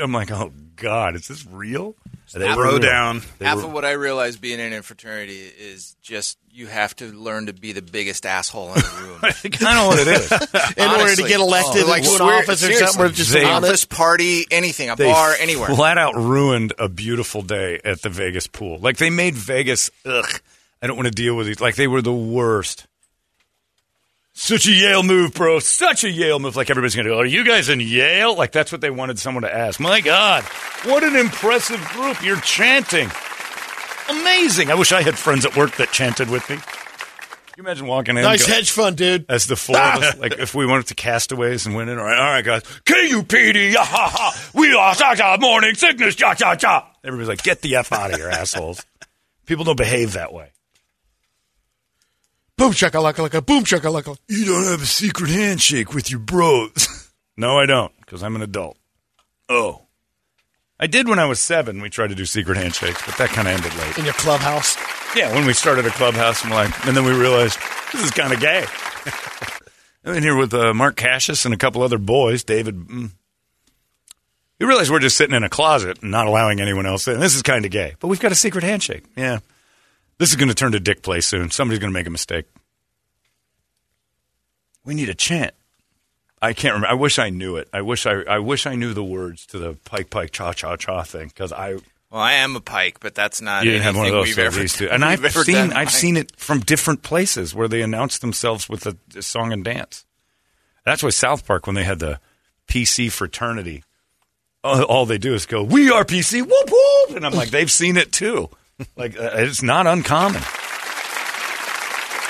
I'm 0.00 0.12
like, 0.12 0.30
oh, 0.30 0.52
God, 0.76 1.16
is 1.16 1.26
this 1.26 1.44
real? 1.46 1.96
They 2.32 2.46
were 2.48 2.54
Throw 2.54 2.70
real. 2.72 2.78
down. 2.78 3.22
They 3.38 3.46
Half 3.46 3.58
were- 3.58 3.64
of 3.64 3.72
what 3.72 3.84
I 3.84 3.92
realized 3.92 4.40
being 4.40 4.60
in 4.60 4.72
a 4.72 4.82
fraternity 4.82 5.38
is 5.58 5.96
just 6.02 6.36
you 6.52 6.66
have 6.66 6.94
to 6.96 7.06
learn 7.12 7.46
to 7.46 7.52
be 7.52 7.72
the 7.72 7.82
biggest 7.82 8.26
asshole 8.26 8.68
in 8.74 8.80
the 8.80 9.20
room. 9.42 9.52
kind 9.52 9.78
of 9.78 9.86
what 9.86 9.98
it 10.00 10.08
is. 10.08 10.32
In 10.76 10.90
order 10.90 11.14
to 11.16 11.22
get 11.22 11.38
elected 11.40 11.84
Oh, 11.84 11.88
like 11.88 12.02
into 12.02 12.10
an 12.12 12.18
swear- 12.18 12.38
office 12.42 12.64
or 12.64 12.72
something, 12.72 13.02
or 13.02 13.08
just 13.10 13.32
They- 13.32 13.44
on 13.44 13.64
Office 13.64 13.84
party, 13.84 14.44
anything, 14.50 14.90
a 14.90 14.96
they 14.96 15.04
bar, 15.10 15.34
anywhere. 15.38 15.68
flat 15.68 15.98
out 15.98 16.16
ruined 16.16 16.72
a 16.78 16.88
beautiful 16.88 17.42
day 17.42 17.80
at 17.84 18.02
the 18.02 18.08
Vegas 18.08 18.46
pool. 18.46 18.78
Like 18.78 18.96
they 18.96 19.10
made 19.10 19.34
Vegas. 19.34 19.90
Ugh, 20.04 20.24
I 20.82 20.86
don't 20.86 20.96
want 20.96 21.06
to 21.06 21.12
deal 21.14 21.36
with 21.36 21.46
these. 21.46 21.60
Like 21.60 21.76
they 21.76 21.86
were 21.88 22.02
the 22.02 22.12
worst. 22.12 22.86
Such 24.40 24.68
a 24.68 24.72
Yale 24.72 25.02
move, 25.02 25.34
bro. 25.34 25.58
Such 25.58 26.04
a 26.04 26.10
Yale 26.10 26.38
move. 26.38 26.54
Like 26.54 26.70
everybody's 26.70 26.94
gonna 26.94 27.08
go. 27.08 27.18
Are 27.18 27.26
you 27.26 27.44
guys 27.44 27.68
in 27.68 27.80
Yale? 27.80 28.36
Like 28.36 28.52
that's 28.52 28.70
what 28.70 28.80
they 28.80 28.88
wanted 28.88 29.18
someone 29.18 29.42
to 29.42 29.52
ask. 29.52 29.80
My 29.80 30.00
God, 30.00 30.44
what 30.84 31.02
an 31.02 31.16
impressive 31.16 31.80
group! 31.88 32.22
You're 32.22 32.40
chanting. 32.40 33.10
Amazing. 34.08 34.70
I 34.70 34.76
wish 34.76 34.92
I 34.92 35.02
had 35.02 35.18
friends 35.18 35.44
at 35.44 35.56
work 35.56 35.76
that 35.78 35.90
chanted 35.90 36.30
with 36.30 36.48
me. 36.48 36.56
Can 36.56 36.64
you 37.56 37.64
imagine 37.64 37.88
walking 37.88 38.16
in? 38.16 38.22
Nice 38.22 38.46
go- 38.46 38.52
hedge 38.52 38.70
fund, 38.70 38.96
dude. 38.96 39.26
as 39.28 39.46
the 39.46 39.56
four 39.56 39.76
of 39.76 40.02
us, 40.04 40.16
like 40.18 40.38
if 40.38 40.54
we 40.54 40.66
went 40.66 40.86
to 40.86 40.94
Castaways 40.94 41.66
and 41.66 41.74
went 41.74 41.90
in, 41.90 41.98
all 41.98 42.04
right, 42.04 42.16
all 42.18 42.30
right, 42.30 42.44
guys, 42.44 42.62
KUPD, 42.84 43.74
ha 43.74 43.84
ha, 43.84 44.50
we 44.54 44.72
are 44.72 44.94
cha 44.94 45.16
cha, 45.16 45.36
morning 45.40 45.74
sickness, 45.74 46.14
cha 46.14 46.34
cha 46.34 46.54
cha. 46.54 46.88
Everybody's 47.04 47.28
like, 47.28 47.42
get 47.42 47.60
the 47.60 47.74
f 47.74 47.92
out 47.92 48.12
of 48.12 48.16
here, 48.16 48.28
assholes. 48.28 48.86
People 49.46 49.64
don't 49.64 49.76
behave 49.76 50.12
that 50.12 50.32
way. 50.32 50.52
Boom 52.58 52.72
shakalaka 52.72 53.28
laka, 53.28 53.46
boom 53.46 53.62
shakalaka. 53.62 54.18
You 54.26 54.44
don't 54.44 54.64
have 54.64 54.82
a 54.82 54.86
secret 54.86 55.30
handshake 55.30 55.94
with 55.94 56.10
your 56.10 56.18
bros. 56.18 57.08
no, 57.36 57.56
I 57.56 57.66
don't, 57.66 57.92
because 58.00 58.24
I'm 58.24 58.34
an 58.34 58.42
adult. 58.42 58.76
Oh, 59.48 59.82
I 60.80 60.88
did 60.88 61.08
when 61.08 61.20
I 61.20 61.26
was 61.26 61.38
seven. 61.38 61.80
We 61.80 61.88
tried 61.88 62.08
to 62.08 62.16
do 62.16 62.26
secret 62.26 62.56
handshakes, 62.56 63.00
but 63.06 63.16
that 63.16 63.28
kind 63.30 63.46
of 63.46 63.54
ended 63.54 63.74
late. 63.78 63.96
In 63.96 64.04
your 64.04 64.14
clubhouse. 64.14 64.76
Yeah, 65.16 65.32
when 65.34 65.46
we 65.46 65.52
started 65.52 65.86
a 65.86 65.90
clubhouse, 65.90 66.44
I'm 66.44 66.50
like, 66.50 66.86
and 66.86 66.96
then 66.96 67.04
we 67.04 67.12
realized 67.12 67.58
this 67.92 68.02
is 68.02 68.10
kind 68.10 68.32
of 68.32 68.40
gay. 68.40 68.64
I'm 70.04 70.14
in 70.16 70.22
here 70.24 70.36
with 70.36 70.52
uh, 70.52 70.74
Mark 70.74 70.96
Cassius 70.96 71.44
and 71.44 71.54
a 71.54 71.56
couple 71.56 71.82
other 71.82 71.98
boys. 71.98 72.42
David, 72.42 72.76
mm, 72.76 73.10
You 74.58 74.66
realize 74.66 74.90
we're 74.90 74.98
just 74.98 75.16
sitting 75.16 75.36
in 75.36 75.44
a 75.44 75.48
closet 75.48 76.02
and 76.02 76.10
not 76.10 76.26
allowing 76.26 76.60
anyone 76.60 76.86
else 76.86 77.06
in. 77.06 77.20
This 77.20 77.36
is 77.36 77.42
kind 77.42 77.64
of 77.64 77.70
gay, 77.70 77.94
but 78.00 78.08
we've 78.08 78.20
got 78.20 78.32
a 78.32 78.36
secret 78.36 78.64
handshake. 78.64 79.04
Yeah. 79.16 79.38
This 80.18 80.30
is 80.30 80.36
going 80.36 80.48
to 80.48 80.54
turn 80.54 80.72
to 80.72 80.80
dick 80.80 81.02
play 81.02 81.20
soon. 81.20 81.50
Somebody's 81.50 81.78
going 81.78 81.92
to 81.92 81.98
make 81.98 82.06
a 82.06 82.10
mistake. 82.10 82.46
We 84.84 84.94
need 84.94 85.08
a 85.08 85.14
chant. 85.14 85.54
I 86.40 86.52
can't 86.52 86.74
remember. 86.74 86.88
I 86.88 86.94
wish 86.94 87.18
I 87.18 87.30
knew 87.30 87.56
it. 87.56 87.68
I 87.72 87.82
wish 87.82 88.06
I. 88.06 88.22
I 88.22 88.38
wish 88.38 88.66
I 88.66 88.74
knew 88.74 88.94
the 88.94 89.04
words 89.04 89.44
to 89.46 89.58
the 89.58 89.74
pike 89.84 90.08
pike 90.10 90.30
cha 90.30 90.52
cha 90.52 90.76
cha 90.76 91.02
thing 91.02 91.28
because 91.28 91.52
I. 91.52 91.74
Well, 92.10 92.22
I 92.22 92.34
am 92.34 92.56
a 92.56 92.60
pike, 92.60 93.00
but 93.00 93.14
that's 93.14 93.42
not. 93.42 93.64
You 93.64 93.72
didn't 93.72 93.82
have 93.84 93.96
one 93.96 94.06
of 94.06 94.12
those 94.12 94.28
we've 94.28 94.38
ever, 94.38 94.58
these 94.58 94.74
two. 94.76 94.88
And 94.88 95.04
I've 95.04 95.24
ever 95.24 95.44
seen. 95.44 95.72
I've 95.72 95.88
I- 95.88 95.90
seen 95.90 96.16
it 96.16 96.34
from 96.36 96.60
different 96.60 97.02
places 97.02 97.54
where 97.54 97.68
they 97.68 97.82
announce 97.82 98.18
themselves 98.18 98.68
with 98.68 98.86
a, 98.86 98.96
a 99.16 99.22
song 99.22 99.52
and 99.52 99.64
dance. 99.64 100.06
That's 100.84 101.02
why 101.02 101.10
South 101.10 101.44
Park 101.44 101.66
when 101.66 101.74
they 101.74 101.84
had 101.84 101.98
the 101.98 102.20
PC 102.68 103.10
fraternity, 103.10 103.82
all, 104.64 104.82
all 104.84 105.06
they 105.06 105.18
do 105.18 105.34
is 105.34 105.44
go, 105.44 105.62
"We 105.62 105.90
are 105.90 106.04
PC, 106.04 106.40
whoop 106.40 106.70
whoop," 106.70 107.16
and 107.16 107.26
I'm 107.26 107.34
like, 107.34 107.50
they've 107.50 107.70
seen 107.70 107.96
it 107.96 108.12
too. 108.12 108.48
Like 108.96 109.18
uh, 109.18 109.30
it's 109.34 109.62
not 109.62 109.86
uncommon. 109.86 110.42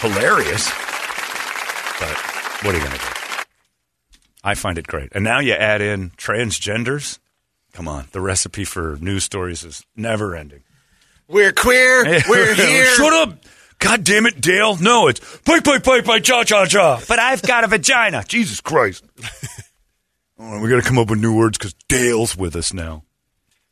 Hilarious, 0.00 0.70
but 1.98 2.16
what 2.62 2.74
are 2.74 2.78
you 2.78 2.84
going 2.84 2.92
to 2.92 2.98
do? 2.98 3.18
I 4.44 4.54
find 4.54 4.78
it 4.78 4.86
great. 4.86 5.10
And 5.12 5.24
now 5.24 5.40
you 5.40 5.52
add 5.52 5.82
in 5.82 6.10
transgenders. 6.10 7.18
Come 7.72 7.88
on, 7.88 8.06
the 8.12 8.20
recipe 8.20 8.64
for 8.64 8.96
news 9.00 9.24
stories 9.24 9.64
is 9.64 9.84
never 9.96 10.34
ending. 10.34 10.62
We're 11.26 11.52
queer. 11.52 12.04
We're 12.28 12.54
here. 12.54 12.94
Shut 12.94 13.12
up! 13.12 13.44
God 13.78 14.02
damn 14.02 14.26
it, 14.26 14.40
Dale. 14.40 14.76
No, 14.76 15.08
it's 15.08 15.20
pike, 15.40 15.62
pike, 15.62 15.84
pike, 15.84 16.04
pike, 16.04 16.24
cha, 16.24 16.44
cha, 16.44 16.64
cha. 16.66 17.00
But 17.06 17.18
I've 17.18 17.42
got 17.42 17.64
a 17.64 17.68
vagina. 17.68 18.24
Jesus 18.26 18.60
Christ. 18.60 19.04
oh, 20.38 20.60
we 20.60 20.68
got 20.68 20.82
to 20.82 20.88
come 20.88 20.98
up 20.98 21.10
with 21.10 21.20
new 21.20 21.36
words 21.36 21.58
because 21.58 21.74
Dale's 21.88 22.36
with 22.36 22.56
us 22.56 22.72
now. 22.72 23.04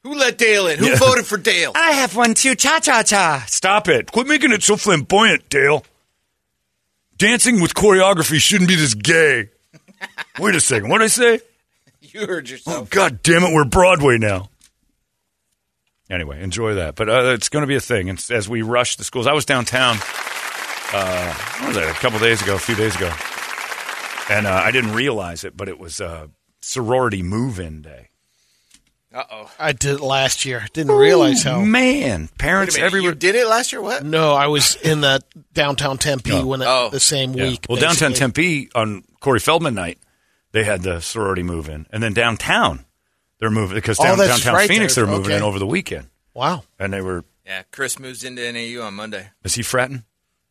Who 0.06 0.14
let 0.14 0.38
Dale 0.38 0.68
in? 0.68 0.78
Who 0.78 0.86
Yeah. 0.90 0.94
voted 0.98 1.26
for 1.26 1.36
Dale? 1.36 1.72
I 1.74 1.90
have 1.90 2.14
one 2.14 2.34
too. 2.34 2.54
Cha, 2.54 2.78
cha, 2.78 3.02
cha. 3.02 3.44
Stop 3.48 3.88
it. 3.88 4.12
Quit 4.12 4.28
making 4.28 4.52
it 4.52 4.62
so 4.62 4.76
flamboyant, 4.76 5.48
Dale. 5.48 5.84
Dancing 7.18 7.60
with 7.60 7.74
choreography 7.74 8.38
shouldn't 8.38 8.68
be 8.68 8.76
this 8.76 8.94
gay. 8.94 9.48
Wait 10.38 10.54
a 10.54 10.60
second. 10.60 10.90
What 10.90 10.98
did 10.98 11.06
I 11.06 11.08
say? 11.08 11.40
You 12.02 12.24
heard 12.24 12.48
yourself. 12.48 12.76
Oh. 12.82 12.86
God 12.88 13.20
damn 13.24 13.42
it, 13.42 13.52
we're 13.52 13.64
Broadway 13.64 14.16
now. 14.16 14.48
Anyway, 16.08 16.40
enjoy 16.40 16.74
that. 16.74 16.94
But 16.94 17.08
uh, 17.08 17.32
it's 17.34 17.48
going 17.48 17.64
to 17.64 17.66
be 17.66 17.74
a 17.74 17.80
thing. 17.80 18.08
And 18.08 18.24
as 18.30 18.48
we 18.48 18.62
rush 18.62 18.94
the 18.94 19.02
schools, 19.02 19.26
I 19.26 19.32
was 19.32 19.44
downtown, 19.44 19.96
uh, 20.92 21.34
what 21.58 21.66
was 21.66 21.76
that, 21.78 21.88
a 21.90 21.98
couple 21.98 22.20
days 22.20 22.40
ago, 22.42 22.54
a 22.54 22.58
few 22.60 22.76
days 22.76 22.94
ago. 22.94 23.12
And 24.30 24.46
uh, 24.46 24.52
I 24.54 24.70
didn't 24.70 24.92
realize 24.92 25.42
it, 25.42 25.56
but 25.56 25.68
it 25.68 25.80
was 25.80 26.00
uh, 26.00 26.28
sorority 26.60 27.24
move 27.24 27.58
in 27.58 27.82
day. 27.82 28.10
Uh 29.16 29.24
oh. 29.30 29.50
I 29.58 29.72
did 29.72 29.94
it 29.94 30.00
last 30.00 30.44
year. 30.44 30.66
Didn't 30.74 30.92
realize 30.94 31.42
how. 31.42 31.60
Man, 31.62 32.28
parents 32.38 32.76
everywhere. 32.76 33.12
You 33.12 33.16
did 33.16 33.34
it 33.34 33.46
last 33.46 33.72
year? 33.72 33.80
What? 33.80 34.04
No, 34.04 34.34
I 34.34 34.48
was 34.48 34.76
in 34.76 35.00
the 35.00 35.22
downtown 35.54 35.96
Tempe 35.96 36.32
Oh. 36.32 36.44
when 36.44 36.60
it, 36.60 36.66
Oh. 36.68 36.90
the 36.90 37.00
same 37.00 37.32
Yeah. 37.32 37.44
week. 37.48 37.64
Well, 37.66 37.80
downtown 37.80 38.10
basically. 38.10 38.18
Tempe 38.66 38.68
on 38.74 39.04
Corey 39.20 39.40
Feldman 39.40 39.74
night, 39.74 39.98
they 40.52 40.64
had 40.64 40.82
the 40.82 41.00
sorority 41.00 41.42
move 41.42 41.70
in. 41.70 41.86
And 41.90 42.02
then 42.02 42.12
downtown, 42.12 42.84
they're 43.40 43.48
moving, 43.50 43.76
because 43.76 43.98
Oh, 43.98 44.04
down, 44.04 44.18
that's 44.18 44.28
downtown 44.42 44.54
right 44.54 44.68
Phoenix, 44.68 44.94
there. 44.94 45.06
they're 45.06 45.14
moving 45.16 45.30
in 45.32 45.38
Okay. 45.38 45.46
over 45.46 45.58
the 45.58 45.66
weekend. 45.66 46.08
Wow. 46.34 46.64
And 46.78 46.92
they 46.92 47.00
were, 47.00 47.24
Yeah, 47.46 47.62
Chris 47.72 47.98
moves 47.98 48.22
into 48.22 48.42
NAU 48.42 48.82
on 48.82 48.92
Monday. 48.94 49.30
is 49.44 49.54
he 49.54 49.62
fratting? 49.62 50.04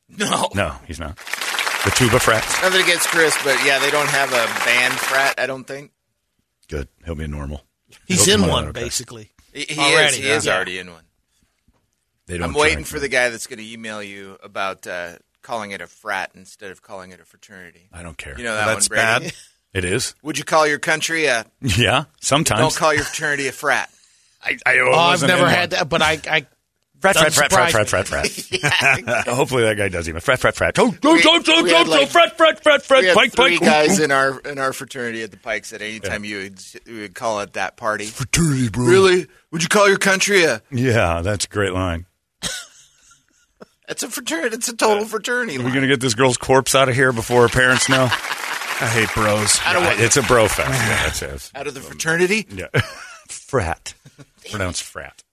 No. 0.10 0.50
No, 0.56 0.76
he's 0.88 1.00
not. 1.00 1.18
The 1.84 1.92
tuba 1.92 2.20
frats? 2.20 2.62
Nothing 2.64 2.82
against 2.82 3.10
Chris, 3.10 3.38
but 3.44 3.64
yeah, 3.64 3.78
they 3.78 3.92
don't 3.92 4.10
have 4.10 4.30
a 4.32 4.66
band 4.66 4.94
frat, 4.96 5.36
I 5.38 5.46
don't 5.46 5.66
think. 5.66 5.92
Good. 6.68 6.88
He'll 7.06 7.14
be 7.14 7.28
normal. 7.28 7.64
He's 8.08 8.28
in 8.28 8.48
one, 8.48 8.68
out 8.68 8.74
basically. 8.74 9.32
He, 9.54 9.62
he 9.70 9.80
Already, 9.80 10.08
is. 10.10 10.16
He 10.16 10.28
yeah. 10.28 10.36
is 10.36 10.48
already 10.48 10.80
in 10.80 10.92
one. 10.92 11.04
They 12.28 12.38
don't 12.38 12.50
I'm 12.50 12.54
waiting 12.56 12.78
drink, 12.78 12.88
for 12.88 13.00
the 13.00 13.08
guy 13.08 13.30
that's 13.30 13.48
going 13.48 13.60
to 13.60 13.66
email 13.72 14.02
you 14.02 14.38
about 14.44 14.88
uh, 14.88 15.14
calling 15.44 15.72
it 15.72 15.82
a 15.82 15.88
frat 15.88 16.32
instead 16.36 16.72
of 16.72 16.82
calling 16.82 17.12
it 17.12 17.20
a 17.20 17.26
fraternity. 17.26 17.88
I 17.94 18.02
don't 18.04 18.18
care. 18.18 18.36
You 18.38 18.44
know 18.44 18.56
that 18.56 18.66
That's 18.66 18.90
one, 18.90 18.98
Brady? 18.98 19.26
bad. 19.28 19.34
It 19.74 19.86
is. 19.86 20.16
Would 20.24 20.38
you 20.38 20.44
call 20.44 20.66
your 20.66 20.80
country 20.80 21.26
a? 21.26 21.46
Yeah, 21.62 22.06
sometimes. 22.22 22.60
Don't 22.62 22.76
call 22.76 22.94
your 22.94 23.04
fraternity 23.04 23.48
a 23.48 23.52
frat. 23.52 23.90
I, 24.44 24.58
I 24.66 24.80
Oh, 24.80 24.92
I've 24.94 25.22
never 25.22 25.48
had 25.48 25.72
one. 25.72 25.80
that, 25.80 25.90
but 25.90 26.02
I, 26.02 26.20
I 26.30 26.46
Frat, 27.14 27.16
Doesn't 27.16 27.34
frat, 27.34 27.52
frat, 27.52 27.72
frat, 27.72 27.88
surprise 27.90 28.10
frat, 28.10 28.52
me. 28.52 28.58
frat, 28.60 29.00
frat. 29.16 29.28
Hopefully 29.36 29.64
that 29.64 29.78
guy 29.78 29.90
does 29.90 30.10
even. 30.10 30.22
Frat, 30.22 30.40
frat, 30.40 30.56
frat. 30.56 30.78
Oh, 30.80 30.88
We- 30.90 30.98
oh, 31.04 31.42
oh, 31.48 31.64
we 31.64 31.74
oh, 31.74 31.84
like- 31.84 32.10
frat, 32.10 32.36
frat, 32.38 32.62
frat, 32.64 32.84
We 32.90 33.06
had 33.08 33.16
pike, 33.16 33.34
three 33.34 33.58
pike. 33.60 33.68
guys 33.68 34.00
Ooh, 34.00 34.02
ooh. 34.02 34.06
in 34.06 34.12
our 34.12 34.40
in 34.40 34.58
our 34.60 34.74
fraternity 34.74 35.22
at 35.24 35.32
the 35.32 35.38
Pikes 35.38 35.70
that 35.70 35.82
anytime 35.82 36.24
you 36.24 36.38
would, 36.38 36.60
you 36.88 37.02
would 37.02 37.16
call 37.16 37.40
it 37.42 37.54
that 37.54 37.78
party. 37.78 38.06
Fraternity, 38.06 38.70
bro. 38.70 38.86
Really? 38.86 39.28
Would 39.52 39.62
you 39.64 39.70
call 39.70 39.88
your 39.88 39.98
country 39.98 40.44
a? 40.44 40.62
Yeah, 40.72 41.22
that's 41.22 41.46
a 41.46 41.48
great 41.50 41.74
line. 41.74 42.06
It's 43.88 44.02
a 44.02 44.10
fraternity. 44.10 44.56
It's 44.56 44.68
a 44.68 44.76
total 44.76 45.04
uh, 45.04 45.08
fraternity. 45.08 45.58
Are 45.58 45.64
we 45.64 45.70
going 45.70 45.82
to 45.84 45.88
get 45.88 46.00
this 46.00 46.16
girl's 46.16 46.38
corpse 46.38 46.74
out 46.74 46.90
of 46.90 46.96
here 46.96 47.12
before 47.12 47.44
her 47.44 47.50
parents 47.50 47.88
know? 47.88 48.06
I 48.06 48.88
hate 48.92 49.10
bros. 49.14 49.60
Out 49.64 49.76
of 49.76 49.84
what? 49.84 50.00
It's 50.00 50.18
a 50.18 50.24
bro 50.24 50.48
fest. 50.48 50.70
Yeah, 50.72 51.04
that's 51.04 51.22
it. 51.22 51.52
Out 51.54 51.68
of 51.68 51.76
the 51.76 51.82
fraternity? 51.82 52.48
Yeah. 52.50 52.66
frat. 53.30 53.94
Pronounced 54.50 54.82
frat. 54.82 55.24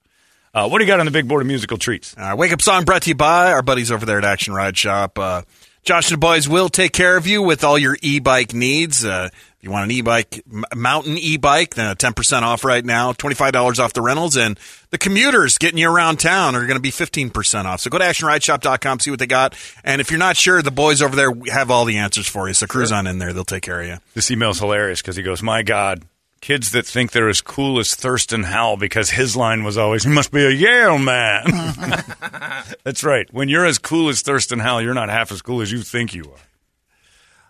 Uh, 0.53 0.67
what 0.67 0.77
do 0.77 0.85
you 0.85 0.87
got 0.87 0.99
on 0.99 1.05
the 1.05 1.11
big 1.11 1.27
board 1.27 1.41
of 1.41 1.47
musical 1.47 1.77
treats? 1.77 2.15
Uh, 2.17 2.35
wake 2.37 2.51
up 2.53 2.61
song 2.61 2.83
brought 2.83 3.01
to 3.03 3.09
you 3.09 3.15
by 3.15 3.51
our 3.51 3.63
buddies 3.63 3.91
over 3.91 4.05
there 4.05 4.19
at 4.19 4.25
Action 4.25 4.53
Ride 4.53 4.77
Shop. 4.77 5.17
Uh, 5.17 5.41
Josh 5.83 6.09
and 6.11 6.15
the 6.15 6.19
boys 6.19 6.47
will 6.47 6.69
take 6.69 6.93
care 6.93 7.17
of 7.17 7.27
you 7.27 7.41
with 7.41 7.63
all 7.63 7.77
your 7.77 7.97
e-bike 8.01 8.53
needs. 8.53 9.03
Uh, 9.03 9.29
if 9.33 9.57
you 9.59 9.71
want 9.71 9.85
an 9.85 9.91
e-bike, 9.91 10.43
m- 10.49 10.63
mountain 10.75 11.17
e-bike, 11.17 11.73
then 11.73 11.93
10% 11.95 12.41
off 12.43 12.63
right 12.63 12.85
now, 12.85 13.11
$25 13.13 13.79
off 13.79 13.93
the 13.93 14.01
rentals, 14.01 14.37
and 14.37 14.57
the 14.91 14.97
commuters 14.97 15.57
getting 15.57 15.77
you 15.79 15.89
around 15.89 16.19
town 16.19 16.55
are 16.55 16.65
going 16.67 16.77
to 16.77 16.81
be 16.81 16.91
15% 16.91 17.65
off. 17.65 17.81
So 17.81 17.89
go 17.89 17.97
to 17.97 18.05
actionrideshop.com, 18.05 18.99
see 18.99 19.09
what 19.09 19.19
they 19.19 19.25
got. 19.25 19.55
And 19.83 19.99
if 19.99 20.11
you're 20.11 20.19
not 20.19 20.37
sure, 20.37 20.61
the 20.61 20.71
boys 20.71 21.01
over 21.01 21.15
there 21.15 21.31
have 21.51 21.69
all 21.71 21.83
the 21.83 21.97
answers 21.97 22.27
for 22.27 22.47
you. 22.47 22.53
So 22.53 22.67
cruise 22.67 22.91
on 22.91 23.07
in 23.07 23.17
there. 23.17 23.33
They'll 23.33 23.43
take 23.43 23.63
care 23.63 23.81
of 23.81 23.87
you. 23.87 23.97
This 24.13 24.31
email's 24.31 24.59
hilarious 24.59 25.01
because 25.01 25.15
he 25.15 25.23
goes, 25.23 25.41
My 25.41 25.63
God, 25.63 26.03
kids 26.43 26.71
that 26.73 26.85
think 26.85 27.11
they're 27.13 27.29
as 27.29 27.39
cool 27.39 27.79
as 27.79 27.95
Thurston 27.95 28.43
Howell 28.43 28.75
because 28.75 29.09
his 29.11 29.33
line 29.35 29.63
was 29.63 29.77
always, 29.77 30.03
He 30.03 30.09
must 30.09 30.29
be 30.29 30.43
a 30.45 30.49
Yale 30.49 30.97
man. 30.99 31.45
That's 32.83 33.01
right. 33.03 33.31
When 33.33 33.47
you're 33.47 33.65
as 33.65 33.79
cool 33.79 34.09
as 34.09 34.21
Thurston 34.21 34.59
Howell, 34.59 34.81
you're 34.81 34.93
not 34.93 35.07
half 35.07 35.31
as 35.31 35.41
cool 35.41 35.61
as 35.61 35.71
you 35.71 35.79
think 35.79 36.13
you 36.13 36.25
are. 36.25 36.39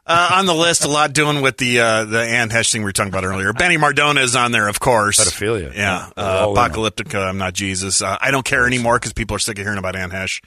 Uh, 0.06 0.36
on 0.36 0.46
the 0.46 0.54
list, 0.54 0.84
a 0.84 0.88
lot 0.90 1.12
doing 1.14 1.42
with 1.42 1.58
the 1.58 1.80
uh, 1.80 2.04
the 2.04 2.20
Anne 2.20 2.50
Heche 2.50 2.72
thing 2.74 2.82
we 2.82 2.86
were 2.86 2.92
talking 2.92 3.12
about 3.12 3.24
earlier. 3.24 3.54
Benny 3.54 3.78
Mardones 3.78 4.22
is 4.22 4.36
on 4.36 4.52
there, 4.52 4.68
of 4.68 4.78
course. 4.80 5.18
Pedophilia. 5.18 5.74
Yeah. 5.74 6.10
Yeah, 6.18 6.24
Uh, 6.24 6.46
all 6.46 6.52
in 6.52 6.58
on. 6.58 6.70
Apocalyptica, 6.72 7.26
I'm 7.30 7.38
not 7.38 7.54
Jesus. 7.54 8.02
Uh, 8.02 8.18
I 8.20 8.30
don't 8.32 8.46
care 8.46 8.68
anymore 8.68 9.00
because 9.00 9.14
people 9.14 9.36
are 9.38 9.40
sick 9.40 9.58
of 9.58 9.64
hearing 9.66 9.80
about 9.80 9.96
Anne 9.96 10.12
Heche. 10.12 10.42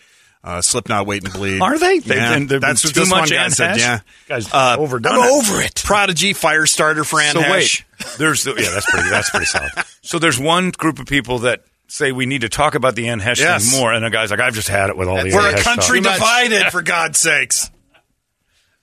Uh, 0.46 0.62
Slipknot, 0.62 1.06
Waiting 1.06 1.28
to 1.30 1.36
Bleed. 1.36 1.60
Are 1.60 1.76
they? 1.76 1.98
They've 1.98 2.16
Yeah. 2.16 2.34
been- 2.34 2.46
they've 2.46 2.60
That's 2.60 2.84
what 2.84 2.94
too 2.94 3.00
this 3.00 3.08
much 3.10 3.20
one 3.20 3.28
guy 3.30 3.44
Ann 3.44 3.50
said. 3.50 3.78
Yeah. 3.78 3.98
Guys, 4.28 4.48
Uh, 4.52 4.76
overdone 4.78 5.14
I'm 5.14 5.20
it. 5.24 5.32
over 5.32 5.60
it. 5.60 5.82
Prodigy, 5.84 6.34
Firestarter 6.34 7.04
for 7.04 7.20
Ann 7.20 7.34
So 7.34 7.42
Hesh. 7.42 7.84
wait, 8.00 8.08
there's 8.18 8.44
the, 8.44 8.54
yeah, 8.56 8.70
that's 8.70 8.88
pretty 8.88 9.08
that's 9.10 9.30
pretty 9.30 9.46
solid. 9.46 9.72
So 10.02 10.20
there's 10.20 10.38
one 10.38 10.70
group 10.70 11.00
of 11.00 11.06
people 11.06 11.40
that 11.40 11.62
say 11.88 12.12
we 12.12 12.26
need 12.26 12.42
to 12.42 12.48
talk 12.48 12.76
about 12.76 12.94
the 12.94 13.08
Anne 13.08 13.20
Heche 13.20 13.38
Yes. 13.40 13.70
thing 13.70 13.80
more, 13.80 13.92
and 13.92 14.04
a 14.04 14.10
guy's 14.10 14.30
like, 14.30 14.38
I've 14.40 14.54
just 14.54 14.68
had 14.68 14.88
it 14.88 14.96
with 14.96 15.08
all 15.08 15.20
the 15.22 15.32
We're 15.34 15.48
Ann 15.48 15.58
a 15.58 15.62
country 15.62 16.00
stuff. 16.00 16.14
divided, 16.14 16.70
for 16.70 16.82
God's 16.82 17.18
sakes. 17.18 17.70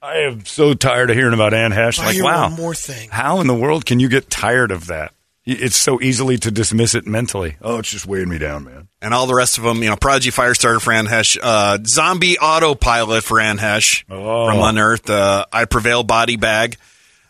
I 0.01 0.17
am 0.27 0.43
so 0.45 0.73
tired 0.73 1.09
of 1.11 1.15
hearing 1.15 1.33
about 1.33 1.53
Anne 1.53 1.71
Heche. 1.71 1.97
Like, 1.99 2.21
wow, 2.21 2.49
one 2.49 2.57
more 2.57 2.75
thing. 2.75 3.07
how 3.09 3.39
in 3.39 3.47
the 3.47 3.53
world 3.55 3.85
can 3.85 4.01
you 4.01 4.09
get 4.09 4.29
tired 4.29 4.71
of 4.71 4.87
that? 4.87 5.13
It's 5.45 5.75
so 5.75 6.01
easily 6.01 6.37
to 6.37 6.51
dismiss 6.51 6.95
it 6.95 7.05
mentally. 7.05 7.57
Oh, 7.61 7.79
it's 7.79 7.91
just 7.91 8.05
weighing 8.05 8.29
me 8.29 8.37
down, 8.37 8.63
man. 8.63 8.87
And 9.01 9.13
all 9.13 9.27
the 9.27 9.35
rest 9.35 9.57
of 9.57 9.65
them, 9.65 9.83
you 9.83 9.89
know, 9.89 9.97
Prodigy, 9.97 10.31
Firestarter 10.31 10.81
for 10.81 10.93
Anne 10.93 11.05
Heche, 11.07 11.37
uh, 11.43 11.79
Zombie 11.85 12.39
Autopilot 12.39 13.25
for 13.25 13.41
Anne 13.41 13.57
Heche 13.57 14.05
Oh. 14.09 14.45
from 14.49 14.61
Unearthed, 14.61 15.09
uh, 15.09 15.45
I 15.51 15.65
Prevail 15.65 16.03
Body 16.03 16.37
Bag, 16.37 16.77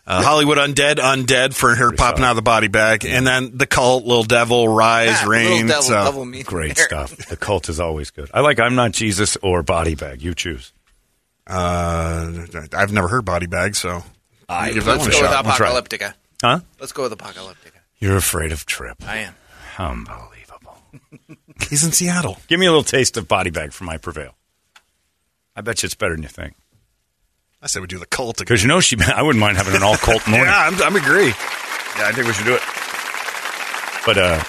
uh, 0.06 0.22
Hollywood 0.22 0.58
Undead, 0.58 0.96
Undead 0.98 1.54
for 1.54 1.74
her 1.74 1.90
popping 1.90 2.18
solid. 2.18 2.26
out 2.28 2.30
of 2.30 2.36
the 2.36 2.42
body 2.42 2.68
bag, 2.68 3.04
and 3.04 3.26
then 3.26 3.50
The 3.58 3.66
Cult, 3.66 4.04
Little 4.04 4.22
Devil, 4.22 4.68
Rise, 4.68 5.16
Ah, 5.22 5.26
Rain. 5.26 5.50
Little 5.66 5.68
devil, 5.68 5.82
so- 5.82 6.04
devil 6.04 6.24
me. 6.24 6.42
Great 6.44 6.78
stuff. 6.78 7.16
The 7.16 7.36
cult 7.36 7.68
is 7.68 7.80
always 7.80 8.10
good. 8.10 8.30
I 8.32 8.40
like 8.40 8.60
I'm 8.60 8.76
Not 8.76 8.92
Jesus 8.92 9.36
or 9.42 9.64
Body 9.64 9.96
Bag. 9.96 10.22
You 10.22 10.34
choose. 10.34 10.72
Uh, 11.48 12.30
I've 12.72 12.92
never 12.92 13.08
heard 13.08 13.24
Body 13.24 13.46
Bag, 13.46 13.74
so 13.74 14.04
I 14.48 14.70
give 14.72 14.84
that 14.84 14.98
Let's 14.98 15.06
a 15.08 15.10
go 15.10 15.20
with 15.20 15.30
shot. 15.30 15.44
Let's 15.46 15.56
try 15.56 15.76
it. 15.76 15.84
Apocalyptica. 15.84 16.14
Huh? 16.42 16.60
Let's 16.78 16.92
go 16.92 17.02
with 17.08 17.18
Apocalyptica. 17.18 17.73
You're 17.98 18.16
afraid 18.16 18.52
of 18.52 18.66
Trip. 18.66 18.96
I 19.06 19.18
am. 19.18 19.34
Unbelievable. 19.78 20.78
He's 21.68 21.84
in 21.84 21.92
Seattle. 21.92 22.38
Give 22.48 22.60
me 22.60 22.66
a 22.66 22.70
little 22.70 22.84
taste 22.84 23.16
of 23.16 23.26
Body 23.28 23.50
Bag 23.50 23.72
from 23.72 23.88
I 23.88 23.96
Prevail. 23.98 24.34
I 25.56 25.60
bet 25.60 25.82
you 25.82 25.86
it's 25.86 25.94
better 25.94 26.14
than 26.14 26.22
you 26.22 26.28
think. 26.28 26.54
I 27.62 27.66
said 27.66 27.80
we 27.80 27.86
do 27.88 27.98
the 27.98 28.06
cult. 28.06 28.38
Because 28.38 28.62
you 28.62 28.68
know 28.68 28.80
she, 28.80 28.96
I 29.14 29.22
wouldn't 29.22 29.40
mind 29.40 29.56
having 29.56 29.74
an 29.74 29.82
all 29.82 29.96
cult 29.96 30.26
morning. 30.28 30.46
Yeah, 30.46 30.68
I'm, 30.70 30.82
I'm 30.82 30.96
agree. 30.96 31.28
Yeah, 31.28 32.08
I 32.08 32.12
think 32.12 32.26
we 32.26 32.32
should 32.34 32.46
do 32.46 32.54
it. 32.54 32.62
But 34.04 34.18
uh, 34.18 34.42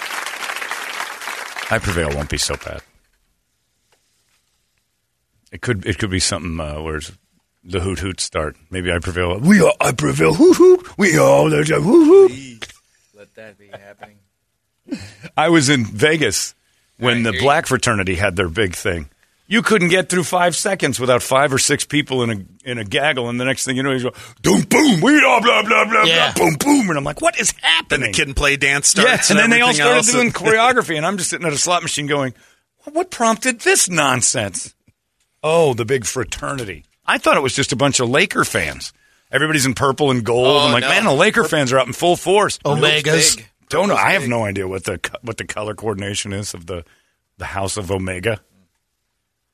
I 1.74 1.78
Prevail 1.78 2.10
won't 2.14 2.28
be 2.28 2.38
so 2.38 2.56
bad. 2.56 2.82
It 5.52 5.62
could 5.62 5.86
it 5.86 5.98
could 5.98 6.10
be 6.10 6.18
something 6.20 6.58
uh, 6.60 6.80
where 6.82 6.96
it's- 6.96 7.16
the 7.68 7.80
hoot 7.80 7.98
hoot 7.98 8.20
start. 8.20 8.54
Maybe 8.70 8.92
I 8.92 8.98
Prevail. 9.00 9.40
We 9.40 9.60
are 9.60 9.72
I 9.80 9.90
Prevail. 9.90 10.34
Hoot 10.34 10.56
hoot. 10.56 10.98
We 10.98 11.18
are 11.18 11.48
the 11.50 11.64
hoot 11.64 12.30
hoot. 12.30 12.68
Let 13.16 13.34
that 13.36 13.58
be 13.58 13.68
happening. 13.68 14.18
I 15.36 15.48
was 15.48 15.68
in 15.68 15.84
Vegas 15.86 16.54
when 16.98 17.16
Right, 17.18 17.24
the 17.24 17.30
here 17.32 17.40
you- 17.40 17.46
black 17.46 17.66
fraternity 17.66 18.16
had 18.16 18.36
their 18.36 18.48
big 18.48 18.74
thing. 18.74 19.08
You 19.48 19.62
couldn't 19.62 19.90
get 19.90 20.08
through 20.08 20.24
five 20.24 20.56
seconds 20.56 20.98
without 20.98 21.22
five 21.22 21.52
or 21.52 21.58
six 21.58 21.84
people 21.84 22.24
in 22.24 22.30
a 22.64 22.68
in 22.70 22.78
a 22.78 22.84
gaggle, 22.84 23.28
and 23.28 23.38
the 23.40 23.44
next 23.44 23.64
thing 23.64 23.76
you 23.76 23.82
know, 23.84 23.92
he's 23.92 24.02
go 24.02 24.10
boom, 24.42 24.62
boom, 24.62 25.00
we 25.00 25.20
blah 25.20 25.40
blah 25.40 25.62
blah 25.62 25.84
blah 25.84 26.02
Yeah. 26.02 26.32
blah, 26.32 26.44
boom, 26.50 26.56
boom, 26.58 26.88
and 26.88 26.98
I'm 26.98 27.04
like, 27.04 27.22
what 27.22 27.38
is 27.38 27.52
Then 27.52 27.60
happening? 27.62 28.10
the 28.10 28.16
kid 28.16 28.26
and 28.26 28.36
play 28.36 28.56
dance 28.56 28.88
starts. 28.88 29.08
Yes, 29.08 29.30
and 29.30 29.38
then 29.38 29.50
they 29.50 29.60
all 29.60 29.72
started 29.72 29.98
else. 29.98 30.10
doing 30.12 30.30
choreography, 30.32 30.96
and 30.96 31.06
I'm 31.06 31.16
just 31.16 31.30
sitting 31.30 31.46
at 31.46 31.52
a 31.52 31.58
slot 31.58 31.82
machine 31.82 32.08
going, 32.08 32.34
"What 32.92 33.12
prompted 33.12 33.60
this 33.60 33.88
nonsense?" 33.88 34.74
Oh, 35.44 35.74
the 35.74 35.84
big 35.84 36.06
fraternity. 36.06 36.84
I 37.06 37.18
thought 37.18 37.36
it 37.36 37.42
was 37.42 37.54
just 37.54 37.70
a 37.72 37.76
bunch 37.76 38.00
of 38.00 38.08
Laker 38.08 38.44
fans. 38.44 38.92
Everybody's 39.32 39.66
in 39.66 39.74
purple 39.74 40.10
and 40.10 40.24
gold. 40.24 40.46
Oh, 40.46 40.58
I'm 40.66 40.72
like, 40.72 40.82
no. 40.82 40.88
man, 40.88 41.04
the 41.04 41.12
Laker 41.12 41.44
fans 41.44 41.72
are 41.72 41.78
out 41.78 41.86
in 41.86 41.92
full 41.92 42.16
force. 42.16 42.58
Omegas. 42.58 43.42
Don't 43.68 43.88
know. 43.88 43.96
I 43.96 44.12
have 44.12 44.28
no 44.28 44.44
idea 44.44 44.68
what 44.68 44.84
the 44.84 45.00
what 45.22 45.36
the 45.36 45.44
color 45.44 45.74
coordination 45.74 46.32
is 46.32 46.54
of 46.54 46.66
the 46.66 46.84
the 47.38 47.46
House 47.46 47.76
of 47.76 47.90
Omega. 47.90 48.40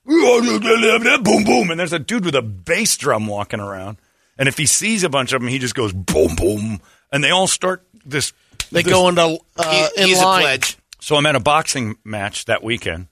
Boom, 0.04 1.44
boom, 1.44 1.70
and 1.70 1.78
there's 1.80 1.92
a 1.92 1.98
dude 1.98 2.24
with 2.24 2.34
a 2.34 2.42
bass 2.42 2.96
drum 2.96 3.26
walking 3.26 3.60
around, 3.60 3.98
and 4.36 4.48
if 4.48 4.58
he 4.58 4.66
sees 4.66 5.04
a 5.04 5.08
bunch 5.08 5.32
of 5.32 5.40
them, 5.40 5.48
he 5.48 5.58
just 5.58 5.74
goes 5.74 5.92
boom, 5.92 6.34
boom, 6.36 6.80
and 7.10 7.22
they 7.24 7.30
all 7.30 7.46
start 7.46 7.86
this. 8.04 8.32
They 8.70 8.82
this- 8.82 8.92
go 8.92 9.08
into 9.08 9.38
uh, 9.56 9.88
He- 9.94 10.02
in 10.02 10.08
he's 10.08 10.20
line. 10.22 10.40
a 10.40 10.44
pledge. 10.44 10.76
So 11.00 11.16
I'm 11.16 11.24
at 11.26 11.34
a 11.34 11.40
boxing 11.40 11.96
match 12.04 12.44
that 12.44 12.62
weekend. 12.62 13.08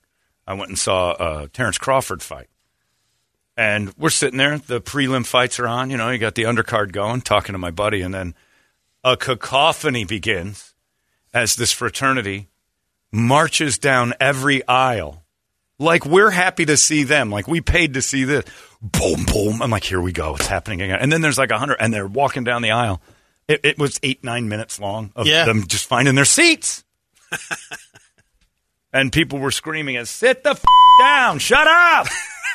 I 0.47 0.55
went 0.55 0.69
and 0.69 0.79
saw 0.79 1.11
uh, 1.13 1.47
Terrence 1.53 1.79
Crawford 1.79 2.23
fight. 2.23 2.49
And 3.61 3.93
we're 3.99 4.09
sitting 4.09 4.39
there. 4.39 4.57
The 4.57 4.81
prelim 4.81 5.27
fights 5.27 5.61
are 5.61 5.69
on. 5.69 5.91
You 5.91 5.99
know, 5.99 6.09
you 6.09 6.17
got 6.17 6.35
the 6.35 6.45
undercard 6.45 6.93
going, 6.93 7.21
talking 7.21 7.53
to 7.53 7.59
my 7.59 7.71
buddy. 7.71 8.01
And 8.01 8.15
then 8.15 8.35
a 9.05 9.19
cacophony 9.19 10.07
begins 10.07 10.73
as 11.35 11.57
this 11.57 11.71
fraternity 11.71 12.49
marches 13.13 13.77
down 13.77 14.15
every 14.19 14.67
aisle. 14.67 15.25
Like 15.79 16.07
we're 16.07 16.31
happy 16.31 16.65
to 16.65 16.77
see 16.79 17.03
them. 17.03 17.31
Like 17.31 17.49
we 17.49 17.61
paid 17.61 17.93
to 17.95 18.01
see 18.03 18.25
this. 18.25 18.47
Boom, 18.81 19.27
boom. 19.27 19.61
I'm 19.61 19.69
like, 19.71 19.85
here 19.85 20.01
we 20.01 20.13
go. 20.13 20.37
It's 20.37 20.47
happening 20.47 20.81
again. 20.81 20.99
And 20.99 21.13
then 21.13 21.21
there's 21.21 21.37
like 21.37 21.51
a 21.51 21.59
hundred, 21.59 21.77
and 21.81 21.93
they're 21.93 22.07
walking 22.07 22.45
down 22.45 22.63
the 22.63 22.71
aisle. 22.71 23.03
It, 23.47 23.61
it 23.63 23.79
was 23.79 24.01
eight, 24.03 24.25
nine 24.25 24.49
minutes 24.49 24.81
long 24.81 25.13
of 25.15 25.27
Yeah. 25.27 25.45
them 25.45 25.67
just 25.67 25.85
finding 25.87 26.15
their 26.15 26.25
seats. 26.25 26.83
and 28.93 29.13
people 29.13 29.39
were 29.39 29.51
screaming 29.51 29.97
as 29.99 30.09
sit 30.09 30.45
the 30.45 30.51
f- 30.51 30.65
down, 31.01 31.39
shut 31.41 31.67
up. 31.67 32.07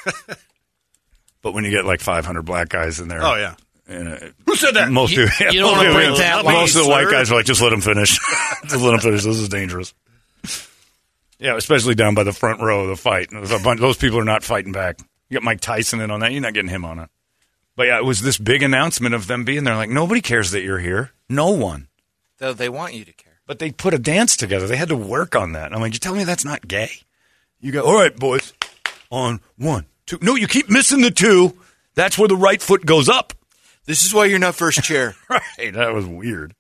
but 1.45 1.53
when 1.53 1.63
you 1.63 1.69
get 1.69 1.85
like 1.85 2.01
500 2.01 2.41
black 2.41 2.69
guys 2.69 2.99
in 2.99 3.07
there, 3.07 3.23
Oh 3.23 3.35
yeah. 3.35 3.53
Uh, 3.87 4.17
who 4.47 4.55
said 4.55 4.71
that? 4.73 4.89
Most 4.89 5.11
You- 5.13 5.25
of, 5.25 5.29
you 5.53 5.59
don't 5.59 5.77
wanna 5.77 5.91
break 5.93 6.17
that 6.17 6.43
Most 6.43 6.73
line, 6.73 6.81
of 6.81 6.87
the 6.87 6.89
white 6.89 7.07
guys 7.11 7.31
are 7.31 7.35
like, 7.35 7.45
just 7.45 7.61
let 7.61 7.71
him 7.71 7.81
finish. 7.81 8.17
just 8.63 8.81
let 8.83 8.95
him 8.95 8.99
finish. 8.99 9.23
This 9.23 9.37
is 9.37 9.47
dangerous. 9.47 9.93
Yeah, 11.37 11.55
especially 11.55 11.93
down 11.95 12.15
by 12.15 12.23
the 12.23 12.31
front 12.33 12.61
row 12.61 12.81
of 12.83 12.87
the 12.89 12.95
fight. 12.95 13.27
A 13.31 13.59
bunch, 13.63 13.79
those 13.79 13.97
people 13.97 14.17
are 14.17 14.23
not 14.25 14.43
fighting 14.43 14.71
back. 14.71 14.97
You 15.29 15.35
got 15.35 15.43
Mike 15.43 15.59
Tyson 15.61 15.99
in 16.01 16.09
on 16.09 16.21
that. 16.21 16.31
You're 16.31 16.41
not 16.41 16.53
getting 16.53 16.69
him 16.71 16.83
on 16.85 16.97
it. 16.97 17.09
But 17.75 17.87
yeah, 17.87 17.97
it 17.97 18.05
was 18.05 18.21
this 18.21 18.37
big 18.37 18.63
announcement 18.63 19.13
of 19.13 19.27
them 19.27 19.43
being 19.43 19.65
there. 19.65 19.75
Like 19.75 19.89
nobody 19.89 20.21
cares 20.21 20.51
that 20.51 20.61
you're 20.63 20.79
here. 20.79 21.11
No 21.29 21.51
one. 21.51 21.87
Though 22.39 22.53
they 22.53 22.69
want 22.69 22.93
you 22.95 23.05
to 23.05 23.13
care. 23.13 23.33
But 23.45 23.59
they 23.59 23.71
put 23.71 23.93
a 23.93 23.99
dance 23.99 24.35
together. 24.35 24.65
They 24.65 24.77
had 24.77 24.89
to 24.89 24.95
work 24.95 25.35
on 25.35 25.51
that. 25.51 25.73
I'm 25.73 25.81
like, 25.81 25.93
you 25.93 25.99
tell 25.99 26.15
me 26.15 26.23
that's 26.23 26.45
not 26.45 26.67
gay? 26.67 26.89
You 27.59 27.71
go, 27.71 27.83
all 27.85 27.93
right, 27.95 28.15
boys, 28.15 28.53
on 29.11 29.41
one, 29.57 29.85
two. 30.05 30.17
No, 30.21 30.35
you 30.35 30.47
keep 30.47 30.69
missing 30.69 31.01
the 31.01 31.11
two. 31.11 31.57
That's 31.95 32.17
where 32.17 32.27
the 32.27 32.35
right 32.35 32.61
foot 32.61 32.85
goes 32.85 33.07
up. 33.09 33.33
This 33.85 34.03
is 34.05 34.13
why 34.13 34.25
you're 34.25 34.39
not 34.39 34.55
first 34.55 34.81
chair. 34.83 35.15
Right. 35.29 35.73
That 35.73 35.93
was 35.93 36.05
weird. 36.05 36.53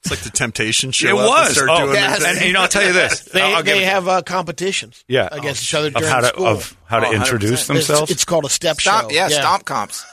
It's 0.00 0.10
like 0.10 0.20
the 0.20 0.30
Temptation 0.30 0.90
show. 0.92 1.08
It 1.08 1.12
up 1.12 1.18
and 1.20 1.28
was. 1.28 1.52
start 1.54 1.70
Oh, 1.70 1.78
doing 1.86 1.94
yes. 1.94 2.18
their 2.22 2.36
And, 2.36 2.44
you 2.44 2.52
know, 2.52 2.62
I'll 2.62 2.68
tell 2.68 2.84
you 2.86 2.92
this. 3.02 3.20
They, 3.24 3.40
I'll, 3.40 3.56
I'll 3.56 3.62
they 3.62 3.84
have 3.84 4.06
uh, 4.08 4.20
competitions 4.22 5.02
yeah, 5.08 5.28
against 5.32 5.62
each 5.62 5.74
other 5.74 5.88
of 5.88 5.94
during 5.94 6.08
how 6.10 6.20
to 6.20 6.26
school. 6.28 6.46
of 6.46 6.76
how 6.84 7.00
to 7.00 7.06
Oh, 7.06 7.10
100%. 7.10 7.14
introduce 7.16 7.50
It's- 7.50 7.66
themselves. 7.68 8.10
It's, 8.10 8.24
called 8.24 8.44
a 8.44 8.50
step 8.50 8.80
Stomp, 8.80 9.10
show. 9.10 9.16
yeah, 9.16 9.28
stomp 9.28 9.64
comps. 9.64 10.04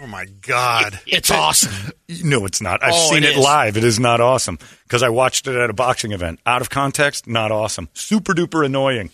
Oh 0.00 0.06
my 0.08 0.24
god. 0.40 0.98
It's 1.06 1.30
awesome. 1.30 1.92
No, 2.24 2.44
it's 2.46 2.60
not. 2.60 2.82
I've 2.82 2.94
Oh, 2.94 3.10
seen 3.10 3.18
it 3.22 3.30
it, 3.30 3.36
is. 3.36 3.44
live. 3.44 3.76
It 3.76 3.84
is 3.84 4.00
not 4.00 4.20
awesome 4.20 4.58
because 4.84 5.02
I 5.04 5.10
watched 5.10 5.46
it 5.46 5.54
at 5.54 5.70
a 5.70 5.74
boxing 5.74 6.10
event. 6.12 6.40
Out 6.44 6.60
of 6.60 6.70
context, 6.70 7.28
not 7.28 7.52
awesome. 7.52 7.88
Super 7.94 8.34
duper 8.34 8.64
annoying. 8.66 9.10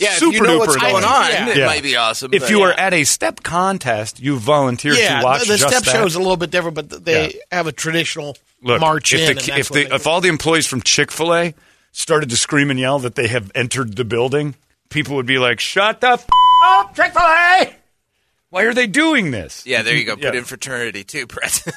Yeah, 0.00 0.14
Super 0.14 0.34
you 0.36 0.42
know 0.42 0.58
what's 0.58 0.76
duper 0.76 0.80
going 0.92 1.04
on, 1.04 1.30
Yeah. 1.30 1.48
it 1.50 1.56
Yeah. 1.58 1.66
might 1.66 1.82
be 1.82 1.94
awesome. 1.96 2.32
If 2.32 2.42
but- 2.42 2.50
you 2.50 2.62
are 2.62 2.72
at 2.72 2.94
a 2.94 3.04
step 3.04 3.42
contest, 3.42 4.18
you 4.18 4.38
volunteer 4.38 4.94
yeah, 4.94 5.18
to 5.20 5.24
watch 5.24 5.42
the, 5.42 5.52
the 5.52 5.58
step 5.58 5.82
that. 5.84 5.92
show 5.92 6.04
is 6.06 6.14
a 6.14 6.18
little 6.18 6.36
bit 6.38 6.50
different, 6.50 6.74
but 6.74 7.04
they 7.04 7.26
Yeah. 7.34 7.40
have 7.52 7.66
a 7.66 7.72
traditional 7.72 8.36
Look, 8.62 8.80
march 8.80 9.12
if 9.12 9.20
in. 9.28 9.36
the, 9.36 9.58
if 9.58 9.68
the, 9.68 9.94
if 9.94 10.06
all 10.06 10.20
the 10.22 10.28
employees 10.28 10.66
from 10.66 10.80
Chick 10.82 11.10
Fil 11.10 11.34
A 11.34 11.54
started 11.92 12.30
to 12.30 12.36
scream 12.36 12.70
and 12.70 12.80
yell 12.80 12.98
that 13.00 13.14
they 13.14 13.28
have 13.28 13.52
entered 13.54 13.96
the 13.96 14.04
building, 14.04 14.54
people 14.88 15.16
would 15.16 15.26
be 15.26 15.38
like, 15.38 15.60
"Shut 15.60 16.00
the 16.00 16.12
f- 16.12 16.26
up, 16.64 16.96
Chick 16.96 17.12
Fil 17.12 17.22
A! 17.22 17.74
Why 18.48 18.62
are 18.64 18.74
they 18.74 18.86
doing 18.86 19.30
this?" 19.32 19.64
yeah, 19.66 19.82
there 19.82 19.94
you 19.96 20.04
go. 20.04 20.14
Put 20.16 20.24
Yeah. 20.24 20.32
in 20.40 20.44
fraternity 20.44 21.04
too, 21.04 21.26
Brett. 21.26 21.62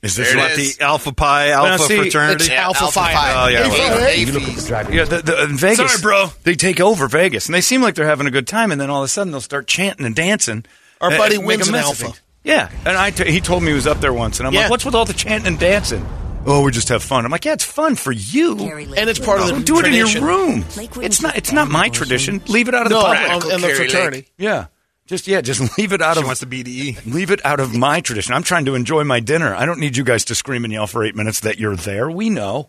Is 0.00 0.14
this 0.14 0.28
There 0.28 0.36
what 0.38 0.52
is. 0.52 0.76
The 0.76 0.84
Alpha 0.84 1.12
Pi 1.12 1.48
Well, 1.48 1.66
Alpha 1.66 1.84
see, 1.84 1.96
fraternity. 1.98 2.44
it's 2.44 2.50
Alpha 2.52 2.86
Phi. 2.92 3.12
Oh, 3.44 3.48
yeah, 3.48 3.66
well, 3.68 4.06
A 4.06 4.24
fees. 4.26 4.70
Yeah, 4.70 5.04
the, 5.04 5.22
the, 5.22 5.42
in 5.44 5.56
Vegas, 5.56 5.90
Sorry, 5.92 6.00
bro. 6.02 6.26
They 6.44 6.54
take 6.54 6.80
over 6.80 7.08
Vegas, 7.08 7.46
and 7.46 7.54
they 7.54 7.60
seem 7.60 7.82
like 7.82 7.96
they're 7.96 8.06
having 8.06 8.28
a 8.28 8.30
good 8.30 8.46
time, 8.46 8.70
and 8.70 8.80
then 8.80 8.90
all 8.90 9.00
of 9.02 9.06
a 9.06 9.08
sudden 9.08 9.32
they'll 9.32 9.40
start 9.40 9.66
chanting 9.66 10.06
and 10.06 10.14
dancing. 10.14 10.64
Our 11.00 11.08
and- 11.10 11.18
buddy 11.18 11.34
and 11.36 11.44
wins 11.46 11.66
a 11.68 11.72
an 11.72 11.76
alpha. 11.80 12.12
Yeah, 12.44 12.70
and 12.86 12.96
I 12.96 13.10
t- 13.10 13.30
he 13.30 13.40
told 13.40 13.62
me 13.64 13.70
he 13.70 13.74
was 13.74 13.86
up 13.88 14.00
there 14.00 14.12
once, 14.12 14.38
and 14.38 14.46
I'm 14.46 14.54
Yeah. 14.54 14.62
like, 14.62 14.70
"What's 14.70 14.84
with 14.84 14.94
all 14.94 15.04
the 15.04 15.12
chanting 15.12 15.48
and 15.48 15.58
dancing?" 15.58 16.06
Oh, 16.46 16.62
we 16.62 16.70
just 16.70 16.88
have 16.90 17.02
fun. 17.02 17.24
I'm 17.26 17.32
like, 17.32 17.44
"Yeah, 17.44 17.52
it's 17.54 17.64
fun 17.64 17.96
for 17.96 18.12
you. 18.12 18.56
and 18.96 19.10
it's 19.10 19.18
part 19.18 19.40
of 19.40 19.46
the 19.46 19.52
Don't 19.54 19.66
do 19.66 19.80
it 19.80 19.86
in 19.86 19.92
your 19.94 20.22
room. 20.22 20.64
It's 21.02 21.20
not. 21.20 21.36
It's 21.36 21.50
not 21.52 21.68
my 21.68 21.88
tradition. 21.88 22.40
Leave 22.46 22.68
it 22.68 22.74
out 22.74 22.86
of 22.86 22.92
No, 22.92 23.00
the 23.00 23.06
on, 23.08 23.16
public. 23.40 23.54
in 23.54 23.60
the 23.60 23.66
Kari 23.66 23.78
Lake. 23.80 23.90
fraternity. 23.90 24.28
Yeah, 24.38 24.66
just 25.08 25.26
yeah, 25.26 25.40
just 25.40 25.76
leave 25.78 25.92
it 25.92 26.00
out 26.00 26.14
She 26.14 26.20
of 26.20 26.26
wants 26.26 26.40
the 26.40 26.46
BDE. 26.46 27.06
leave 27.12 27.30
it 27.32 27.44
out 27.44 27.58
of 27.60 27.76
my 27.76 28.00
tradition. 28.00 28.34
I'm 28.34 28.42
trying 28.44 28.66
to 28.66 28.74
enjoy 28.76 29.02
my 29.04 29.18
dinner. 29.20 29.54
I 29.54 29.66
don't 29.66 29.80
need 29.80 29.96
you 29.96 30.04
guys 30.04 30.26
to 30.26 30.34
scream 30.36 30.62
and 30.64 30.72
yell 30.72 30.86
for 30.86 31.02
eight 31.04 31.16
minutes 31.16 31.40
that 31.40 31.58
you're 31.58 31.76
there. 31.76 32.08
We 32.10 32.30
know. 32.30 32.68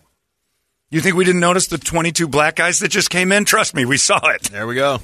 You 0.89 1.01
think 1.01 1.15
we 1.15 1.23
didn't 1.25 1.41
notice 1.41 1.67
the 1.67 1.77
22 1.77 2.27
black 2.27 2.55
guys 2.55 2.79
that 2.79 2.87
just 2.87 3.11
came 3.11 3.31
in? 3.31 3.45
Trust 3.45 3.75
me, 3.75 3.85
we 3.85 3.97
saw 3.97 4.19
it. 4.29 4.43
There 4.45 4.65
we 4.65 4.73
go. 4.73 4.99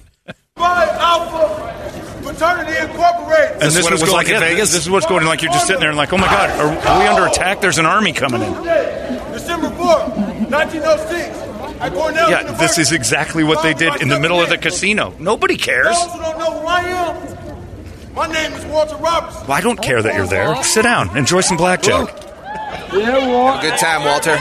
Phi 0.56 0.86
Alpha 0.88 2.24
Fraternity 2.24 2.76
Incorporated. 2.80 3.52
And 3.52 3.62
This 3.62 3.78
is 3.78 3.84
what 3.84 3.92
was 3.92 4.02
going- 4.02 4.14
like 4.14 4.26
in 4.28 4.34
yeah, 4.34 4.40
Vegas? 4.40 4.72
This 4.72 4.82
is 4.82 4.90
what's 4.90 5.06
going 5.06 5.22
on. 5.22 5.28
Like 5.28 5.44
you're 5.44 5.52
just 5.52 5.68
sitting 5.68 5.82
there 5.82 5.90
and 5.90 5.98
like, 5.98 6.12
oh 6.12 6.18
my 6.18 6.26
god, 6.26 6.50
are, 6.60 6.88
are 6.88 7.00
we 7.00 7.06
under 7.06 7.28
attack? 7.28 7.62
There's 7.62 7.78
an 7.78 7.86
army 7.86 8.14
coming 8.14 8.42
in. 8.42 8.54
December 9.34 9.68
4th, 9.68 10.50
1906. 10.50 11.55
At 11.86 11.94
Cornell 11.94 12.30
Yeah, 12.30 12.40
University. 12.42 12.66
this 12.66 12.78
is 12.78 12.92
exactly 12.92 13.44
what 13.44 13.62
they 13.64 13.74
did 13.74 14.02
in 14.02 14.08
the 14.10 14.20
middle 14.20 14.42
of 14.42 14.50
the 14.50 14.58
casino. 14.58 15.14
Nobody 15.20 15.58
cares. 15.58 15.88
Those 15.88 16.12
who 16.14 16.20
don't 16.20 16.40
know 16.40 16.60
who 16.60 16.68
I 16.68 16.80
am, 16.82 18.14
my 18.16 18.28
name 18.28 18.54
is 18.54 18.66
Walter 18.66 18.96
Robertson. 18.98 19.48
Well, 19.48 19.58
I 19.58 19.62
don't 19.62 19.82
care 19.82 20.02
that 20.02 20.16
you're 20.16 20.28
there. 20.28 20.62
Sit 20.64 20.84
down, 20.84 21.16
enjoy 21.18 21.42
some 21.42 21.58
blackjack. 21.58 22.10
Have 22.10 22.94
a 22.94 23.62
good 23.62 23.78
time, 23.80 24.04
Walter. 24.04 24.36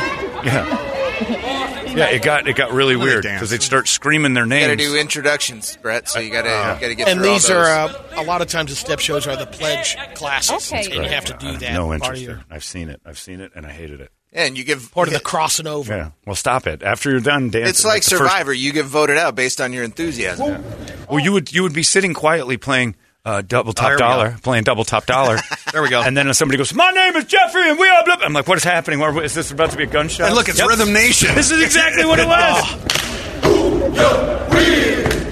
Yeah, 0.45 1.95
yeah. 1.97 2.07
It 2.11 2.23
got 2.23 2.47
it 2.49 2.57
got 2.57 2.73
really 2.73 2.97
weird 2.97 3.23
because 3.23 3.51
they'd 3.51 3.63
start 3.63 3.89
screaming 3.89 4.35
their 4.35 4.47
names. 4.47 4.63
You 4.63 4.69
got 4.77 4.83
to 4.83 4.89
do 4.95 4.97
introductions, 5.01 5.77
Brett. 5.81 6.09
So 6.09 6.19
you 6.21 6.31
got 6.31 6.43
to 6.43 6.49
you 6.49 6.81
got 6.81 6.89
to 6.89 6.95
get 6.95 7.09
And 7.09 7.21
through 7.21 7.29
all 7.29 7.35
these 7.35 7.51
are 7.51 7.89
those. 7.89 7.97
uh, 7.97 8.15
a 8.17 8.25
lot 8.25 8.43
of 8.43 8.49
times 8.49 8.71
the 8.71 8.77
step 8.77 8.99
shows 9.01 9.27
are 9.27 9.37
the 9.37 9.47
pledge 9.47 9.97
classes, 10.15 10.73
Okay. 10.73 10.85
and 10.85 11.05
you 11.05 11.11
have 11.11 11.25
to 11.27 11.37
do 11.39 11.57
that. 11.59 11.73
No 11.73 11.87
part 11.87 11.95
interest 12.03 12.13
of 12.23 12.23
your- 12.29 12.35
there. 12.37 12.45
I've 12.51 12.65
seen 12.65 12.89
it. 12.89 13.01
I've 13.07 13.19
seen 13.19 13.41
it, 13.41 13.53
and 13.55 13.65
I 13.67 13.71
hated 13.71 14.01
it. 14.01 14.11
And 14.35 14.59
you 14.59 14.65
give 14.65 14.91
part 14.93 15.09
of 15.09 15.15
the 15.15 15.21
crossing 15.21 15.67
over. 15.67 15.95
Yeah. 15.97 16.11
Well, 16.27 16.35
stop 16.37 16.67
it. 16.67 16.83
After 16.83 17.11
you're 17.11 17.21
done 17.21 17.51
dancing, 17.51 17.69
It's 17.71 17.85
like 17.85 18.03
the 18.03 18.11
first- 18.11 18.23
Survivor. 18.23 18.53
You 18.53 18.73
get 18.73 18.85
voted 18.87 19.17
out 19.17 19.35
based 19.37 19.61
on 19.61 19.73
your 19.73 19.85
enthusiasm. 19.85 20.63
well, 21.09 21.21
you 21.21 21.33
would 21.33 21.53
you 21.53 21.63
would 21.63 21.73
be 21.73 21.83
sitting 21.85 22.13
quietly 22.15 22.57
playing 22.57 22.97
uh, 23.25 23.41
double 23.41 23.73
top 23.73 23.87
There 23.87 23.95
we 23.95 23.99
dollar, 24.01 24.37
playing 24.43 24.65
double 24.65 24.85
top 24.85 25.07
dollar. 25.07 25.39
There 25.73 25.83
we 25.83 25.89
go. 25.89 26.03
And 26.03 26.17
then 26.17 26.33
somebody 26.35 26.59
goes, 26.59 26.73
"My 26.75 26.91
name 26.93 27.17
is 27.17 27.25
Jeffrey, 27.25 27.69
and 27.69 27.79
we 27.79 27.89
are." 27.89 28.05
Blah. 28.05 28.17
I'm 28.23 28.33
like, 28.33 28.47
"What 28.47 28.59
is 28.59 28.65
happening? 28.65 29.01
What- 29.01 29.25
Is 29.25 29.35
this 29.35 29.51
about 29.51 29.71
to 29.71 29.77
be 29.77 29.83
a 29.85 29.87
gunshot?" 29.87 30.27
And 30.27 30.35
look, 30.37 30.49
it's 30.49 30.59
Yep. 30.59 30.69
Rhythm 30.69 30.93
Nation. 30.93 31.35
This 31.35 31.51
is 31.51 31.61
exactly 31.63 32.05
what 32.05 32.19
it 32.21 32.27
was. 32.29 32.65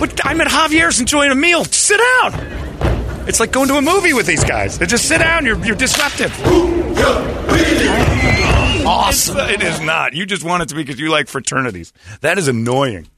But 0.00 0.20
I'm 0.26 0.40
at 0.40 0.48
Javier's 0.48 0.98
enjoying 1.00 1.30
a 1.30 1.34
meal. 1.36 1.64
Sit 1.66 1.98
down. 2.22 2.34
It's 3.28 3.38
like 3.38 3.52
going 3.52 3.68
to 3.68 3.76
a 3.76 3.82
movie 3.82 4.14
with 4.14 4.26
these 4.26 4.42
guys. 4.42 4.78
They 4.78 4.86
just 4.86 5.06
sit 5.06 5.18
down. 5.18 5.44
You're 5.46 5.64
you're 5.64 5.76
disruptive. 5.76 6.32
Awesome. 8.86 9.38
it 9.38 9.62
is 9.62 9.80
not. 9.80 10.12
You 10.14 10.26
just 10.26 10.44
want 10.44 10.62
it 10.62 10.68
to 10.70 10.74
be 10.74 10.82
because 10.82 10.98
you 11.00 11.10
like 11.10 11.28
fraternities. 11.28 11.92
That 12.20 12.38
is 12.38 12.48
annoying. 12.48 13.08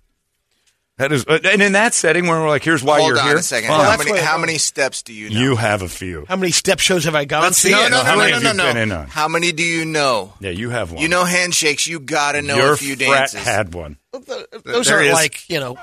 That 0.96 1.10
is, 1.10 1.26
uh, 1.26 1.40
and 1.44 1.60
in 1.60 1.72
that 1.72 1.92
setting 1.92 2.28
where 2.28 2.38
we're 2.40 2.48
like, 2.48 2.62
here's 2.62 2.80
why 2.84 2.98
Hold 3.00 3.08
you're 3.10 3.18
on 3.20 3.26
here. 3.26 3.36
a 3.38 3.42
second. 3.42 3.68
fine. 3.68 3.80
How 3.80 3.84
that's 3.90 3.98
many 3.98 4.12
what- 4.12 4.22
how 4.22 4.38
many 4.38 4.58
steps 4.58 5.02
do 5.02 5.12
you 5.12 5.28
know? 5.28 5.40
You 5.40 5.56
have 5.56 5.82
a 5.82 5.88
few. 5.88 6.24
How 6.28 6.36
many 6.36 6.52
step 6.52 6.78
shows 6.78 7.04
have 7.06 7.16
I 7.16 7.24
gone 7.24 7.42
Let's 7.42 7.60
to? 7.62 7.66
see 7.68 7.72
no, 7.72 7.86
it. 7.86 7.90
no, 7.90 8.04
How 8.04 8.12
no, 8.12 8.18
many 8.18 8.30
no, 8.30 8.34
have 8.36 8.42
no, 8.44 8.50
you 8.50 8.56
no. 8.56 8.64
been 8.74 8.76
in 8.76 8.92
on? 8.92 9.06
How 9.08 9.26
many 9.26 9.50
do 9.50 9.64
you 9.64 9.84
know? 9.84 10.34
Yeah, 10.38 10.50
you 10.50 10.70
have 10.70 10.92
one. 10.92 11.02
You 11.02 11.08
know 11.08 11.24
handshakes. 11.24 11.88
You 11.88 11.98
got 11.98 12.32
to 12.32 12.42
know 12.42 12.56
your 12.56 12.74
a 12.74 12.76
few 12.76 12.94
frat 12.94 13.08
dances. 13.32 13.40
had 13.42 13.74
one. 13.74 13.96
Those 14.12 14.86
There 14.86 14.98
are 14.98 15.02
he 15.02 15.08
is. 15.08 15.14
like 15.14 15.48
you 15.50 15.58
know. 15.58 15.74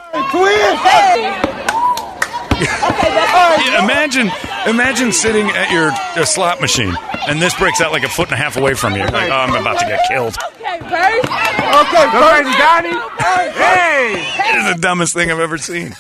Yeah, 2.62 3.84
imagine 3.84 4.32
Imagine 4.68 5.12
sitting 5.12 5.48
at 5.50 5.72
your 5.72 5.90
uh, 5.92 6.24
slot 6.26 6.62
machine 6.62 6.96
and 7.28 7.42
this 7.42 7.56
breaks 7.58 7.82
out 7.82 7.92
like 7.92 8.04
a 8.04 8.10
foot 8.10 8.28
and 8.28 8.34
a 8.34 8.38
half 8.38 8.58
away 8.58 8.76
from 8.76 8.94
you. 8.94 9.04
Like, 9.06 9.32
oh, 9.32 9.36
I'm 9.36 9.56
about 9.56 9.80
to 9.80 9.86
get 9.86 10.08
killed. 10.08 10.38
Okay, 10.38 10.80
Bert. 10.80 11.26
Okay, 11.26 12.06
Bert. 12.12 12.46
Got 12.58 12.86
him. 12.86 13.54
Hey. 13.54 14.24
It 14.54 14.56
is 14.70 14.76
the 14.76 14.82
dumbest 14.82 15.14
thing 15.16 15.32
I've 15.32 15.40
ever 15.40 15.58
seen. 15.58 15.96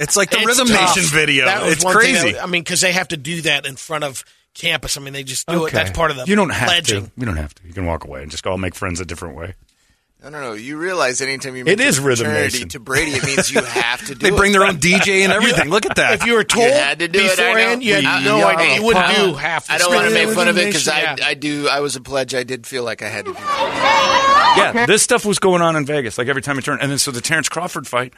It's 0.00 0.16
like 0.16 0.30
the 0.30 0.38
It's 0.38 0.46
Rhythm 0.46 0.68
tough. 0.68 0.96
Nation 0.96 1.10
video. 1.10 1.46
That 1.46 1.62
was 1.62 1.72
It's 1.74 1.84
one 1.84 1.98
thing 1.98 2.14
crazy. 2.16 2.38
I, 2.38 2.42
I 2.42 2.46
mean, 2.46 2.62
because 2.62 2.82
they 2.82 2.92
have 2.92 3.08
to 3.08 3.16
do 3.16 3.40
that 3.42 3.64
in 3.64 3.76
front 3.76 4.04
of 4.04 4.24
campus. 4.52 4.96
I 4.96 5.00
mean, 5.00 5.14
they 5.14 5.22
just 5.24 5.46
do 5.46 5.64
it. 5.64 5.72
That's 5.72 5.90
part 5.92 6.10
of 6.10 6.18
the 6.18 6.24
You 6.26 6.36
don't 6.36 6.50
have 6.50 6.68
pledging. 6.68 7.06
to. 7.06 7.12
You 7.16 7.24
don't 7.24 7.36
have 7.36 7.54
to. 7.54 7.66
You 7.66 7.72
can 7.72 7.86
walk 7.86 8.04
away 8.04 8.22
and 8.22 8.30
just 8.30 8.42
go. 8.42 8.50
I'll 8.50 8.58
make 8.58 8.74
friends 8.74 9.00
a 9.00 9.06
different 9.06 9.36
way. 9.36 9.54
No, 10.22 10.28
no, 10.28 10.40
no. 10.40 10.52
You 10.52 10.76
realize 10.76 11.22
anytime 11.22 11.56
you 11.56 11.64
It 11.64 11.78
mention 11.78 12.04
Rhythm 12.04 12.26
Nation. 12.28 12.68
to 12.70 12.78
Brady, 12.80 13.12
it 13.12 13.24
means 13.24 13.50
you 13.50 13.62
have 13.62 14.00
to 14.06 14.14
do 14.14 14.26
They 14.26 14.28
it. 14.28 14.36
bring 14.36 14.52
their 14.52 14.64
own 14.64 14.76
DJ 14.76 15.22
and 15.24 15.32
everything. 15.32 15.70
Look 15.70 15.86
at 15.86 15.96
that. 15.96 16.12
If 16.12 16.26
you 16.26 16.34
were 16.34 16.44
told 16.44 16.66
You 16.66 16.72
had 16.72 16.98
to 16.98 17.08
do 17.08 17.20
it. 17.20 17.22
I 17.22 17.26
know. 17.28 17.36
beforehand, 17.36 17.82
you 17.84 17.94
had 17.94 18.04
I- 18.04 18.24
no 18.24 18.44
idea. 18.46 18.74
You 18.76 18.82
wouldn't 18.84 19.16
do 19.16 19.32
half. 19.34 19.66
The 19.68 19.72
I 19.72 19.78
don't 19.78 19.94
want 19.94 20.08
to 20.08 20.12
make 20.14 20.28
fun 20.34 20.48
of 20.48 20.58
it 20.58 20.66
because 20.66 20.88
I, 20.88 21.00
Yeah. 21.00 21.16
I 21.24 21.32
do. 21.34 21.68
I 21.68 21.80
was 21.80 21.96
a 21.96 22.02
pledge. 22.02 22.34
I 22.34 22.42
did 22.42 22.66
feel 22.66 22.84
like 22.84 23.00
I 23.02 23.08
had 23.08 23.24
to 23.24 23.32
do 23.32 23.38
that. 23.38 24.72
Yeah, 24.74 24.84
this 24.86 25.02
stuff 25.02 25.24
was 25.24 25.38
going 25.38 25.62
on 25.62 25.74
in 25.76 25.86
Vegas. 25.86 26.18
Like 26.18 26.28
every 26.28 26.42
time 26.42 26.56
you 26.56 26.62
turn, 26.62 26.80
and 26.82 26.90
then 26.90 26.98
so 26.98 27.10
the 27.12 27.20
Terrence 27.22 27.48
Crawford 27.48 27.86
fight, 27.86 28.12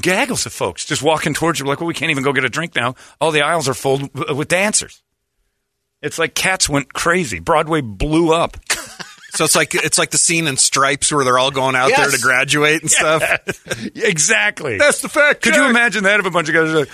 gaggles 0.00 0.46
of 0.46 0.52
folks 0.52 0.84
just 0.84 1.02
walking 1.02 1.34
towards 1.34 1.60
you. 1.60 1.66
Like, 1.66 1.80
well, 1.80 1.86
we 1.86 1.94
can't 1.94 2.10
even 2.10 2.24
go 2.24 2.32
get 2.32 2.44
a 2.44 2.48
drink 2.48 2.74
now. 2.74 2.94
All 3.20 3.30
the 3.30 3.42
aisles 3.42 3.68
are 3.68 3.74
full 3.74 4.00
with 4.34 4.48
dancers. 4.48 5.02
It's 6.00 6.18
like 6.18 6.34
cats 6.34 6.68
went 6.68 6.92
crazy. 6.92 7.40
Broadway 7.40 7.80
blew 7.80 8.32
up. 8.32 8.56
So 9.38 9.44
it's 9.44 9.54
like 9.54 9.72
it's 9.76 9.98
like 9.98 10.10
the 10.10 10.18
scene 10.18 10.48
in 10.48 10.56
Stripes 10.56 11.12
where 11.12 11.24
they're 11.24 11.38
all 11.38 11.52
going 11.52 11.76
out 11.76 11.92
there 11.94 12.10
to 12.10 12.18
graduate 12.18 12.82
and 12.82 12.90
stuff. 12.90 13.22
exactly. 13.94 14.78
That's 14.78 15.00
the 15.00 15.08
fact. 15.08 15.42
Could 15.42 15.54
you 15.54 15.66
imagine 15.66 16.02
that 16.02 16.18
if 16.18 16.26
a 16.26 16.30
bunch 16.32 16.48
of 16.48 16.56
guys 16.56 16.68
are 16.74 16.80
like, 16.80 16.88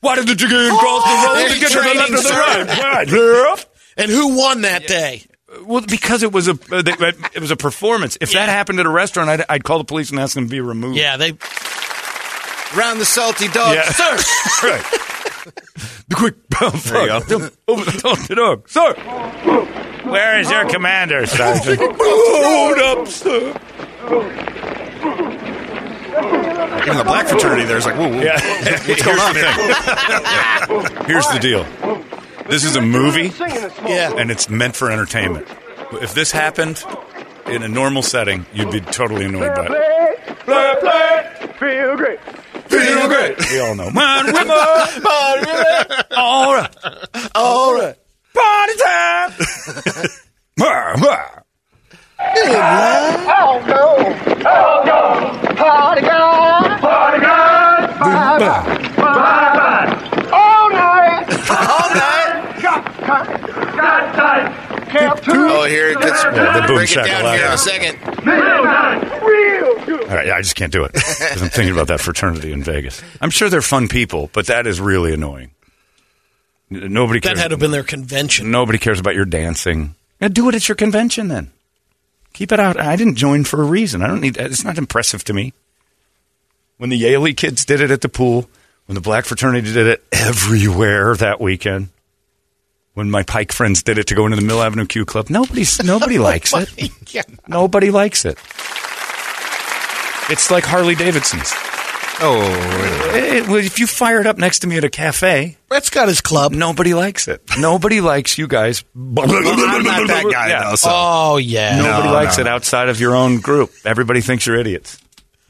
why 0.00 0.16
did 0.16 0.26
the 0.26 0.34
chicken 0.34 0.76
cross 0.78 1.04
the 1.04 1.28
road 1.28 1.48
to 1.48 1.60
get 1.60 1.70
to 1.70 1.78
the 1.78 1.94
left 1.94 2.10
or 2.10 2.22
the 2.22 2.28
right? 2.28 3.12
Right. 3.12 3.66
And 3.96 4.10
who 4.10 4.36
won 4.36 4.62
that 4.62 4.88
day? 4.88 5.22
Well, 5.62 5.82
because 5.88 6.24
it 6.24 6.32
was 6.32 6.48
a 6.48 6.58
uh, 6.72 6.82
they- 6.82 7.12
it 7.34 7.40
was 7.40 7.52
a 7.52 7.56
performance. 7.56 8.18
If 8.20 8.32
that 8.32 8.48
happened 8.48 8.80
at 8.80 8.86
a 8.86 8.90
restaurant, 8.90 9.30
I'd, 9.30 9.44
I'd 9.48 9.62
call 9.62 9.78
the 9.78 9.84
police 9.84 10.10
and 10.10 10.18
ask 10.18 10.34
them 10.34 10.46
to 10.46 10.50
be 10.50 10.60
removed. 10.60 10.96
Yeah, 10.98 11.16
they 11.16 11.34
Round 12.76 13.00
the 13.00 13.04
salty 13.06 13.46
dog, 13.46 13.76
Yeah. 13.76 13.84
sir. 13.84 14.16
right. 14.66 14.84
The 16.08 16.14
quick 16.16 16.48
brown 16.48 16.72
There 16.84 17.06
you 17.06 17.20
fuck. 17.20 17.52
Over 17.68 17.84
the 17.84 17.92
top 17.92 18.18
of 18.18 18.26
the 18.28 18.34
dog. 18.34 18.68
Sir! 18.68 19.92
Where 20.10 20.38
is 20.40 20.50
your 20.50 20.68
commander, 20.68 21.26
Sergeant? 21.26 21.80
Hold 21.98 22.78
up, 22.78 23.08
sir. 23.08 23.48
In 26.86 26.96
the 26.96 27.04
black 27.04 27.26
fraternity, 27.26 27.64
there's 27.64 27.84
like, 27.84 27.96
whoa, 27.96 28.08
whoa. 28.08 28.20
Yeah. 28.20 28.40
What's 28.86 29.02
going 29.02 29.18
on 29.18 29.34
here? 29.34 31.04
Here's 31.06 31.26
the 31.28 31.38
deal. 31.40 31.64
This 32.48 32.64
is 32.64 32.76
a 32.76 32.80
movie, 32.80 33.32
yeah. 33.88 34.14
and 34.16 34.30
it's 34.30 34.48
meant 34.48 34.76
for 34.76 34.90
entertainment. 34.90 35.48
If 35.94 36.14
this 36.14 36.30
happened 36.30 36.82
in 37.46 37.62
a 37.62 37.68
normal 37.68 38.02
setting, 38.02 38.46
you'd 38.52 38.70
be 38.70 38.80
totally 38.80 39.24
annoyed 39.24 39.54
by 39.56 39.66
it. 39.66 40.38
Play, 40.40 40.74
play. 40.80 41.52
Feel 41.58 41.96
great. 41.96 42.20
Feel 42.68 43.08
great. 43.08 43.38
We 43.50 43.60
all 43.60 43.74
know. 43.74 43.90
Man. 43.90 44.26
All 46.16 46.54
right. 46.54 46.68
All 47.34 47.74
right. 47.74 47.96
Party 48.36 48.74
time. 48.84 49.32
Wah, 50.58 50.94
wah. 51.02 51.28
Oh 52.18 53.62
no! 53.66 53.96
Oh 54.46 54.82
no! 54.86 55.54
Party 55.54 56.00
girl! 56.02 56.78
Party 56.80 57.20
girl! 57.20 57.98
Bye 57.98 58.38
bye! 58.38 58.64
Bye 58.96 59.52
bye! 59.56 60.30
All 60.32 60.70
night! 60.70 61.26
All 61.50 61.90
night! 61.94 62.62
Got 62.62 62.84
tight! 63.04 63.76
Got 63.76 64.14
tight! 64.14 64.88
Kept 64.88 65.24
to 65.24 65.32
Oh, 65.32 65.64
here 65.64 65.90
it 65.90 65.98
gets. 66.00 66.22
Yeah, 66.24 66.60
the 66.60 66.66
boom 66.66 66.76
break 66.76 66.90
it 66.92 66.94
down 67.04 67.34
here 67.36 67.46
in 67.46 67.52
a 67.52 67.58
second. 67.58 67.98
midnight! 68.24 69.22
Real 69.22 69.84
good! 69.84 70.08
All 70.08 70.14
right, 70.16 70.26
yeah, 70.26 70.36
I 70.36 70.42
just 70.42 70.56
can't 70.56 70.72
do 70.72 70.84
it 70.84 70.92
because 70.92 71.42
I'm 71.42 71.48
thinking 71.50 71.72
about 71.74 71.88
that 71.88 72.00
fraternity 72.00 72.52
in 72.52 72.62
Vegas. 72.62 73.02
I'm 73.20 73.30
sure 73.30 73.48
they're 73.48 73.62
fun 73.62 73.88
people, 73.88 74.30
but 74.32 74.46
that 74.46 74.66
is 74.66 74.80
really 74.80 75.12
annoying. 75.12 75.50
Nobody 76.68 77.20
That 77.20 77.28
cares. 77.28 77.38
had 77.40 77.48
to 77.48 77.52
have 77.54 77.60
been 77.60 77.70
their 77.70 77.82
convention. 77.84 78.50
Nobody 78.50 78.78
cares 78.78 78.98
about 78.98 79.14
your 79.14 79.24
dancing. 79.24 79.94
Yeah, 80.20 80.28
do 80.28 80.48
it 80.48 80.54
at 80.54 80.68
your 80.68 80.74
convention 80.76 81.28
then. 81.28 81.52
Keep 82.32 82.52
it 82.52 82.60
out. 82.60 82.78
I 82.78 82.96
didn't 82.96 83.14
join 83.16 83.44
for 83.44 83.62
a 83.62 83.64
reason. 83.64 84.02
I 84.02 84.08
don't 84.08 84.20
need. 84.20 84.36
It's 84.36 84.64
not 84.64 84.76
impressive 84.78 85.22
to 85.24 85.32
me. 85.32 85.52
When 86.78 86.90
the 86.90 87.00
Yaley 87.02 87.36
kids 87.36 87.64
did 87.64 87.80
it 87.80 87.90
at 87.90 88.00
the 88.02 88.08
pool, 88.08 88.50
when 88.86 88.94
the 88.94 89.00
black 89.00 89.24
fraternity 89.24 89.72
did 89.72 89.86
it 89.86 90.04
everywhere 90.12 91.14
that 91.16 91.40
weekend, 91.40 91.88
when 92.94 93.10
my 93.10 93.22
Pike 93.22 93.52
friends 93.52 93.82
did 93.82 93.96
it 93.98 94.08
to 94.08 94.14
go 94.14 94.26
into 94.26 94.36
the 94.36 94.44
Mill 94.44 94.60
Avenue 94.62 94.86
Q 94.86 95.04
Club, 95.06 95.30
nobody's 95.30 95.82
nobody 95.82 96.18
likes 96.30 96.52
it. 96.54 96.90
Yeah. 97.14 97.22
Nobody 97.48 97.90
likes 97.90 98.24
it. 98.24 98.38
It's 100.28 100.50
like 100.50 100.64
Harley 100.64 100.94
Davidson's. 100.96 101.52
Oh, 102.18 102.72
Eh, 103.14 103.40
well, 103.46 103.56
if 103.56 103.78
you 103.78 103.86
fire 103.86 104.20
it 104.20 104.26
up 104.26 104.36
next 104.38 104.58
to 104.60 104.66
me 104.66 104.76
at 104.76 104.84
a 104.84 104.90
cafe, 104.90 105.56
Brett's 105.68 105.90
got 105.90 106.08
his 106.08 106.20
club. 106.20 106.52
nobody 106.52 106.92
likes 106.94 107.28
it. 107.28 107.42
Nobody 107.58 108.00
likes 108.00 108.36
you 108.38 108.46
guys. 108.46 108.84
I'm 108.94 109.14
not 109.14 110.06
that 110.08 110.28
guy 110.30 110.48
Yeah. 110.48 110.70
though. 110.70 110.76
So. 110.76 110.90
Oh 110.92 111.36
yeah. 111.38 111.76
Nobody 111.76 112.08
No, 112.08 112.14
likes 112.14 112.36
no, 112.38 112.42
it 112.42 112.46
outside 112.46 112.88
of 112.88 113.00
your 113.00 113.14
own 113.14 113.40
group. 113.40 113.72
Everybody 113.84 114.20
thinks 114.20 114.46
you're 114.46 114.56
idiots. 114.58 114.98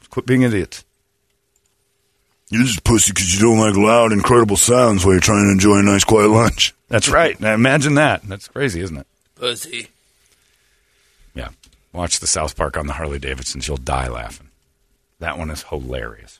Quit 0.09 0.25
being 0.25 0.41
idiots. 0.43 0.83
You're 2.49 2.63
just 2.63 2.83
pussy 2.85 3.11
because 3.11 3.33
you 3.35 3.41
don't 3.41 3.59
like 3.59 3.75
loud, 3.75 4.13
incredible 4.13 4.55
sounds 4.57 5.03
while 5.03 5.13
you're 5.13 5.21
trying 5.21 5.45
to 5.47 5.51
enjoy 5.51 5.79
a 5.79 5.83
nice, 5.83 6.05
quiet 6.05 6.29
lunch. 6.29 6.73
That's 6.87 7.09
right. 7.09 7.37
Now 7.39 7.53
imagine 7.53 7.95
that. 7.95 8.23
That's 8.23 8.47
crazy, 8.47 8.79
isn't 8.81 8.95
it? 8.97 9.07
Pussy. 9.35 9.87
Yeah. 11.35 11.49
Watch 11.91 12.19
the 12.19 12.27
South 12.27 12.55
Park 12.55 12.77
on 12.77 12.87
the 12.87 12.93
Harley 12.93 13.19
Davidsons. 13.19 13.67
You'll 13.67 13.77
die 13.77 14.07
laughing. 14.07 14.47
That 15.19 15.37
one 15.37 15.49
is 15.49 15.63
hilarious. 15.63 16.39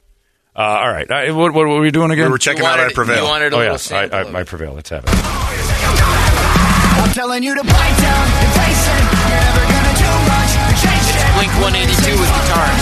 Uh, 0.57 0.61
all 0.61 0.89
right. 0.91 1.09
Uh, 1.09 1.33
what, 1.35 1.53
what 1.53 1.67
were 1.67 1.79
we 1.79 1.91
doing 1.91 2.09
again? 2.09 2.25
We 2.25 2.31
were 2.31 2.37
checking 2.39 2.63
You 2.63 2.67
out 2.67 2.79
wanted- 2.79 2.91
I 2.91 2.93
Prevail. 2.93 3.23
You 3.23 3.29
wanted 3.29 3.53
a 3.53 3.55
oh, 3.55 3.59
little 3.59 3.73
yeah. 3.73 3.77
sample 3.77 4.17
I, 4.17 4.21
I, 4.23 4.39
I, 4.41 4.43
Prevail. 4.43 4.73
Let's 4.73 4.89
have 4.89 5.03
it. 5.05 5.09
I'm 5.13 7.11
telling 7.13 7.43
you 7.43 7.53
to 7.55 7.63
bite 7.63 7.97
down 8.01 8.25
and 8.25 8.51
face 8.57 8.83
it. 8.89 9.03
You're 9.05 9.29
never 9.37 9.63
gonna 9.69 9.95
do 10.01 10.09
much 10.25 10.51
to 10.57 10.73
change 10.81 11.07
it. 11.13 11.21
Blink 11.37 11.53
182 11.61 12.09
with 12.17 12.31
guitars. 12.33 12.81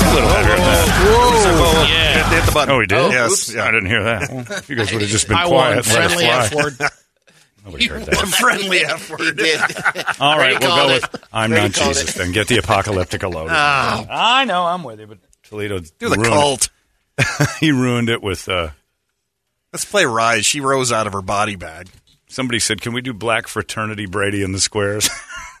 A 0.00 0.14
little 0.14 0.30
better 0.30 0.48
than 0.48 0.64
that. 0.64 0.88
Whoa, 1.04 1.84
Yeah. 1.84 2.24
Hit, 2.24 2.36
hit 2.40 2.46
the 2.46 2.52
button. 2.52 2.74
Oh, 2.74 2.78
we 2.78 2.86
did? 2.86 2.98
Oh, 2.98 3.10
yes. 3.10 3.52
Yeah. 3.54 3.64
I 3.64 3.70
didn't 3.70 3.86
hear 3.88 4.02
that. 4.04 4.64
You 4.68 4.76
guys 4.76 4.92
would 4.92 5.02
have 5.02 5.10
just 5.10 5.28
been 5.32 5.36
I 5.36 5.46
quiet, 5.46 5.68
won. 5.68 5.76
let 5.76 5.84
Friendly 5.84 6.24
fly. 6.24 6.44
F 6.44 6.54
word. 6.54 6.74
Nobody 7.66 7.86
heard 7.86 8.04
that. 8.06 8.16
Friendly 8.28 8.78
F 8.84 9.10
word. 9.10 9.20
All 10.20 10.38
right, 10.38 10.58
Brady 10.58 10.66
we'll 10.66 10.76
go 10.76 10.88
it. 10.94 11.02
with 11.12 11.24
I'm 11.32 11.50
not 11.50 11.72
Jesus. 11.72 12.16
it. 12.16 12.18
Then 12.18 12.32
get 12.32 12.48
the 12.48 12.56
apocalyptic 12.58 13.22
loaded. 13.24 13.52
I 13.52 14.44
know, 14.46 14.64
I'm 14.64 14.82
with 14.84 15.00
you, 15.00 15.06
but 15.06 15.18
Toledo 15.42 15.80
Do 15.80 16.08
the 16.08 16.16
ruined 16.16 16.24
cult. 16.32 16.68
It. 17.18 17.48
he 17.60 17.72
ruined 17.72 18.08
it 18.08 18.22
with. 18.22 18.48
Uh, 18.48 18.70
Let's 19.72 19.84
play 19.84 20.06
Rise. 20.06 20.46
She 20.46 20.60
rose 20.60 20.92
out 20.92 21.06
of 21.06 21.12
her 21.12 21.20
body 21.22 21.56
bag. 21.56 21.88
somebody 22.28 22.58
said, 22.58 22.80
"Can 22.80 22.92
we 22.94 23.02
do 23.02 23.12
Black 23.12 23.46
Fraternity 23.46 24.06
Brady 24.06 24.42
in 24.42 24.52
the 24.52 24.60
squares?" 24.60 25.10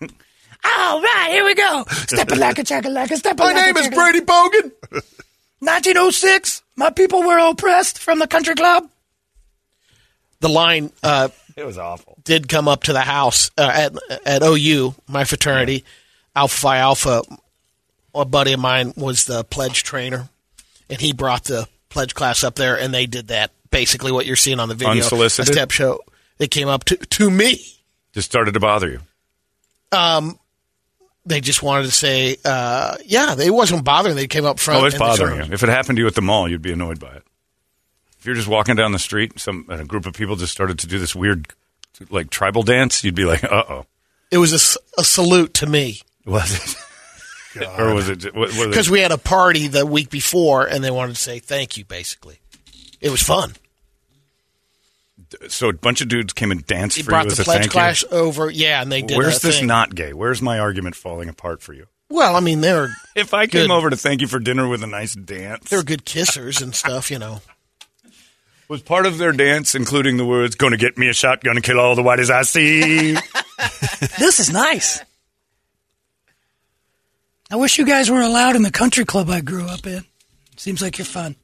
All 0.00 1.00
right, 1.00 1.28
here 1.30 1.44
we 1.44 1.54
go. 1.54 1.84
Step 1.88 2.30
a 2.30 2.34
like 2.34 2.58
a 2.58 2.64
chaka 2.64 2.88
like 2.88 3.10
a 3.10 3.16
step 3.16 3.38
a 3.38 3.42
My 3.44 3.52
name 3.52 3.76
is 3.76 3.88
Brady 3.88 4.20
Bogan. 4.20 4.72
1906. 5.60 6.62
My 6.76 6.90
people 6.90 7.22
were 7.22 7.38
oppressed 7.38 7.98
from 7.98 8.18
the 8.18 8.26
country 8.26 8.54
club. 8.54 8.88
The 10.40 10.48
line 10.48 10.90
uh, 11.02 11.28
it 11.56 11.66
was 11.66 11.78
awful. 11.78 12.18
did 12.24 12.48
come 12.48 12.68
up 12.68 12.84
to 12.84 12.92
the 12.92 13.00
house 13.00 13.50
uh, 13.58 13.70
at 13.74 13.92
at 14.24 14.42
OU, 14.42 14.94
my 15.08 15.24
fraternity, 15.24 15.84
Alpha 16.34 16.56
Phi 16.56 16.78
Alpha. 16.78 17.22
A 18.14 18.24
buddy 18.24 18.52
of 18.52 18.60
mine 18.60 18.94
was 18.96 19.26
the 19.26 19.44
pledge 19.44 19.82
trainer, 19.82 20.28
and 20.90 21.00
he 21.00 21.12
brought 21.12 21.44
the 21.44 21.68
pledge 21.88 22.14
class 22.14 22.44
up 22.44 22.54
there, 22.56 22.78
and 22.78 22.92
they 22.92 23.06
did 23.06 23.28
that. 23.28 23.52
Basically, 23.70 24.12
what 24.12 24.24
you're 24.26 24.36
seeing 24.36 24.60
on 24.60 24.68
the 24.68 24.74
video, 24.74 24.92
Unsolicited? 24.94 25.50
a 25.50 25.52
step 25.52 25.70
show. 25.70 26.00
They 26.38 26.48
came 26.48 26.68
up 26.68 26.84
to 26.84 26.96
to 26.96 27.30
me. 27.30 27.60
Just 28.12 28.30
started 28.30 28.54
to 28.54 28.60
bother 28.60 28.88
you. 28.88 29.00
Um, 29.92 30.38
they 31.26 31.40
just 31.40 31.62
wanted 31.62 31.84
to 31.84 31.90
say, 31.90 32.36
uh, 32.44 32.96
yeah, 33.04 33.34
they 33.34 33.50
wasn't 33.50 33.84
bothering. 33.84 34.16
They 34.16 34.26
came 34.26 34.46
up 34.46 34.58
front. 34.58 34.82
Oh, 34.82 34.86
it's 34.86 34.98
bothering 34.98 35.44
you. 35.46 35.52
If 35.52 35.62
it 35.62 35.68
happened 35.68 35.96
to 35.96 36.02
you 36.02 36.06
at 36.06 36.14
the 36.14 36.22
mall, 36.22 36.48
you'd 36.48 36.62
be 36.62 36.72
annoyed 36.72 36.98
by 36.98 37.12
it. 37.14 37.22
If 38.18 38.26
you're 38.26 38.34
just 38.34 38.48
walking 38.48 38.74
down 38.76 38.92
the 38.92 38.98
street, 38.98 39.38
some 39.38 39.66
a 39.68 39.84
group 39.84 40.06
of 40.06 40.14
people 40.14 40.36
just 40.36 40.52
started 40.52 40.78
to 40.80 40.86
do 40.86 40.98
this 40.98 41.14
weird, 41.14 41.48
like 42.10 42.30
tribal 42.30 42.62
dance, 42.62 43.04
you'd 43.04 43.14
be 43.14 43.24
like, 43.24 43.44
"Uh 43.44 43.64
oh." 43.68 43.86
It 44.30 44.38
was 44.38 44.52
a, 44.52 45.00
a 45.00 45.04
salute 45.04 45.54
to 45.54 45.66
me 45.66 46.00
Was 46.26 46.52
it? 46.54 46.76
or 47.78 47.94
was 47.94 48.08
it? 48.08 48.20
Because 48.22 48.66
because 48.66 48.90
we 48.90 49.00
had 49.00 49.12
a 49.12 49.18
party 49.18 49.68
the 49.68 49.84
week 49.86 50.10
before, 50.10 50.66
and 50.66 50.82
they 50.84 50.90
wanted 50.90 51.14
to 51.16 51.20
say 51.20 51.38
thank 51.38 51.76
you. 51.76 51.84
Basically, 51.84 52.38
it 53.00 53.10
was 53.10 53.22
fun. 53.22 53.54
so 55.48 55.68
a 55.68 55.72
bunch 55.72 56.00
of 56.00 56.08
dudes 56.08 56.32
came 56.32 56.50
and 56.50 56.66
danced 56.66 56.96
He 56.96 57.02
for 57.02 57.10
brought 57.10 57.24
you 57.26 57.30
as 57.32 57.36
the 57.36 57.42
a 57.42 57.44
pledge 57.44 57.60
thank 57.62 57.72
class 57.72 58.02
you. 58.02 58.08
over. 58.10 58.50
Yeah, 58.50 58.82
and 58.82 58.90
they 58.90 59.02
did. 59.02 59.16
Where's 59.16 59.40
this 59.40 59.58
thing. 59.58 59.66
not 59.66 59.94
gay? 59.94 60.12
Where's 60.12 60.40
my 60.42 60.58
argument 60.58 60.96
falling 60.96 61.28
apart 61.28 61.62
for 61.62 61.72
you? 61.72 61.86
Well, 62.10 62.36
I 62.36 62.40
mean, 62.40 62.62
they're 62.62 62.88
If 63.14 63.34
I 63.34 63.46
came 63.46 63.70
over 63.70 63.90
to 63.90 63.96
thank 63.96 64.20
you 64.22 64.28
for 64.28 64.38
dinner 64.38 64.66
with 64.66 64.82
a 64.82 64.86
nice 64.86 65.14
dance, 65.14 65.68
they're 65.68 65.82
good 65.82 66.06
kissers 66.06 66.62
and 66.62 66.74
stuff. 66.74 67.10
You 67.10 67.18
know, 67.18 67.40
Was 68.68 68.80
part 68.82 69.04
of 69.04 69.18
their 69.18 69.32
dance 69.32 69.74
including 69.74 70.16
the 70.16 70.24
words 70.24 70.54
"Gonna 70.54 70.78
get 70.78 70.96
me 70.96 71.08
a 71.08 71.12
shotgun 71.12 71.56
and 71.56 71.64
kill 71.64 71.78
all 71.78 71.94
the 71.94 72.02
whiteys 72.02 72.30
I 72.30 72.42
see"? 72.42 73.16
This 74.18 74.38
is 74.38 74.50
nice. 74.52 75.00
I 77.50 77.56
wish 77.56 77.78
you 77.78 77.86
guys 77.86 78.10
were 78.10 78.20
allowed 78.20 78.56
in 78.56 78.62
the 78.62 78.70
country 78.70 79.04
club 79.04 79.30
I 79.30 79.40
grew 79.40 79.66
up 79.66 79.86
in. 79.86 80.04
Seems 80.56 80.82
like 80.82 80.98
you're 80.98 81.04
fun. 81.06 81.36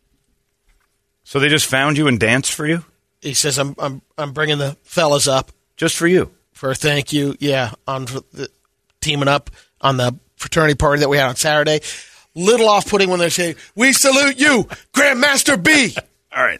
so 1.24 1.38
they 1.40 1.48
just 1.48 1.66
found 1.66 1.96
you 1.96 2.08
and 2.08 2.18
danced 2.20 2.52
for 2.52 2.66
you, 2.66 2.84
He 3.20 3.32
says, 3.34 3.58
"I'm 3.58 3.74
I'm 3.78 4.02
I'm 4.18 4.32
bringing 4.32 4.58
the 4.58 4.76
fellas 4.82 5.26
up 5.28 5.50
just 5.76 5.96
for 5.96 6.06
you. 6.06 6.30
for 6.52 6.70
a 6.70 6.74
thank 6.74 7.12
you. 7.12 7.36
Yeah, 7.40 7.72
on 7.86 8.06
for 8.06 8.20
the, 8.32 8.48
teaming 9.00 9.28
up 9.28 9.50
on 9.80 9.96
the 9.96 10.18
fraternity 10.36 10.74
party 10.74 11.00
that 11.00 11.08
we 11.08 11.16
had 11.16 11.28
on 11.28 11.36
Saturday. 11.36 11.80
Little 12.36 12.68
off-putting 12.68 13.08
when 13.08 13.20
they 13.20 13.30
say, 13.30 13.54
"We 13.76 13.92
salute 13.92 14.38
you, 14.38 14.64
Grandmaster 14.92 15.62
B." 15.62 15.96
All 16.36 16.42
right. 16.42 16.58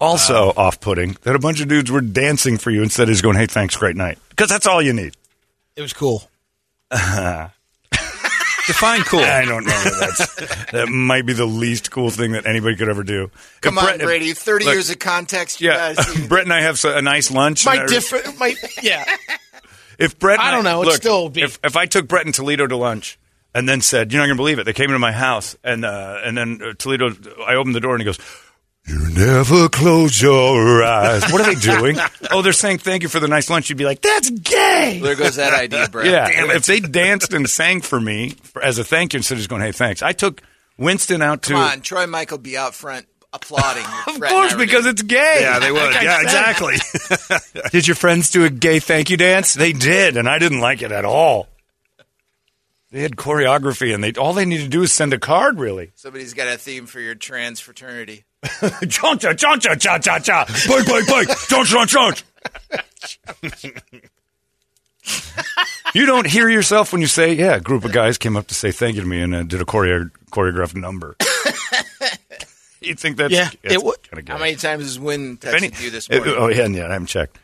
Also 0.00 0.52
off-putting 0.56 1.16
that 1.22 1.34
a 1.34 1.40
bunch 1.40 1.60
of 1.60 1.66
dudes 1.66 1.90
were 1.90 2.00
dancing 2.00 2.56
for 2.56 2.70
you 2.70 2.82
instead 2.84 3.08
of 3.08 3.12
just 3.14 3.22
going, 3.24 3.36
"Hey, 3.36 3.46
thanks, 3.46 3.76
great 3.76 3.96
night," 3.96 4.18
because 4.30 4.48
that's 4.48 4.66
all 4.66 4.80
you 4.80 4.92
need. 4.92 5.14
It 5.74 5.82
was 5.82 5.92
cool. 5.92 6.22
Define 8.68 9.00
cool. 9.02 9.18
I 9.20 9.44
don't 9.44 9.64
know. 9.66 9.82
That's, 9.98 10.34
that 10.70 10.88
might 10.88 11.26
be 11.26 11.32
the 11.32 11.44
least 11.46 11.90
cool 11.90 12.10
thing 12.10 12.32
that 12.32 12.46
anybody 12.46 12.76
could 12.76 12.88
ever 12.88 13.02
do. 13.02 13.30
Come 13.62 13.76
If 13.76 13.82
on, 13.82 13.88
Brett- 13.96 14.00
Brady. 14.00 14.32
30 14.34 14.64
look, 14.66 14.74
years 14.74 14.90
of 14.90 14.98
context. 15.00 15.60
You 15.60 15.70
Yeah, 15.70 15.94
guys. 15.94 16.26
Brett 16.28 16.44
and 16.44 16.52
I 16.52 16.60
have 16.62 16.82
a 16.84 17.02
nice 17.02 17.30
lunch. 17.32 17.66
My 17.66 17.84
different. 17.86 18.38
My 18.38 18.54
yeah. 18.82 19.04
If 19.98 20.16
Brett, 20.20 20.38
I 20.38 20.52
don't 20.52 20.62
know, 20.62 20.82
it'd 20.82 20.92
Look, 20.92 21.02
still 21.02 21.28
be- 21.28 21.42
if 21.42 21.58
if 21.64 21.76
I 21.76 21.86
took 21.86 22.06
Brett 22.06 22.24
and 22.24 22.32
Toledo 22.32 22.68
to 22.68 22.76
lunch 22.76 23.18
and 23.52 23.68
then 23.68 23.80
said, 23.80 24.12
"You're 24.12 24.20
not 24.22 24.26
going 24.26 24.36
to 24.36 24.40
believe 24.40 24.60
it," 24.60 24.64
they 24.64 24.72
came 24.72 24.90
into 24.90 25.00
my 25.00 25.10
house 25.10 25.56
and 25.64 25.84
uh, 25.84 26.18
and 26.24 26.38
then 26.38 26.60
uh, 26.62 26.72
Toledo, 26.78 27.10
I 27.44 27.56
opened 27.56 27.74
the 27.74 27.80
door 27.80 27.94
and 27.96 28.00
he 28.00 28.04
goes. 28.04 28.18
You 28.88 29.08
never 29.10 29.68
close 29.68 30.20
your 30.20 30.82
eyes. 30.82 31.30
What 31.30 31.42
are 31.42 31.54
they 31.54 31.60
doing? 31.60 31.98
oh, 32.30 32.40
they're 32.40 32.54
saying 32.54 32.78
thank 32.78 33.02
you 33.02 33.10
for 33.10 33.20
the 33.20 33.28
nice 33.28 33.50
lunch. 33.50 33.68
You'd 33.68 33.76
be 33.76 33.84
like, 33.84 34.00
that's 34.00 34.30
gay. 34.30 34.98
There 35.02 35.14
goes 35.14 35.36
that 35.36 35.52
idea, 35.52 35.88
Brett. 35.90 36.06
Yeah, 36.06 36.26
Damn 36.28 36.50
it. 36.50 36.56
if 36.56 36.64
they 36.66 36.80
danced 36.80 37.34
and 37.34 37.48
sang 37.50 37.82
for 37.82 38.00
me 38.00 38.30
for, 38.30 38.62
as 38.62 38.78
a 38.78 38.84
thank 38.84 39.12
you 39.12 39.18
instead 39.18 39.34
of 39.34 39.38
just 39.40 39.50
going, 39.50 39.60
"Hey, 39.60 39.72
thanks," 39.72 40.02
I 40.02 40.12
took 40.12 40.42
Winston 40.78 41.20
out 41.20 41.42
to. 41.42 41.52
Come 41.52 41.62
on, 41.62 41.80
Troy 41.82 42.06
Michael 42.06 42.38
be 42.38 42.56
out 42.56 42.74
front 42.74 43.06
applauding. 43.32 43.84
Of 44.08 44.20
course, 44.20 44.54
because 44.54 44.86
it's 44.86 45.02
gay. 45.02 45.38
Yeah, 45.42 45.58
they 45.58 45.70
would. 45.70 45.82
Like 45.82 46.02
Yeah, 46.02 46.22
exactly. 46.22 46.76
did 47.70 47.86
your 47.86 47.94
friends 47.94 48.30
do 48.30 48.44
a 48.46 48.50
gay 48.50 48.78
thank 48.80 49.10
you 49.10 49.16
dance? 49.18 49.52
They 49.52 49.72
did, 49.74 50.16
and 50.16 50.26
I 50.26 50.38
didn't 50.38 50.60
like 50.60 50.80
it 50.80 50.90
at 50.92 51.04
all. 51.04 51.46
They 52.90 53.02
had 53.02 53.16
choreography, 53.16 53.94
and 53.94 54.02
they 54.02 54.14
all 54.14 54.32
they 54.32 54.46
need 54.46 54.62
to 54.62 54.68
do 54.68 54.82
is 54.82 54.92
send 54.92 55.12
a 55.12 55.18
card. 55.18 55.58
Really, 55.60 55.92
Somebody's 55.94 56.32
got 56.32 56.48
a 56.48 56.56
theme 56.56 56.86
for 56.86 57.00
your 57.00 57.14
trans 57.14 57.60
fraternity. 57.60 58.24
choncha, 58.44 59.34
choncha, 59.34 59.80
cha, 59.80 59.98
cha, 59.98 60.18
cha, 60.20 60.44
bike, 60.68 60.86
bike, 60.86 61.06
bike, 61.06 61.28
chonch, 61.48 61.74
chonch, 61.74 62.22
chonch. 63.42 64.10
you 65.94 66.06
don't 66.06 66.26
hear 66.26 66.48
yourself 66.48 66.92
when 66.92 67.00
you 67.00 67.06
say, 67.06 67.32
"Yeah." 67.34 67.56
A 67.56 67.60
group 67.60 67.84
of 67.84 67.92
guys 67.92 68.18
came 68.18 68.36
up 68.36 68.46
to 68.48 68.54
say 68.54 68.70
thank 68.70 68.94
you 68.96 69.02
to 69.02 69.06
me 69.08 69.20
and 69.20 69.34
uh, 69.34 69.42
did 69.42 69.60
a 69.60 69.64
choreo- 69.64 70.10
choreographed 70.30 70.74
number. 70.76 71.16
you 72.80 72.94
think 72.94 73.16
that's 73.16 73.32
Yeah, 73.32 73.50
that's 73.62 73.74
it 73.74 73.82
wa- 73.82 73.94
kinda 74.02 74.22
gay. 74.22 74.32
How 74.32 74.38
many 74.38 74.54
times 74.56 74.84
has 74.84 74.98
Win 75.00 75.38
If 75.42 75.54
any- 75.54 75.70
texted 75.70 75.82
you 75.82 75.90
this 75.90 76.08
it- 76.08 76.16
morning? 76.18 76.34
oh 76.38 76.48
yeah, 76.48 76.66
yeah, 76.66 76.88
I 76.88 76.92
haven't 76.92 77.06
checked. 77.06 77.38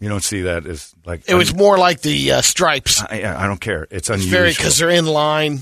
You 0.00 0.08
don't 0.08 0.22
see 0.24 0.42
that 0.42 0.66
as 0.66 0.94
like 1.04 1.28
It 1.28 1.34
was 1.34 1.54
more 1.54 1.78
like 1.78 2.00
the 2.00 2.32
uh, 2.32 2.40
stripes. 2.42 3.02
I, 3.02 3.22
I 3.24 3.46
don't 3.46 3.60
care. 3.60 3.84
It's 3.84 3.92
It's 3.92 4.08
unusual. 4.10 4.30
very 4.30 4.50
because 4.50 4.78
they're 4.78 4.90
in 4.90 5.06
line. 5.06 5.60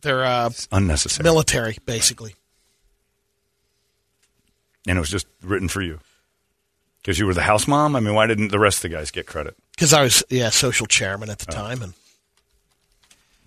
They're 0.00 0.24
uh, 0.24 0.50
unnecessary, 0.72 1.22
military, 1.24 1.76
basically. 1.86 2.34
And 4.86 4.96
it 4.96 5.00
was 5.00 5.10
just 5.10 5.26
written 5.42 5.68
for 5.68 5.82
you 5.82 6.00
because 7.02 7.18
you 7.18 7.26
were 7.26 7.34
the 7.34 7.42
house 7.42 7.68
mom. 7.68 7.96
I 7.96 8.00
mean, 8.00 8.14
why 8.14 8.26
didn't 8.26 8.48
the 8.48 8.58
rest 8.58 8.78
of 8.84 8.90
the 8.90 8.96
guys 8.96 9.10
get 9.10 9.26
credit? 9.26 9.56
Because 9.72 9.92
I 9.92 10.02
was 10.02 10.22
yeah 10.30 10.50
social 10.50 10.86
chairman 10.86 11.30
at 11.30 11.38
the 11.38 11.52
oh. 11.52 11.54
time, 11.54 11.82
and 11.82 11.92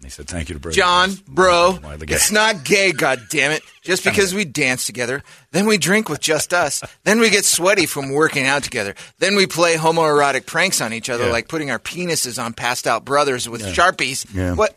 He 0.04 0.10
said 0.10 0.28
thank 0.28 0.50
you 0.50 0.54
to 0.56 0.60
Brady. 0.60 0.78
John, 0.78 1.12
bro, 1.28 1.74
Why 1.82 1.96
the 1.98 2.06
gay? 2.06 2.16
it's 2.16 2.32
not 2.32 2.64
gay, 2.64 2.92
God 2.92 3.22
damn 3.30 3.52
it! 3.52 3.64
Just 3.82 4.04
because 4.04 4.34
we 4.34 4.46
dance 4.46 4.86
together, 4.86 5.24
then 5.52 5.66
we 5.66 5.78
drink 5.78 6.10
with 6.10 6.20
just 6.20 6.54
us, 6.54 6.84
then 7.04 7.20
we 7.20 7.30
get 7.30 7.46
sweaty 7.46 7.86
from 7.86 8.12
working 8.12 8.46
out 8.46 8.64
together, 8.64 8.96
then 9.20 9.36
we 9.36 9.48
play 9.48 9.76
homoerotic 9.76 10.46
pranks 10.46 10.82
on 10.82 10.94
each 10.94 11.10
other, 11.10 11.26
Yeah. 11.26 11.32
like 11.32 11.48
putting 11.48 11.72
our 11.72 11.80
penises 11.80 12.44
on 12.44 12.54
passed 12.54 12.88
out 12.88 13.06
brothers 13.06 13.48
with 13.50 13.62
sharpies. 13.64 14.26
Yeah. 14.34 14.54
What? 14.54 14.76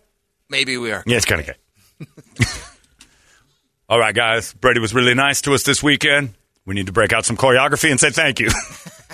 Maybe 0.48 0.76
we 0.76 0.90
are. 0.90 1.04
Yeah, 1.06 1.16
it's 1.16 1.26
kind 1.26 1.40
of 1.40 1.46
gay. 1.46 2.46
All 3.88 3.98
right, 3.98 4.14
guys. 4.14 4.52
Brady 4.54 4.80
was 4.80 4.94
really 4.94 5.14
nice 5.14 5.42
to 5.42 5.54
us 5.54 5.62
this 5.64 5.82
weekend. 5.82 6.34
We 6.66 6.74
need 6.74 6.86
to 6.86 6.92
break 6.92 7.12
out 7.12 7.24
some 7.24 7.36
choreography 7.36 7.90
and 7.90 7.98
say 7.98 8.10
thank 8.10 8.38
you. 8.38 8.48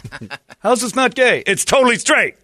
How's 0.61 0.80
this 0.80 0.94
not 0.94 1.14
gay? 1.14 1.42
It's 1.47 1.64
totally 1.64 1.97
straight. 1.97 2.36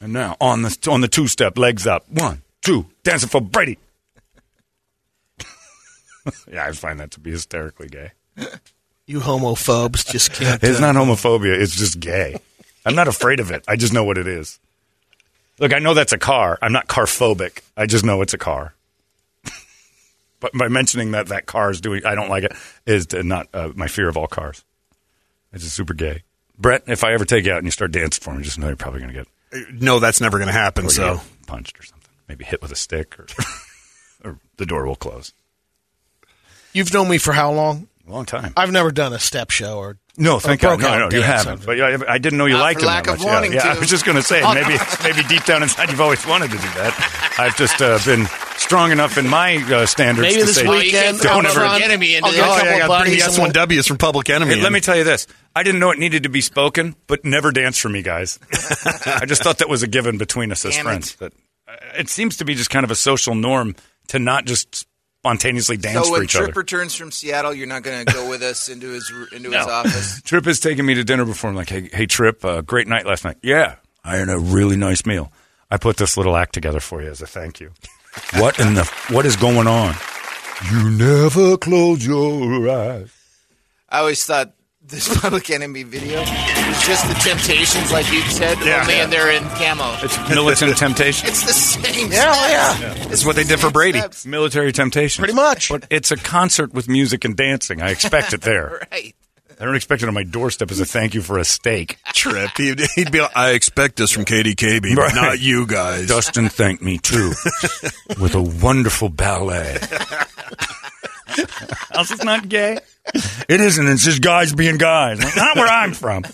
And 0.00 0.12
now 0.12 0.36
on 0.40 0.62
the 0.62 0.88
on 0.90 1.00
the 1.00 1.08
two 1.08 1.26
step, 1.26 1.58
legs 1.58 1.86
up, 1.86 2.08
one, 2.10 2.42
two, 2.62 2.86
dancing 3.02 3.28
for 3.28 3.40
Brady. 3.40 3.78
yeah, 6.50 6.64
I 6.64 6.72
find 6.72 6.98
that 7.00 7.10
to 7.12 7.20
be 7.20 7.30
hysterically 7.30 7.88
gay. 7.88 8.12
you 9.06 9.20
homophobes 9.20 10.10
just 10.10 10.32
can't. 10.32 10.62
It's 10.62 10.78
uh, 10.78 10.92
not 10.92 10.94
homophobia. 10.94 11.60
It's 11.60 11.76
just 11.76 12.00
gay. 12.00 12.36
I'm 12.84 12.94
not 12.94 13.08
afraid 13.08 13.40
of 13.40 13.50
it. 13.50 13.64
I 13.68 13.76
just 13.76 13.92
know 13.92 14.04
what 14.04 14.16
it 14.16 14.26
is. 14.26 14.58
Look, 15.58 15.74
I 15.74 15.78
know 15.78 15.92
that's 15.92 16.12
a 16.12 16.18
car. 16.18 16.58
I'm 16.62 16.72
not 16.72 16.88
car 16.88 17.04
phobic. 17.04 17.60
I 17.76 17.84
just 17.84 18.04
know 18.04 18.22
it's 18.22 18.32
a 18.32 18.38
car. 18.38 18.74
But 20.40 20.52
by 20.52 20.68
mentioning 20.68 21.12
that 21.12 21.28
that 21.28 21.46
car 21.46 21.70
is 21.70 21.80
doing, 21.80 22.04
I 22.04 22.14
don't 22.14 22.28
like 22.28 22.44
it, 22.44 22.52
is 22.86 23.06
to 23.08 23.22
not 23.22 23.48
uh, 23.54 23.70
my 23.74 23.86
fear 23.86 24.08
of 24.08 24.16
all 24.16 24.26
cars. 24.26 24.64
It's 25.52 25.64
just 25.64 25.76
super 25.76 25.94
gay. 25.94 26.22
Brett, 26.58 26.84
if 26.86 27.04
I 27.04 27.12
ever 27.12 27.24
take 27.24 27.46
you 27.46 27.52
out 27.52 27.58
and 27.58 27.66
you 27.66 27.70
start 27.70 27.92
dancing 27.92 28.22
for 28.22 28.34
me, 28.34 28.42
just 28.42 28.58
know 28.58 28.66
you're 28.66 28.76
probably 28.76 29.00
going 29.00 29.12
to 29.14 29.24
get 29.52 29.72
No, 29.80 29.98
that's 29.98 30.20
never 30.20 30.38
going 30.38 30.48
to 30.48 30.52
happen. 30.52 30.86
or 30.86 30.90
So 30.90 31.20
punched 31.46 31.78
or 31.78 31.82
something. 31.82 32.10
Maybe 32.28 32.44
hit 32.44 32.62
with 32.62 32.70
a 32.70 32.76
stick 32.76 33.18
or, 33.18 33.26
or 34.24 34.38
the 34.56 34.66
door 34.66 34.86
will 34.86 34.96
close. 34.96 35.32
You've 36.72 36.92
known 36.92 37.08
me 37.08 37.18
for 37.18 37.32
how 37.32 37.50
long? 37.52 37.88
A 38.10 38.12
long 38.12 38.26
time. 38.26 38.52
I've 38.56 38.72
never 38.72 38.90
done 38.90 39.12
a 39.12 39.20
step 39.20 39.50
show 39.50 39.78
or 39.78 39.96
No, 40.16 40.34
or 40.34 40.40
thank 40.40 40.60
God. 40.60 40.80
No, 40.80 41.08
no, 41.08 41.16
you 41.16 41.22
haven't. 41.22 41.64
But 41.64 41.76
yeah, 41.76 41.98
I 42.08 42.18
didn't 42.18 42.38
know 42.38 42.46
you 42.46 42.54
Not 42.54 42.60
liked 42.62 42.80
for 42.80 42.86
him 42.86 42.88
lack 42.88 43.04
that 43.04 43.12
of 43.12 43.18
much. 43.20 43.26
Yeah, 43.26 43.34
wanting 43.34 43.52
yeah, 43.52 43.60
to. 43.62 43.68
I 43.68 43.78
was 43.78 43.88
just 43.88 44.04
going 44.04 44.16
to 44.16 44.22
say 44.22 44.42
maybe 44.42 44.76
maybe 45.04 45.22
deep 45.28 45.44
down 45.44 45.62
inside 45.62 45.90
you've 45.90 46.00
always 46.00 46.26
wanted 46.26 46.50
to 46.50 46.56
do 46.56 46.62
that. 46.74 47.34
I've 47.38 47.56
just 47.56 47.80
uh, 47.80 48.00
been 48.04 48.26
strong 48.56 48.90
enough 48.90 49.16
in 49.16 49.28
my 49.28 49.58
uh, 49.58 49.86
standards 49.86 50.26
Maybe 50.26 50.40
to 50.40 50.46
this 50.46 50.56
say 50.56 50.68
weekend, 50.68 51.20
don't 51.20 51.46
out 51.46 51.52
ever. 51.52 51.60
front, 51.60 51.84
enemy 51.84 52.16
into 52.16 52.26
I'll 52.26 52.32
this. 52.32 52.40
get 52.40 52.48
a 52.48 52.52
oh 52.52 52.64
yeah, 52.64 52.74
I 52.74 52.78
got 52.88 53.02
bring 53.02 53.14
the 53.16 53.22
S 53.22 53.36
and 53.36 53.42
one 53.42 53.52
W's 53.52 53.86
from 53.86 53.98
Public 53.98 54.28
Enemy. 54.28 54.54
Hey, 54.56 54.62
let 54.62 54.72
me 54.72 54.80
tell 54.80 54.96
you 54.96 55.04
this. 55.04 55.28
I 55.54 55.62
didn't 55.62 55.80
know 55.80 55.92
it 55.92 55.98
needed 56.00 56.24
to 56.24 56.28
be 56.28 56.40
spoken, 56.40 56.96
but 57.06 57.24
never 57.24 57.52
dance 57.52 57.78
for 57.78 57.88
me, 57.88 58.02
guys. 58.02 58.40
I 59.06 59.24
just 59.26 59.44
thought 59.44 59.58
that 59.58 59.68
was 59.68 59.84
a 59.84 59.86
given 59.86 60.18
between 60.18 60.50
us 60.50 60.64
as 60.64 60.74
Damn 60.74 60.84
friends. 60.84 61.12
it. 61.14 61.18
That 61.20 61.32
uh, 61.68 61.76
it 62.00 62.08
seems 62.08 62.38
to 62.38 62.44
be 62.44 62.56
just 62.56 62.70
kind 62.70 62.82
of 62.82 62.90
a 62.90 62.96
social 62.96 63.36
norm 63.36 63.76
to 64.08 64.18
not 64.18 64.44
just 64.44 64.88
spontaneously 65.20 65.76
dance 65.76 65.96
So 65.96 66.04
for 66.04 66.12
when 66.12 66.22
each 66.24 66.32
Trip 66.32 66.50
other. 66.50 66.52
returns 66.60 66.94
from 66.94 67.10
Seattle, 67.10 67.52
you're 67.52 67.66
not 67.66 67.82
going 67.82 68.04
to 68.04 68.12
go 68.12 68.28
with 68.30 68.42
us 68.42 68.68
into 68.68 68.88
his 68.88 69.12
into 69.32 69.50
his 69.50 69.66
office. 69.66 70.20
Trip 70.24 70.44
has 70.46 70.60
taken 70.60 70.86
me 70.86 70.94
to 70.94 71.04
dinner 71.04 71.24
before. 71.24 71.50
I'm 71.50 71.56
like, 71.56 71.68
hey, 71.68 71.90
hey 71.92 72.06
Trip, 72.06 72.44
uh, 72.44 72.62
great 72.62 72.88
night 72.88 73.06
last 73.06 73.24
night. 73.24 73.36
Yeah, 73.42 73.76
I 74.02 74.16
had 74.16 74.30
a 74.30 74.38
really 74.38 74.76
nice 74.76 75.04
meal. 75.04 75.30
I 75.70 75.76
put 75.76 75.98
this 75.98 76.16
little 76.16 76.36
act 76.36 76.54
together 76.54 76.80
for 76.80 77.02
you 77.02 77.10
as 77.10 77.20
a 77.20 77.26
thank 77.26 77.60
you. 77.60 77.70
what 78.38 78.58
in 78.58 78.74
the 78.74 78.84
what 79.10 79.26
is 79.26 79.36
going 79.36 79.66
on? 79.66 79.94
You 80.70 80.90
never 80.90 81.56
close 81.56 82.04
your 82.04 82.68
eyes. 82.68 83.12
I 83.88 84.00
always 84.00 84.24
thought 84.24 84.54
this 84.90 85.08
Public 85.20 85.50
Enemy 85.50 85.82
video 85.84 86.18
was 86.20 86.86
just 86.86 87.06
the 87.08 87.14
Temptations, 87.14 87.92
like 87.92 88.10
you 88.12 88.20
said, 88.22 88.58
Yeah. 88.64 88.80
only 88.82 88.94
and 88.94 89.12
they're 89.12 89.30
in 89.30 89.42
camo. 89.50 89.96
It's 90.02 90.18
militant 90.28 90.76
temptation. 90.76 91.28
It's 91.28 91.44
the 91.44 91.52
same. 91.52 92.10
Yeah, 92.12 92.32
oh, 92.34 92.76
steps. 92.76 92.80
yeah. 92.98 93.04
That's 93.08 93.24
what 93.24 93.36
they 93.36 93.44
did 93.44 93.60
for 93.60 93.70
Brady. 93.70 93.98
Steps. 94.00 94.26
Military 94.26 94.72
temptation. 94.72 95.22
Pretty 95.22 95.34
much. 95.34 95.68
But 95.68 95.86
it's 95.90 96.10
a 96.10 96.16
concert 96.16 96.72
with 96.74 96.88
music 96.88 97.24
and 97.24 97.36
dancing. 97.36 97.80
I 97.82 97.90
expect 97.90 98.32
it 98.32 98.42
there. 98.42 98.86
Right. 98.92 99.14
I 99.60 99.66
don't 99.66 99.76
expect 99.76 100.02
it 100.02 100.08
on 100.08 100.14
my 100.14 100.22
doorstep 100.24 100.70
as 100.70 100.80
a 100.80 100.86
thank 100.86 101.12
you 101.12 101.20
for 101.20 101.36
a 101.36 101.44
steak. 101.44 101.98
Trip. 102.14 102.48
He'd, 102.56 102.80
he'd 102.94 103.12
be 103.12 103.20
like, 103.20 103.36
I 103.36 103.50
expect 103.50 103.96
this 103.96 104.10
from 104.10 104.24
KDKB, 104.24 104.96
but 104.96 105.02
Right. 105.02 105.14
not 105.14 105.38
you 105.38 105.66
guys. 105.66 106.06
Dustin 106.08 106.48
thanked 106.48 106.82
me 106.82 106.96
too 106.96 107.28
with 108.18 108.34
a 108.34 108.40
wonderful 108.42 109.10
ballet. 109.10 109.76
How's 111.92 112.08
this 112.08 112.22
not 112.24 112.48
gay? 112.48 112.78
It 113.48 113.60
isn't. 113.60 113.86
It's 113.86 114.04
just 114.04 114.22
guys 114.22 114.52
being 114.54 114.78
guys. 114.78 115.18
Not 115.36 115.56
where 115.56 115.66
I'm 115.66 115.92
from. 115.92 116.24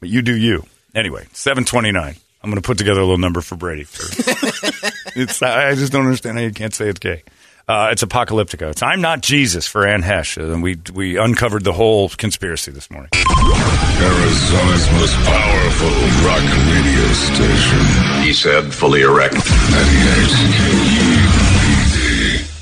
But 0.00 0.08
you 0.08 0.22
do 0.22 0.36
you. 0.36 0.64
Anyway, 0.94 1.26
seven 1.32 1.64
twenty 1.64 1.92
nine. 1.92 2.16
I'm 2.42 2.50
going 2.50 2.62
to 2.62 2.66
put 2.66 2.78
together 2.78 3.00
a 3.00 3.04
little 3.04 3.18
number 3.18 3.40
for 3.40 3.56
Brady. 3.56 3.82
For, 3.84 4.04
it's 5.16 5.42
I 5.42 5.74
just 5.74 5.92
don't 5.92 6.04
understand 6.04 6.38
how 6.38 6.44
you 6.44 6.52
can't 6.52 6.72
say 6.72 6.88
it's 6.88 7.00
gay. 7.00 7.24
Uh, 7.66 7.88
it's 7.92 8.02
Apocalyptica. 8.02 8.70
It's 8.70 8.82
I'm 8.82 9.02
not 9.02 9.20
Jesus 9.20 9.66
for 9.66 9.86
Anne 9.86 10.02
Heche, 10.02 10.38
and 10.38 10.62
we 10.62 10.78
we 10.94 11.18
uncovered 11.18 11.64
the 11.64 11.72
whole 11.74 12.08
conspiracy 12.08 12.70
this 12.70 12.90
morning. 12.90 13.10
Arizona's 13.12 14.90
most 14.92 15.14
powerful 15.26 15.90
rock 16.24 16.44
radio 16.70 17.12
station. 17.12 18.22
He 18.22 18.32
said, 18.32 18.72
fully 18.72 19.02
erect. 19.02 19.34
98 19.34 19.42
KUPD. 20.54 21.37